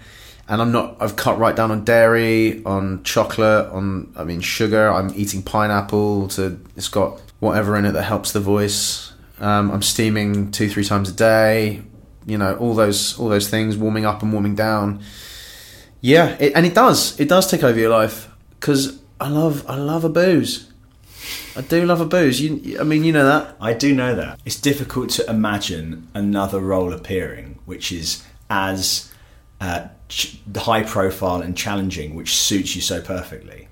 And 0.49 0.61
I'm 0.61 0.71
not. 0.71 0.97
I've 0.99 1.15
cut 1.15 1.37
right 1.37 1.55
down 1.55 1.71
on 1.71 1.83
dairy, 1.83 2.63
on 2.65 3.03
chocolate, 3.03 3.67
on. 3.67 4.13
I 4.15 4.23
mean 4.23 4.41
sugar. 4.41 4.89
I'm 4.89 5.11
eating 5.15 5.43
pineapple. 5.43 6.29
To 6.29 6.59
it's 6.75 6.87
got 6.87 7.21
whatever 7.39 7.75
in 7.75 7.85
it 7.85 7.91
that 7.91 8.03
helps 8.03 8.31
the 8.31 8.39
voice. 8.39 9.13
Um, 9.39 9.71
I'm 9.71 9.81
steaming 9.81 10.51
two, 10.51 10.69
three 10.69 10.85
times 10.85 11.09
a 11.09 11.13
day. 11.13 11.83
You 12.25 12.37
know 12.37 12.55
all 12.57 12.75
those 12.75 13.19
all 13.19 13.29
those 13.29 13.49
things, 13.49 13.77
warming 13.77 14.05
up 14.05 14.21
and 14.23 14.31
warming 14.31 14.55
down. 14.55 15.01
Yeah, 15.99 16.37
it, 16.39 16.53
and 16.55 16.65
it 16.65 16.73
does. 16.73 17.19
It 17.19 17.27
does 17.27 17.49
take 17.49 17.63
over 17.63 17.77
your 17.77 17.89
life 17.89 18.29
because 18.51 19.01
I 19.19 19.29
love 19.29 19.69
I 19.69 19.75
love 19.75 20.05
a 20.05 20.09
booze. 20.09 20.71
I 21.57 21.61
do 21.61 21.85
love 21.85 21.99
a 21.99 22.05
booze. 22.05 22.39
You, 22.39 22.79
I 22.79 22.83
mean, 22.83 23.03
you 23.03 23.11
know 23.11 23.25
that. 23.25 23.57
I 23.59 23.73
do 23.73 23.93
know 23.93 24.15
that. 24.15 24.39
It's 24.45 24.59
difficult 24.59 25.09
to 25.11 25.29
imagine 25.29 26.07
another 26.13 26.61
role 26.61 26.93
appearing 26.93 27.57
which 27.67 27.91
is 27.91 28.23
as 28.49 29.11
uh, 29.59 29.87
ch- 30.09 30.39
high 30.55 30.83
profile 30.83 31.41
and 31.41 31.55
challenging, 31.57 32.15
which 32.15 32.35
suits 32.35 32.75
you 32.75 32.81
so 32.81 33.01
perfectly. 33.01 33.67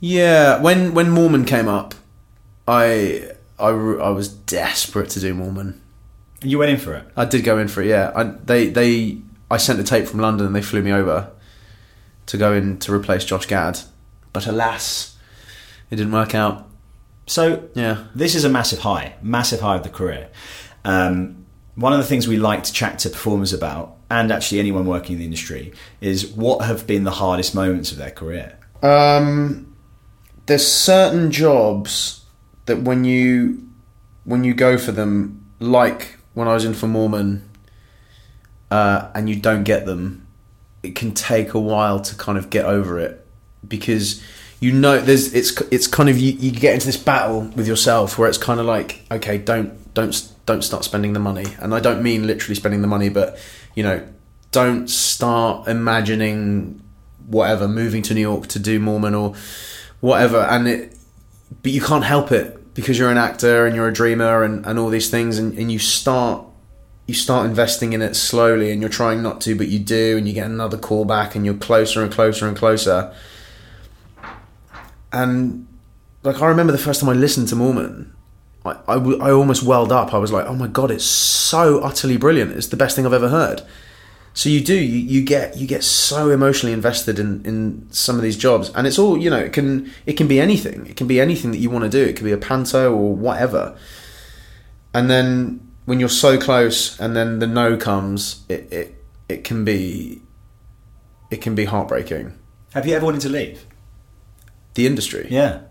Yeah, 0.00 0.60
when 0.60 0.94
when 0.94 1.10
Mormon 1.10 1.44
came 1.44 1.68
up, 1.68 1.94
I 2.66 3.30
I, 3.58 3.68
I 3.68 4.10
was 4.10 4.28
desperate 4.28 5.10
to 5.10 5.20
do 5.20 5.34
Mormon. 5.34 5.80
You 6.42 6.58
went 6.58 6.70
in 6.70 6.78
for 6.78 6.94
it. 6.94 7.04
I 7.16 7.26
did 7.26 7.44
go 7.44 7.58
in 7.58 7.68
for 7.68 7.82
it. 7.82 7.88
Yeah, 7.88 8.12
I, 8.14 8.24
they 8.24 8.68
they 8.68 9.18
I 9.50 9.58
sent 9.58 9.78
a 9.80 9.84
tape 9.84 10.06
from 10.06 10.20
London 10.20 10.46
and 10.46 10.56
they 10.56 10.62
flew 10.62 10.80
me 10.82 10.92
over 10.92 11.30
to 12.26 12.36
go 12.38 12.52
in 12.54 12.78
to 12.78 12.92
replace 12.94 13.24
Josh 13.24 13.46
Gad, 13.46 13.80
but 14.32 14.46
alas, 14.46 15.16
it 15.90 15.96
didn't 15.96 16.12
work 16.12 16.34
out. 16.34 16.68
So 17.26 17.68
Yeah. 17.74 18.04
this 18.14 18.34
is 18.34 18.44
a 18.44 18.48
massive 18.48 18.80
high, 18.80 19.14
massive 19.22 19.60
high 19.60 19.76
of 19.76 19.82
the 19.82 19.88
career. 19.88 20.28
Um, 20.84 21.44
one 21.74 21.92
of 21.92 21.98
the 21.98 22.04
things 22.04 22.26
we 22.26 22.36
like 22.36 22.62
to 22.64 22.72
chat 22.72 22.98
to 23.00 23.10
performers 23.10 23.52
about, 23.52 23.96
and 24.10 24.32
actually 24.32 24.58
anyone 24.58 24.86
working 24.86 25.14
in 25.14 25.18
the 25.20 25.24
industry, 25.24 25.72
is 26.00 26.26
what 26.26 26.64
have 26.64 26.86
been 26.86 27.04
the 27.04 27.12
hardest 27.12 27.54
moments 27.54 27.92
of 27.92 27.98
their 27.98 28.10
career. 28.10 28.58
Um, 28.82 29.74
there's 30.46 30.66
certain 30.66 31.30
jobs 31.30 32.24
that 32.66 32.82
when 32.82 33.04
you 33.04 33.66
when 34.24 34.44
you 34.44 34.54
go 34.54 34.76
for 34.76 34.92
them, 34.92 35.46
like 35.58 36.18
when 36.34 36.48
I 36.48 36.54
was 36.54 36.64
in 36.64 36.74
for 36.74 36.86
Mormon, 36.86 37.48
uh, 38.70 39.10
and 39.14 39.28
you 39.28 39.36
don't 39.36 39.64
get 39.64 39.86
them, 39.86 40.26
it 40.82 40.94
can 40.94 41.12
take 41.12 41.54
a 41.54 41.60
while 41.60 42.00
to 42.00 42.14
kind 42.14 42.38
of 42.38 42.50
get 42.50 42.64
over 42.64 42.98
it 42.98 43.26
because 43.66 44.22
you 44.60 44.72
know 44.72 44.98
there's 44.98 45.32
it's 45.34 45.60
it's 45.72 45.86
kind 45.86 46.08
of 46.08 46.18
you, 46.18 46.32
you 46.32 46.50
get 46.50 46.74
into 46.74 46.86
this 46.86 46.96
battle 46.96 47.42
with 47.56 47.66
yourself 47.66 48.18
where 48.18 48.28
it's 48.28 48.38
kind 48.38 48.60
of 48.60 48.66
like 48.66 49.04
okay 49.10 49.38
don't 49.38 49.92
don't 49.94 50.32
don't 50.46 50.62
start 50.62 50.84
spending 50.84 51.12
the 51.12 51.20
money 51.20 51.44
and 51.58 51.74
I 51.74 51.80
don't 51.80 52.02
mean 52.02 52.26
literally 52.26 52.54
spending 52.54 52.80
the 52.80 52.88
money 52.88 53.08
but 53.08 53.38
you 53.74 53.82
know 53.82 54.06
don't 54.50 54.88
start 54.88 55.68
imagining 55.68 56.82
whatever 57.26 57.68
moving 57.68 58.02
to 58.02 58.14
New 58.14 58.20
York 58.20 58.46
to 58.48 58.58
do 58.58 58.80
Mormon 58.80 59.14
or 59.14 59.34
whatever 60.00 60.38
and 60.38 60.66
it 60.66 60.96
but 61.62 61.72
you 61.72 61.80
can't 61.80 62.04
help 62.04 62.32
it 62.32 62.74
because 62.74 62.98
you're 62.98 63.10
an 63.10 63.18
actor 63.18 63.66
and 63.66 63.74
you're 63.74 63.88
a 63.88 63.92
dreamer 63.92 64.42
and, 64.42 64.64
and 64.64 64.78
all 64.78 64.88
these 64.88 65.10
things 65.10 65.38
and, 65.38 65.56
and 65.58 65.70
you 65.70 65.78
start 65.78 66.44
you 67.06 67.14
start 67.14 67.44
investing 67.44 67.92
in 67.92 68.02
it 68.02 68.14
slowly 68.14 68.70
and 68.70 68.80
you're 68.80 68.88
trying 68.88 69.20
not 69.20 69.40
to 69.40 69.56
but 69.56 69.68
you 69.68 69.78
do 69.78 70.16
and 70.16 70.28
you 70.28 70.34
get 70.34 70.46
another 70.46 70.78
call 70.78 71.04
back 71.04 71.34
and 71.34 71.44
you're 71.44 71.54
closer 71.54 72.02
and 72.02 72.12
closer 72.12 72.46
and 72.46 72.56
closer. 72.56 73.12
And 75.12 75.66
like 76.22 76.40
I 76.40 76.46
remember 76.46 76.70
the 76.70 76.78
first 76.78 77.00
time 77.00 77.10
I 77.10 77.14
listened 77.14 77.48
to 77.48 77.56
Mormon 77.56 78.14
I, 78.64 78.70
I, 78.88 78.94
w- 78.94 79.20
I 79.20 79.30
almost 79.30 79.62
welled 79.62 79.92
up. 79.92 80.12
I 80.12 80.18
was 80.18 80.32
like 80.32 80.46
oh 80.46 80.54
my 80.54 80.66
god 80.66 80.90
it's 80.90 81.04
so 81.04 81.80
utterly 81.80 82.16
brilliant. 82.16 82.52
It's 82.52 82.68
the 82.68 82.76
best 82.76 82.96
thing 82.96 83.06
I've 83.06 83.12
ever 83.12 83.28
heard. 83.28 83.62
So 84.32 84.48
you 84.48 84.60
do 84.60 84.74
you, 84.74 84.98
you 84.98 85.24
get 85.24 85.56
you 85.56 85.66
get 85.66 85.82
so 85.82 86.30
emotionally 86.30 86.72
invested 86.72 87.18
in, 87.18 87.44
in 87.44 87.86
some 87.90 88.16
of 88.16 88.22
these 88.22 88.36
jobs. 88.36 88.70
And 88.74 88.86
it's 88.86 88.98
all 88.98 89.16
you 89.18 89.30
know 89.30 89.38
it 89.38 89.52
can 89.52 89.90
it 90.06 90.14
can 90.14 90.28
be 90.28 90.40
anything. 90.40 90.86
It 90.86 90.96
can 90.96 91.06
be 91.06 91.20
anything 91.20 91.50
that 91.50 91.58
you 91.58 91.70
want 91.70 91.84
to 91.84 91.90
do. 91.90 92.02
It 92.02 92.16
could 92.16 92.24
be 92.24 92.32
a 92.32 92.38
panto 92.38 92.92
or 92.94 93.14
whatever. 93.14 93.76
And 94.94 95.10
then 95.10 95.66
when 95.84 96.00
you're 96.00 96.08
so 96.08 96.38
close 96.38 96.98
and 97.00 97.16
then 97.16 97.38
the 97.38 97.46
no 97.46 97.76
comes 97.76 98.44
it, 98.48 98.72
it 98.72 99.04
it 99.28 99.44
can 99.44 99.64
be 99.64 100.22
it 101.30 101.40
can 101.40 101.54
be 101.54 101.64
heartbreaking. 101.64 102.34
Have 102.74 102.86
you 102.86 102.94
ever 102.94 103.04
wanted 103.04 103.22
to 103.22 103.28
leave? 103.28 103.66
the 104.74 104.86
industry? 104.86 105.26
Yeah. 105.30 105.62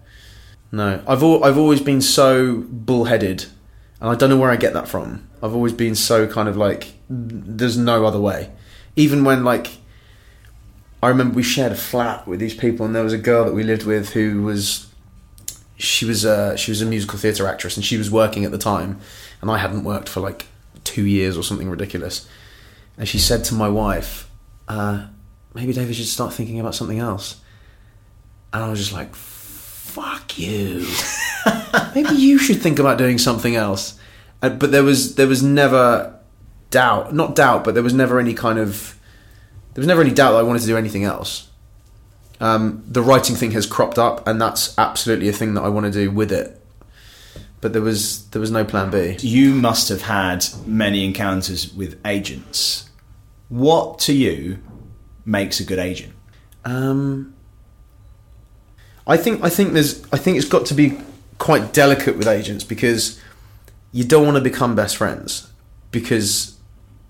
No. 0.72 1.04
I've 1.08 1.24
al- 1.24 1.44
i've 1.44 1.58
always 1.58 1.82
been 1.82 2.02
so 2.02 2.64
bullheaded 2.68 3.46
and 4.00 4.10
i 4.10 4.16
don't 4.16 4.30
know 4.30 4.38
where 4.38 4.52
i 4.52 4.56
get 4.56 4.74
that 4.74 4.88
from. 4.88 5.28
I've 5.42 5.54
always 5.56 5.74
been 5.74 5.96
so 5.96 6.28
kind 6.28 6.50
of 6.50 6.58
like 6.58 6.94
there's 7.10 7.78
no 7.78 8.06
other 8.06 8.20
way. 8.20 8.52
Even 8.96 9.24
when 9.24 9.44
like 9.44 9.78
i 11.02 11.08
remember 11.08 11.36
we 11.36 11.44
shared 11.44 11.72
a 11.72 11.76
flat 11.76 12.28
with 12.28 12.40
these 12.40 12.54
people 12.54 12.86
and 12.86 12.94
there 12.94 13.04
was 13.04 13.14
a 13.14 13.18
girl 13.18 13.46
that 13.46 13.54
we 13.54 13.64
lived 13.64 13.86
with 13.86 14.10
who 14.10 14.44
was 14.44 14.88
she 15.78 16.06
was 16.06 16.26
a 16.26 16.58
she 16.58 16.72
was 16.72 16.82
a 16.82 16.86
musical 16.86 17.18
theatre 17.18 17.48
actress 17.48 17.78
and 17.78 17.86
she 17.86 17.98
was 17.98 18.12
working 18.12 18.44
at 18.44 18.52
the 18.52 18.58
time 18.58 19.00
and 19.42 19.50
I 19.50 19.58
hadn't 19.58 19.86
worked 19.86 20.10
for 20.10 20.20
like 20.20 20.48
two 20.84 21.06
years 21.06 21.38
or 21.38 21.44
something 21.44 21.70
ridiculous. 21.70 22.28
And 22.98 23.08
she 23.08 23.18
said 23.20 23.46
to 23.46 23.54
my 23.54 23.70
wife 23.70 24.30
uh, 24.68 25.08
maybe 25.54 25.74
David 25.74 25.96
should 25.96 26.06
start 26.06 26.34
thinking 26.34 26.60
about 26.60 26.76
something 26.76 27.00
else. 27.00 27.42
And 28.54 28.64
I 28.64 28.70
was 28.70 28.80
just 28.80 28.94
like 28.94 29.16
fuck 29.90 30.38
you 30.38 30.86
maybe 31.96 32.16
you 32.16 32.38
should 32.38 32.62
think 32.62 32.80
about 32.80 32.98
doing 32.98 33.18
something 33.18 33.56
else 33.56 34.00
uh, 34.42 34.50
but 34.50 34.72
there 34.72 34.84
was 34.84 35.16
there 35.16 35.28
was 35.28 35.42
never 35.44 36.18
doubt 36.70 37.14
not 37.14 37.36
doubt 37.36 37.64
but 37.64 37.74
there 37.74 37.84
was 37.84 37.94
never 37.94 38.20
any 38.20 38.34
kind 38.34 38.60
of 38.60 39.00
there 39.74 39.82
was 39.82 39.88
never 39.88 40.02
any 40.02 40.12
doubt 40.12 40.32
that 40.32 40.40
I 40.40 40.44
wanted 40.44 40.62
to 40.62 40.68
do 40.68 40.78
anything 40.78 41.04
else 41.04 41.50
um, 42.40 42.84
the 42.88 43.02
writing 43.02 43.36
thing 43.36 43.52
has 43.52 43.66
cropped 43.66 44.00
up, 44.00 44.26
and 44.28 44.42
that's 44.42 44.78
absolutely 44.78 45.28
a 45.28 45.34
thing 45.34 45.56
that 45.56 45.62
I 45.62 45.70
want 45.70 45.86
to 45.86 45.92
do 45.92 46.10
with 46.10 46.32
it. 46.32 46.56
But 47.62 47.74
there 47.74 47.82
was 47.82 48.30
there 48.30 48.40
was 48.40 48.52
no 48.52 48.64
plan 48.64 48.90
B. 48.90 49.18
You 49.20 49.54
must 49.54 49.90
have 49.90 50.04
had 50.04 50.46
many 50.66 51.04
encounters 51.04 51.74
with 51.74 52.00
agents. 52.06 52.90
What 53.50 54.00
to 54.00 54.14
you 54.14 54.60
makes 55.26 55.60
a 55.60 55.66
good 55.66 55.80
agent? 55.80 56.14
Um, 56.64 57.36
I 59.10 59.18
think 59.18 59.44
I 59.44 59.50
think 59.50 59.74
there's 59.74 60.06
I 60.14 60.18
think 60.18 60.38
it's 60.38 60.48
got 60.48 60.68
to 60.68 60.74
be 60.76 61.00
quite 61.40 61.74
delicate 61.74 62.16
with 62.16 62.28
agents 62.28 62.64
because 62.64 63.20
you 63.92 64.04
don't 64.04 64.24
want 64.24 64.38
to 64.38 64.42
become 64.42 64.76
best 64.76 64.98
friends 64.98 65.52
because 65.90 66.58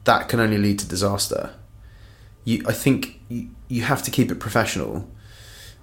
that 0.06 0.30
can 0.30 0.40
only 0.40 0.58
lead 0.58 0.80
to 0.80 0.88
disaster. 0.88 1.54
You, 2.46 2.64
I 2.66 2.72
think 2.72 3.20
you, 3.28 3.50
you 3.68 3.82
have 3.82 4.02
to 4.04 4.12
keep 4.12 4.32
it 4.32 4.40
professional. 4.40 5.10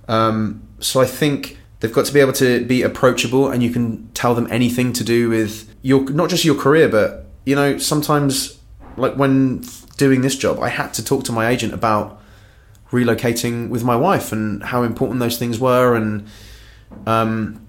Um, 0.09 0.67
so 0.81 1.03
I 1.03 1.05
think 1.05 1.59
they've 1.81 1.93
got 1.93 2.07
to 2.07 2.15
be 2.15 2.21
able 2.21 2.33
to 2.35 2.65
be 2.65 2.83
approachable, 2.83 3.51
and 3.51 3.63
you 3.63 3.71
can 3.71 4.11
tell 4.15 4.35
them 4.35 4.49
anything 4.51 4.95
to 4.95 5.05
do 5.05 5.29
with 5.29 5.71
your 5.83 6.09
not 6.11 6.31
just 6.31 6.47
your 6.47 6.55
career, 6.55 6.89
but 6.89 7.27
you 7.45 7.55
know 7.55 7.77
sometimes 7.77 8.59
like 8.97 9.17
when 9.17 9.63
doing 9.99 10.23
this 10.23 10.37
job, 10.37 10.61
I 10.61 10.71
had 10.71 10.95
to 10.95 11.05
talk 11.05 11.25
to 11.25 11.33
my 11.33 11.49
agent 11.49 11.75
about 11.75 12.23
relocating 12.97 13.69
with 13.69 13.85
my 13.85 13.97
wife 13.97 14.33
and 14.33 14.63
how 14.63 14.83
important 14.83 15.21
those 15.21 15.39
things 15.39 15.59
were, 15.59 15.95
and 15.95 16.27
um, 17.07 17.67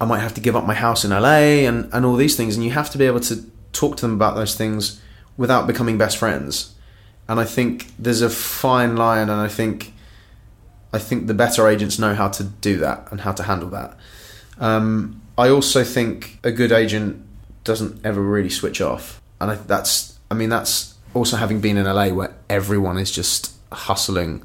I 0.00 0.04
might 0.04 0.20
have 0.20 0.34
to 0.34 0.40
give 0.40 0.56
up 0.56 0.66
my 0.66 0.74
house 0.74 1.04
in 1.04 1.10
LA 1.10 1.66
and, 1.68 1.88
and 1.92 2.04
all 2.04 2.16
these 2.16 2.36
things, 2.36 2.56
and 2.56 2.64
you 2.64 2.70
have 2.70 2.90
to 2.90 2.98
be 2.98 3.06
able 3.06 3.20
to 3.20 3.44
talk 3.72 3.96
to 3.96 4.02
them 4.02 4.14
about 4.14 4.34
those 4.34 4.54
things 4.54 5.00
without 5.36 5.66
becoming 5.66 5.98
best 5.98 6.16
friends. 6.16 6.74
And 7.28 7.38
I 7.38 7.44
think 7.44 7.86
there's 7.98 8.22
a 8.22 8.30
fine 8.30 8.96
line, 8.96 9.28
and 9.28 9.40
I 9.40 9.48
think 9.48 9.92
I 10.92 10.98
think 10.98 11.26
the 11.26 11.34
better 11.34 11.68
agents 11.68 11.98
know 11.98 12.14
how 12.14 12.28
to 12.28 12.44
do 12.44 12.78
that 12.78 13.08
and 13.10 13.20
how 13.20 13.32
to 13.32 13.44
handle 13.44 13.70
that. 13.70 13.96
Um, 14.58 15.22
I 15.38 15.48
also 15.48 15.84
think 15.84 16.38
a 16.42 16.50
good 16.50 16.72
agent 16.72 17.24
doesn't 17.62 18.04
ever 18.04 18.20
really 18.20 18.50
switch 18.50 18.80
off, 18.80 19.20
and 19.40 19.52
I, 19.52 19.54
that's 19.54 20.18
I 20.30 20.34
mean 20.34 20.48
that's 20.48 20.94
also 21.14 21.36
having 21.36 21.60
been 21.60 21.76
in 21.76 21.86
LA 21.86 22.08
where 22.08 22.34
everyone 22.48 22.98
is 22.98 23.10
just 23.10 23.52
hustling 23.72 24.42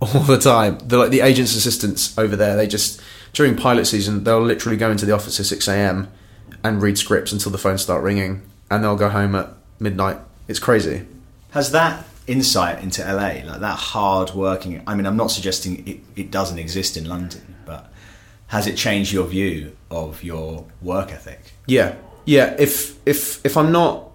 all 0.00 0.22
the 0.22 0.38
time. 0.38 0.78
The 0.78 0.96
like 0.98 1.10
the 1.10 1.20
agents' 1.20 1.54
assistants 1.54 2.16
over 2.18 2.36
there, 2.36 2.56
they 2.56 2.66
just 2.66 3.00
during 3.32 3.56
pilot 3.56 3.86
season 3.86 4.24
they'll 4.24 4.40
literally 4.40 4.76
go 4.76 4.90
into 4.90 5.06
the 5.06 5.12
office 5.12 5.38
at 5.38 5.46
six 5.46 5.68
a.m. 5.68 6.08
and 6.64 6.82
read 6.82 6.98
scripts 6.98 7.32
until 7.32 7.52
the 7.52 7.58
phones 7.58 7.82
start 7.82 8.02
ringing, 8.02 8.42
and 8.70 8.82
they'll 8.82 8.96
go 8.96 9.10
home 9.10 9.34
at 9.34 9.50
midnight. 9.78 10.18
It's 10.48 10.58
crazy. 10.58 11.06
Has 11.50 11.72
that 11.72 12.06
insight 12.26 12.82
into 12.82 13.02
LA, 13.02 13.44
like 13.44 13.60
that 13.60 13.76
hard 13.76 14.30
working? 14.34 14.82
I 14.86 14.94
mean, 14.94 15.06
I'm 15.06 15.16
not 15.16 15.30
suggesting 15.30 15.86
it, 15.86 16.00
it 16.16 16.30
doesn't 16.30 16.58
exist 16.58 16.96
in 16.96 17.08
London, 17.08 17.56
but 17.66 17.92
has 18.48 18.66
it 18.66 18.76
changed 18.76 19.12
your 19.12 19.26
view 19.26 19.76
of 19.90 20.22
your 20.22 20.66
work 20.80 21.12
ethic? 21.12 21.52
Yeah, 21.66 21.96
yeah. 22.24 22.56
If 22.58 22.98
if 23.06 23.44
if 23.44 23.56
I'm 23.56 23.70
not 23.70 24.10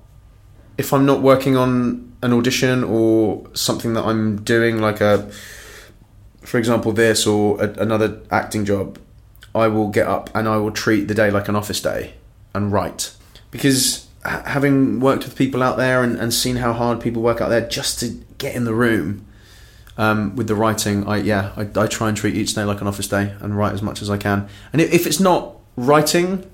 if 0.77 0.93
I'm 0.93 1.05
not 1.05 1.21
working 1.21 1.55
on 1.55 2.13
an 2.21 2.33
audition 2.33 2.83
or 2.83 3.45
something 3.53 3.93
that 3.93 4.03
I'm 4.05 4.41
doing, 4.43 4.79
like 4.79 4.99
a 4.99 5.29
for 6.45 6.57
example 6.57 6.91
this 6.91 7.25
or 7.27 7.61
a, 7.61 7.69
another 7.73 8.21
acting 8.31 8.65
job, 8.65 8.99
I 9.53 9.67
will 9.67 9.89
get 9.89 10.07
up 10.07 10.29
and 10.35 10.47
I 10.47 10.57
will 10.57 10.71
treat 10.71 11.07
the 11.07 11.15
day 11.15 11.31
like 11.31 11.47
an 11.47 11.55
office 11.55 11.81
day 11.81 12.13
and 12.53 12.71
write 12.71 13.15
because 13.51 14.07
having 14.23 14.99
worked 14.99 15.23
with 15.23 15.35
people 15.35 15.61
out 15.61 15.77
there 15.77 16.03
and, 16.03 16.17
and 16.17 16.33
seen 16.33 16.57
how 16.57 16.73
hard 16.73 16.99
people 16.99 17.21
work 17.21 17.41
out 17.41 17.49
there 17.49 17.67
just 17.67 17.99
to 17.99 18.09
get 18.37 18.55
in 18.55 18.65
the 18.65 18.73
room 18.73 19.25
um, 19.97 20.35
with 20.35 20.47
the 20.47 20.55
writing, 20.55 21.07
I 21.07 21.17
yeah, 21.17 21.53
I, 21.55 21.67
I 21.79 21.87
try 21.87 22.09
and 22.09 22.17
treat 22.17 22.35
each 22.35 22.53
day 22.53 22.63
like 22.63 22.81
an 22.81 22.87
office 22.87 23.07
day 23.07 23.33
and 23.39 23.57
write 23.57 23.73
as 23.73 23.81
much 23.81 24.01
as 24.01 24.09
I 24.09 24.17
can. 24.17 24.49
And 24.73 24.81
if, 24.81 25.07
it's 25.07 25.21
not 25.21 25.55
writing, 25.77 26.49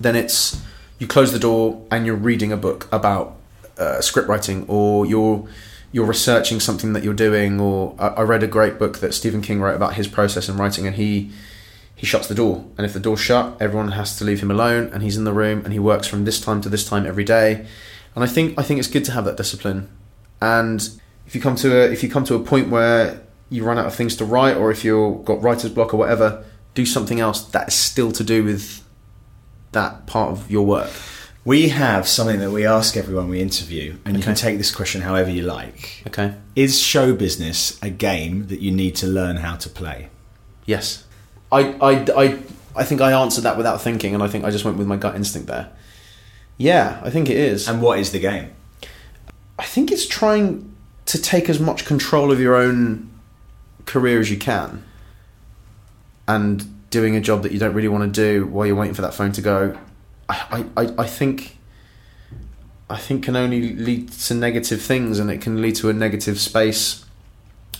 then 0.00 0.16
it's 0.16 0.60
you 0.98 1.06
close 1.06 1.32
the 1.32 1.38
door 1.38 1.86
and 1.90 2.04
you're 2.04 2.16
reading 2.16 2.50
a 2.50 2.56
book 2.56 2.88
about 2.90 3.36
uh, 3.78 4.00
script 4.00 4.28
writing 4.28 4.64
or 4.66 5.06
you're 5.06 5.46
you're 5.94 6.04
researching 6.04 6.58
something 6.58 6.92
that 6.92 7.04
you're 7.04 7.14
doing 7.14 7.60
or 7.60 7.94
I, 8.00 8.08
I 8.08 8.22
read 8.22 8.42
a 8.42 8.48
great 8.48 8.80
book 8.80 8.98
that 8.98 9.14
Stephen 9.14 9.40
King 9.40 9.60
wrote 9.60 9.76
about 9.76 9.94
his 9.94 10.08
process 10.08 10.48
in 10.48 10.56
writing 10.56 10.88
and 10.88 10.96
he 10.96 11.30
he 11.94 12.04
shuts 12.04 12.26
the 12.26 12.34
door. 12.34 12.64
And 12.76 12.84
if 12.84 12.92
the 12.92 12.98
door's 12.98 13.20
shut 13.20 13.56
everyone 13.60 13.92
has 13.92 14.18
to 14.18 14.24
leave 14.24 14.40
him 14.40 14.50
alone 14.50 14.90
and 14.92 15.04
he's 15.04 15.16
in 15.16 15.22
the 15.22 15.32
room 15.32 15.62
and 15.64 15.72
he 15.72 15.78
works 15.78 16.08
from 16.08 16.24
this 16.24 16.40
time 16.40 16.60
to 16.62 16.68
this 16.68 16.84
time 16.84 17.06
every 17.06 17.22
day. 17.22 17.64
And 18.16 18.24
I 18.24 18.26
think 18.26 18.58
I 18.58 18.64
think 18.64 18.80
it's 18.80 18.88
good 18.88 19.04
to 19.04 19.12
have 19.12 19.24
that 19.26 19.36
discipline. 19.36 19.88
And 20.42 20.80
if 21.28 21.36
you 21.36 21.40
come 21.40 21.54
to 21.54 21.82
a 21.82 21.92
if 21.92 22.02
you 22.02 22.10
come 22.10 22.24
to 22.24 22.34
a 22.34 22.40
point 22.40 22.70
where 22.70 23.22
you 23.48 23.64
run 23.64 23.78
out 23.78 23.86
of 23.86 23.94
things 23.94 24.16
to 24.16 24.24
write 24.24 24.56
or 24.56 24.72
if 24.72 24.84
you've 24.84 25.24
got 25.24 25.40
writer's 25.42 25.70
block 25.70 25.94
or 25.94 25.96
whatever 25.96 26.44
do 26.74 26.84
something 26.84 27.20
else 27.20 27.44
that 27.52 27.68
is 27.68 27.74
still 27.74 28.10
to 28.10 28.24
do 28.24 28.42
with 28.42 28.82
that 29.70 30.08
part 30.08 30.32
of 30.32 30.50
your 30.50 30.66
work 30.66 30.90
We 31.44 31.68
have 31.68 32.08
something 32.08 32.40
that 32.40 32.50
we 32.50 32.64
ask 32.66 32.96
everyone 32.96 33.28
we 33.28 33.40
interview, 33.42 33.96
and 34.04 34.14
you 34.16 34.20
Okay. 34.20 34.26
can 34.28 34.34
take 34.34 34.56
this 34.56 34.74
question 34.74 35.02
however 35.02 35.30
you 35.30 35.42
like. 35.42 36.02
okay 36.06 36.34
Is 36.56 36.78
show 36.80 37.14
business 37.14 37.78
a 37.82 37.90
game 37.90 38.46
that 38.46 38.60
you 38.60 38.70
need 38.70 38.96
to 38.96 39.06
learn 39.06 39.36
how 39.36 39.56
to 39.56 39.68
play? 39.68 40.08
Yes. 40.64 41.04
I, 41.52 41.60
I, 41.80 41.90
I, 42.16 42.38
I 42.74 42.84
think 42.84 43.00
I 43.02 43.12
answered 43.12 43.42
that 43.44 43.56
without 43.58 43.80
thinking, 43.82 44.14
and 44.14 44.22
I 44.22 44.28
think 44.28 44.44
I 44.44 44.50
just 44.50 44.64
went 44.64 44.78
with 44.78 44.86
my 44.86 44.96
gut 44.96 45.14
instinct 45.16 45.46
there. 45.48 45.68
Yeah, 46.56 47.00
I 47.04 47.10
think 47.10 47.28
it 47.28 47.36
is. 47.36 47.68
And 47.68 47.82
what 47.82 47.98
is 47.98 48.12
the 48.12 48.18
game? 48.20 48.50
I 49.58 49.64
think 49.64 49.92
it's 49.92 50.06
trying 50.06 50.72
to 51.06 51.20
take 51.20 51.50
as 51.50 51.60
much 51.60 51.84
control 51.84 52.32
of 52.32 52.40
your 52.40 52.54
own 52.54 53.10
career 53.84 54.18
as 54.18 54.30
you 54.30 54.38
can 54.38 54.82
and 56.26 56.88
doing 56.90 57.14
a 57.14 57.20
job 57.20 57.42
that 57.42 57.52
you 57.52 57.58
don't 57.58 57.74
really 57.74 57.88
want 57.88 58.02
to 58.14 58.20
do 58.20 58.46
while 58.46 58.66
you're 58.66 58.74
waiting 58.76 58.94
for 58.94 59.02
that 59.02 59.12
phone 59.12 59.32
to 59.32 59.42
go. 59.42 59.78
I, 60.28 60.64
I, 60.76 60.94
I- 60.98 61.06
think 61.06 61.56
I 62.90 62.96
think 62.98 63.24
can 63.24 63.36
only 63.36 63.74
lead 63.74 64.10
to 64.12 64.34
negative 64.34 64.80
things 64.82 65.18
and 65.18 65.30
it 65.30 65.40
can 65.40 65.60
lead 65.62 65.74
to 65.76 65.88
a 65.88 65.92
negative 65.92 66.38
space 66.38 67.04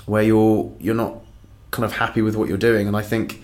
where 0.07 0.23
you're 0.23 0.73
you're 0.81 0.95
not 0.95 1.19
kind 1.71 1.85
of 1.85 1.93
happy 1.95 2.23
with 2.23 2.37
what 2.37 2.49
you're 2.49 2.57
doing 2.59 2.87
and 2.87 2.97
I 2.97 3.03
think 3.03 3.43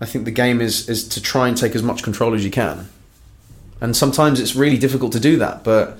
I 0.00 0.06
think 0.06 0.24
the 0.24 0.30
game 0.30 0.60
is 0.60 0.88
is 0.88 1.06
to 1.08 1.20
try 1.22 1.48
and 1.48 1.56
take 1.56 1.74
as 1.74 1.82
much 1.82 2.02
control 2.02 2.34
as 2.34 2.44
you 2.44 2.50
can. 2.50 2.88
And 3.80 3.94
sometimes 3.96 4.40
it's 4.40 4.56
really 4.56 4.78
difficult 4.78 5.12
to 5.12 5.20
do 5.20 5.36
that, 5.38 5.62
but 5.64 5.98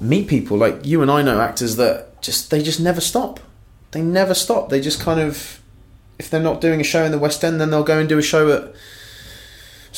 meet 0.00 0.28
people 0.28 0.56
like 0.56 0.84
you 0.86 1.02
and 1.02 1.10
I 1.10 1.22
know 1.22 1.40
actors 1.40 1.76
that 1.76 2.20
just 2.22 2.50
they 2.50 2.62
just 2.62 2.80
never 2.80 3.00
stop. 3.00 3.40
They 3.90 4.00
never 4.02 4.34
stop. 4.34 4.68
They 4.70 4.80
just 4.80 5.00
kind 5.00 5.20
of 5.20 5.60
if 6.18 6.30
they're 6.30 6.42
not 6.42 6.60
doing 6.60 6.80
a 6.80 6.84
show 6.84 7.04
in 7.04 7.12
the 7.12 7.18
West 7.18 7.44
End, 7.44 7.60
then 7.60 7.70
they'll 7.70 7.84
go 7.84 7.98
and 7.98 8.08
do 8.08 8.18
a 8.18 8.22
show 8.22 8.50
at 8.50 8.74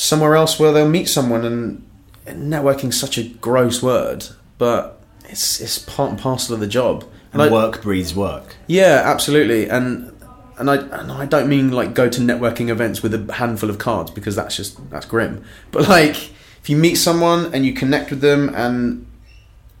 somewhere 0.01 0.35
else 0.35 0.59
where 0.59 0.71
they'll 0.71 0.89
meet 0.89 1.07
someone. 1.07 1.45
And, 1.45 1.87
and 2.25 2.51
networking's 2.51 2.99
such 2.99 3.17
a 3.17 3.23
gross 3.23 3.81
word, 3.81 4.25
but 4.57 5.01
it's 5.25 5.59
it's 5.61 5.77
part 5.79 6.11
and 6.11 6.19
parcel 6.19 6.53
of 6.53 6.59
the 6.59 6.67
job. 6.67 7.05
And 7.33 7.41
I- 7.41 7.49
work 7.49 7.81
breeds 7.81 8.13
work. 8.13 8.55
yeah, 8.67 9.01
absolutely. 9.05 9.69
And 9.69 10.11
and 10.57 10.69
I 10.69 10.75
and 10.75 11.11
I 11.11 11.25
don't 11.25 11.47
mean 11.49 11.71
like 11.71 11.93
go 11.93 12.09
to 12.09 12.21
networking 12.21 12.69
events 12.69 13.01
with 13.01 13.13
a 13.13 13.33
handful 13.33 13.69
of 13.69 13.77
cards 13.77 14.11
because 14.11 14.35
that's 14.35 14.55
just 14.55 14.89
that's 14.89 15.05
grim. 15.05 15.43
But 15.71 15.87
like 15.87 16.15
if 16.61 16.69
you 16.69 16.77
meet 16.77 16.95
someone 16.95 17.53
and 17.53 17.65
you 17.65 17.73
connect 17.73 18.09
with 18.11 18.21
them 18.21 18.53
and 18.53 19.07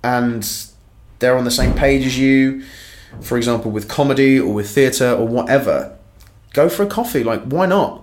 and 0.03 0.47
they're 1.19 1.37
on 1.37 1.43
the 1.45 1.51
same 1.51 1.73
page 1.75 2.05
as 2.07 2.17
you, 2.17 2.63
for 3.21 3.37
example, 3.37 3.69
with 3.69 3.87
comedy 3.87 4.39
or 4.39 4.51
with 4.53 4.69
theatre 4.69 5.11
or 5.11 5.27
whatever, 5.27 5.95
go 6.53 6.69
for 6.69 6.83
a 6.83 6.87
coffee. 6.87 7.23
Like 7.23 7.43
why 7.43 7.65
not? 7.67 8.00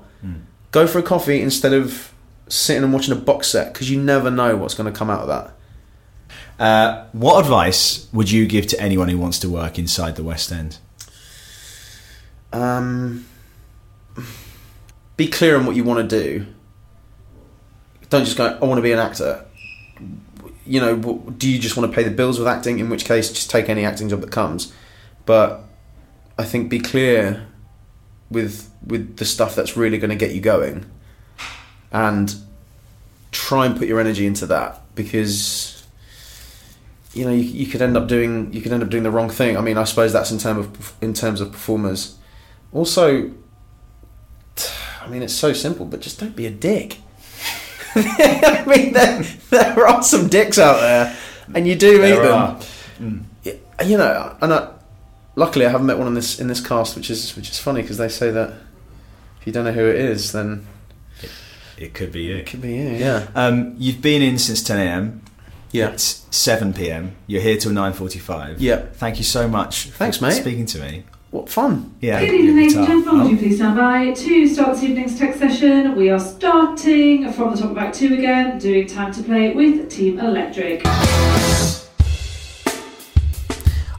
Go 0.71 0.87
for 0.87 0.99
a 0.99 1.03
coffee 1.03 1.41
instead 1.41 1.73
of 1.73 2.12
sitting 2.49 2.83
and 2.83 2.93
watching 2.93 3.12
a 3.12 3.16
box 3.16 3.49
set 3.49 3.73
because 3.73 3.91
you 3.91 4.01
never 4.01 4.31
know 4.31 4.57
what's 4.57 4.75
going 4.75 4.91
to 4.91 4.97
come 4.97 5.11
out 5.11 5.21
of 5.21 5.29
that. 5.29 5.55
Uh, 6.59 7.07
what 7.12 7.41
advice 7.41 8.09
would 8.12 8.31
you 8.31 8.47
give 8.47 8.66
to 8.66 8.81
anyone 8.81 9.09
who 9.09 9.19
wants 9.19 9.39
to 9.39 9.49
work 9.49 9.79
inside 9.79 10.16
the 10.16 10.25
West 10.25 10.51
End? 10.51 10.79
Um, 12.53 13.27
be 15.16 15.29
clear 15.29 15.57
on 15.57 15.66
what 15.66 15.77
you 15.77 15.85
want 15.85 16.09
to 16.09 16.23
do. 16.23 16.47
Don't 18.11 18.25
just 18.25 18.37
go, 18.37 18.59
I 18.61 18.64
want 18.64 18.79
to 18.79 18.83
be 18.83 18.93
an 18.93 18.99
actor. 18.99 19.45
You 20.66 20.81
know, 20.81 20.97
do 21.39 21.51
you 21.51 21.59
just 21.59 21.77
want 21.77 21.91
to 21.91 21.95
pay 21.95 22.03
the 22.03 22.11
bills 22.11 22.39
with 22.39 22.49
acting? 22.49 22.79
In 22.79 22.91
which 22.91 23.05
case, 23.05 23.31
just 23.31 23.51
take 23.51 23.69
any 23.69 23.85
acting 23.85 24.09
job 24.09 24.21
that 24.21 24.31
comes. 24.31 24.73
But 25.27 25.64
I 26.39 26.45
think 26.45 26.71
be 26.71 26.79
clear 26.79 27.48
with 28.31 28.70
with 28.87 29.16
the 29.16 29.24
stuff 29.24 29.55
that's 29.55 29.76
really 29.76 29.99
going 29.99 30.11
to 30.11 30.16
get 30.16 30.35
you 30.35 30.41
going, 30.41 30.87
and 31.93 32.35
try 33.31 33.66
and 33.66 33.76
put 33.76 33.89
your 33.89 34.01
energy 34.01 34.26
into 34.26 34.47
that 34.47 34.81
because 34.95 35.85
you 37.12 37.24
know 37.24 37.31
you, 37.31 37.43
you 37.43 37.66
could 37.66 37.83
end 37.83 37.97
up 37.97 38.09
doing 38.09 38.53
you 38.53 38.61
could 38.61 38.72
end 38.72 38.83
up 38.83 38.89
doing 38.91 39.03
the 39.03 39.11
wrong 39.11 39.31
thing. 39.31 39.57
I 39.57 39.61
mean, 39.61 39.79
I 39.79 39.85
suppose 39.85 40.12
that's 40.12 40.31
in 40.31 40.39
terms 40.39 40.66
of 40.66 40.95
in 41.01 41.14
terms 41.14 41.41
of 41.41 41.53
performers. 41.53 42.16
Also, 42.72 43.31
I 45.03 45.09
mean, 45.09 45.22
it's 45.22 45.35
so 45.35 45.53
simple, 45.53 45.87
but 45.87 46.01
just 46.01 46.20
don't 46.20 46.37
be 46.37 46.47
a 46.47 46.51
dick. 46.51 46.99
I 47.95 48.64
mean, 48.66 48.93
there, 48.93 49.22
there 49.51 49.87
are 49.89 50.03
some 50.03 50.29
dicks 50.29 50.59
out 50.59 50.81
there, 50.81 51.16
and 51.55 51.66
you 51.66 51.74
do 51.74 51.93
meet 51.93 52.11
There 52.11 52.22
them. 52.22 52.33
are. 52.33 52.61
Yeah, 53.43 53.85
You 53.85 53.97
know, 53.97 54.37
and 54.43 54.53
I, 54.53 54.68
luckily 55.39 55.64
I 55.66 55.70
haven't 55.70 55.86
met 55.86 55.99
one 55.99 56.09
in 56.09 56.14
this 56.14 56.39
in 56.41 56.49
this 56.49 56.61
cast, 56.61 56.97
which 56.97 57.09
is 57.11 57.34
which 57.36 57.49
is 57.51 57.59
funny 57.59 57.80
because 57.82 57.97
they 57.99 58.09
say 58.09 58.30
that 58.32 58.51
if 59.41 59.47
you 59.47 59.53
don't 59.53 59.64
know 59.64 59.72
who 59.72 59.86
it 59.86 59.97
is, 59.97 60.32
then 60.32 60.66
It 61.78 61.95
could 61.95 62.11
be 62.12 62.22
you. 62.24 62.36
it 62.36 62.47
could 62.47 62.61
be 62.61 62.74
you. 62.74 62.89
Yeah. 62.91 63.28
Um, 63.34 63.74
you've 63.78 64.03
been 64.03 64.20
in 64.20 64.39
since 64.39 64.62
10 64.62 64.78
a.m. 64.80 65.22
Yeah. 65.70 65.91
It's 65.91 66.26
7 66.30 66.72
p.m. 66.74 67.14
You're 67.26 67.43
here 67.43 67.57
till 67.57 67.72
9:45. 67.72 68.57
Yeah. 68.59 68.86
Thank 68.95 69.18
you 69.18 69.24
so 69.24 69.47
much. 69.49 69.91
Thanks, 69.91 70.16
for 70.18 70.24
mate. 70.26 70.32
Speaking 70.43 70.66
to 70.66 70.78
me. 70.80 71.05
What 71.30 71.49
fun. 71.51 71.95
Yeah. 72.01 72.20
Good 72.24 72.34
evening, 72.34 72.57
ladies 72.57 72.74
and 72.76 72.86
gentlemen. 72.86 73.22
Would 73.24 73.30
you 73.32 73.36
please 73.39 73.57
stand 73.57 73.76
by 73.76 74.12
to 74.12 74.49
start 74.49 74.74
this 74.74 74.82
evening's 74.82 75.18
tech 75.18 75.34
session? 75.36 75.95
We 75.95 76.09
are 76.11 76.18
starting 76.18 77.30
from 77.32 77.55
the 77.55 77.61
top 77.61 77.70
of 77.72 77.78
Act 77.78 77.97
2 77.97 78.14
again, 78.14 78.59
doing 78.59 78.86
Time 78.86 79.12
to 79.12 79.22
Play 79.22 79.53
with 79.53 79.91
Team 79.91 80.18
Electric. 80.18 80.82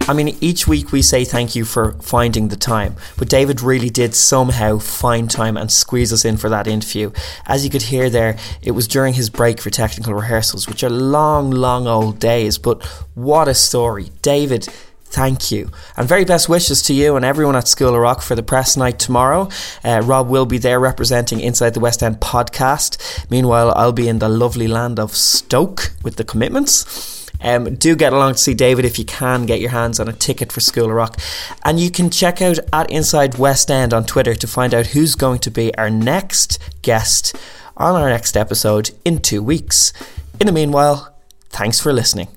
I 0.10 0.14
mean, 0.14 0.36
each 0.42 0.68
week 0.68 0.92
we 0.92 1.04
say 1.04 1.24
thank 1.24 1.56
you 1.56 1.66
for 1.66 1.92
finding 2.02 2.48
the 2.48 2.56
time, 2.56 2.96
but 3.16 3.30
David 3.30 3.62
really 3.62 3.92
did 3.92 4.16
somehow 4.16 4.80
find 4.80 5.30
time 5.30 5.56
and 5.56 5.72
squeeze 5.72 6.12
us 6.12 6.26
in 6.26 6.38
for 6.38 6.50
that 6.50 6.66
interview. 6.66 7.12
As 7.46 7.64
you 7.64 7.70
could 7.70 7.84
hear 7.84 8.10
there, 8.10 8.36
it 8.64 8.72
was 8.72 8.88
during 8.88 9.14
his 9.14 9.30
break 9.30 9.62
for 9.62 9.70
technical 9.70 10.16
rehearsals, 10.16 10.68
which 10.68 10.84
are 10.84 10.90
long, 10.90 11.52
long 11.52 11.86
old 11.86 12.18
days, 12.18 12.58
but 12.58 12.84
what 13.14 13.48
a 13.48 13.54
story. 13.54 14.10
David, 14.24 14.64
thank 15.06 15.52
you. 15.52 15.70
And 15.96 16.08
very 16.08 16.26
best 16.26 16.50
wishes 16.50 16.82
to 16.84 16.94
you 16.96 17.16
and 17.16 17.24
everyone 17.24 17.56
at 17.56 17.68
School 17.68 17.94
of 17.94 18.02
Rock 18.02 18.24
for 18.24 18.34
the 18.34 18.42
press 18.42 18.76
night 18.76 18.98
tomorrow. 18.98 19.48
Uh, 19.84 20.02
Rob 20.04 20.28
will 20.28 20.48
be 20.48 20.58
there 20.58 20.80
representing 20.80 21.40
Inside 21.40 21.76
the 21.76 21.82
West 21.82 22.02
End 22.02 22.20
podcast. 22.20 23.30
Meanwhile, 23.30 23.74
I'll 23.76 23.92
be 23.92 24.10
in 24.10 24.18
the 24.18 24.30
lovely 24.30 24.68
land 24.68 25.00
of 25.00 25.16
Stoke 25.16 25.92
with 26.02 26.16
the 26.16 26.24
commitments. 26.24 27.19
Um, 27.42 27.76
do 27.76 27.96
get 27.96 28.14
along 28.14 28.34
to 28.34 28.40
see 28.40 28.54
David 28.54 28.86
if 28.86 29.00
you 29.00 29.06
can 29.06 29.46
get 29.46 29.62
your 29.62 29.70
hands 29.70 30.00
on 30.00 30.08
a 30.08 30.14
ticket 30.14 30.52
for 30.52 30.60
School 30.60 30.86
of 30.86 30.92
Rock. 30.92 31.20
And 31.64 31.80
you 31.80 31.90
can 31.90 32.10
check 32.10 32.42
out 32.42 32.60
at 32.74 32.92
Inside 32.92 33.38
West 33.38 33.72
End 33.72 33.94
on 33.94 34.06
Twitter 34.06 34.36
to 34.36 34.48
find 34.48 34.74
out 34.74 34.88
who's 34.88 35.16
going 35.16 35.40
to 35.40 35.52
be 35.52 35.76
our 35.76 35.90
next 35.90 36.60
guest 36.82 37.36
on 37.78 37.96
our 37.96 38.10
next 38.10 38.36
episode 38.36 38.92
in 39.06 39.20
two 39.20 39.42
weeks. 39.42 39.94
In 40.40 40.48
the 40.48 40.54
meanwhile, 40.54 41.16
thanks 41.50 41.80
for 41.80 41.94
listening. 41.94 42.28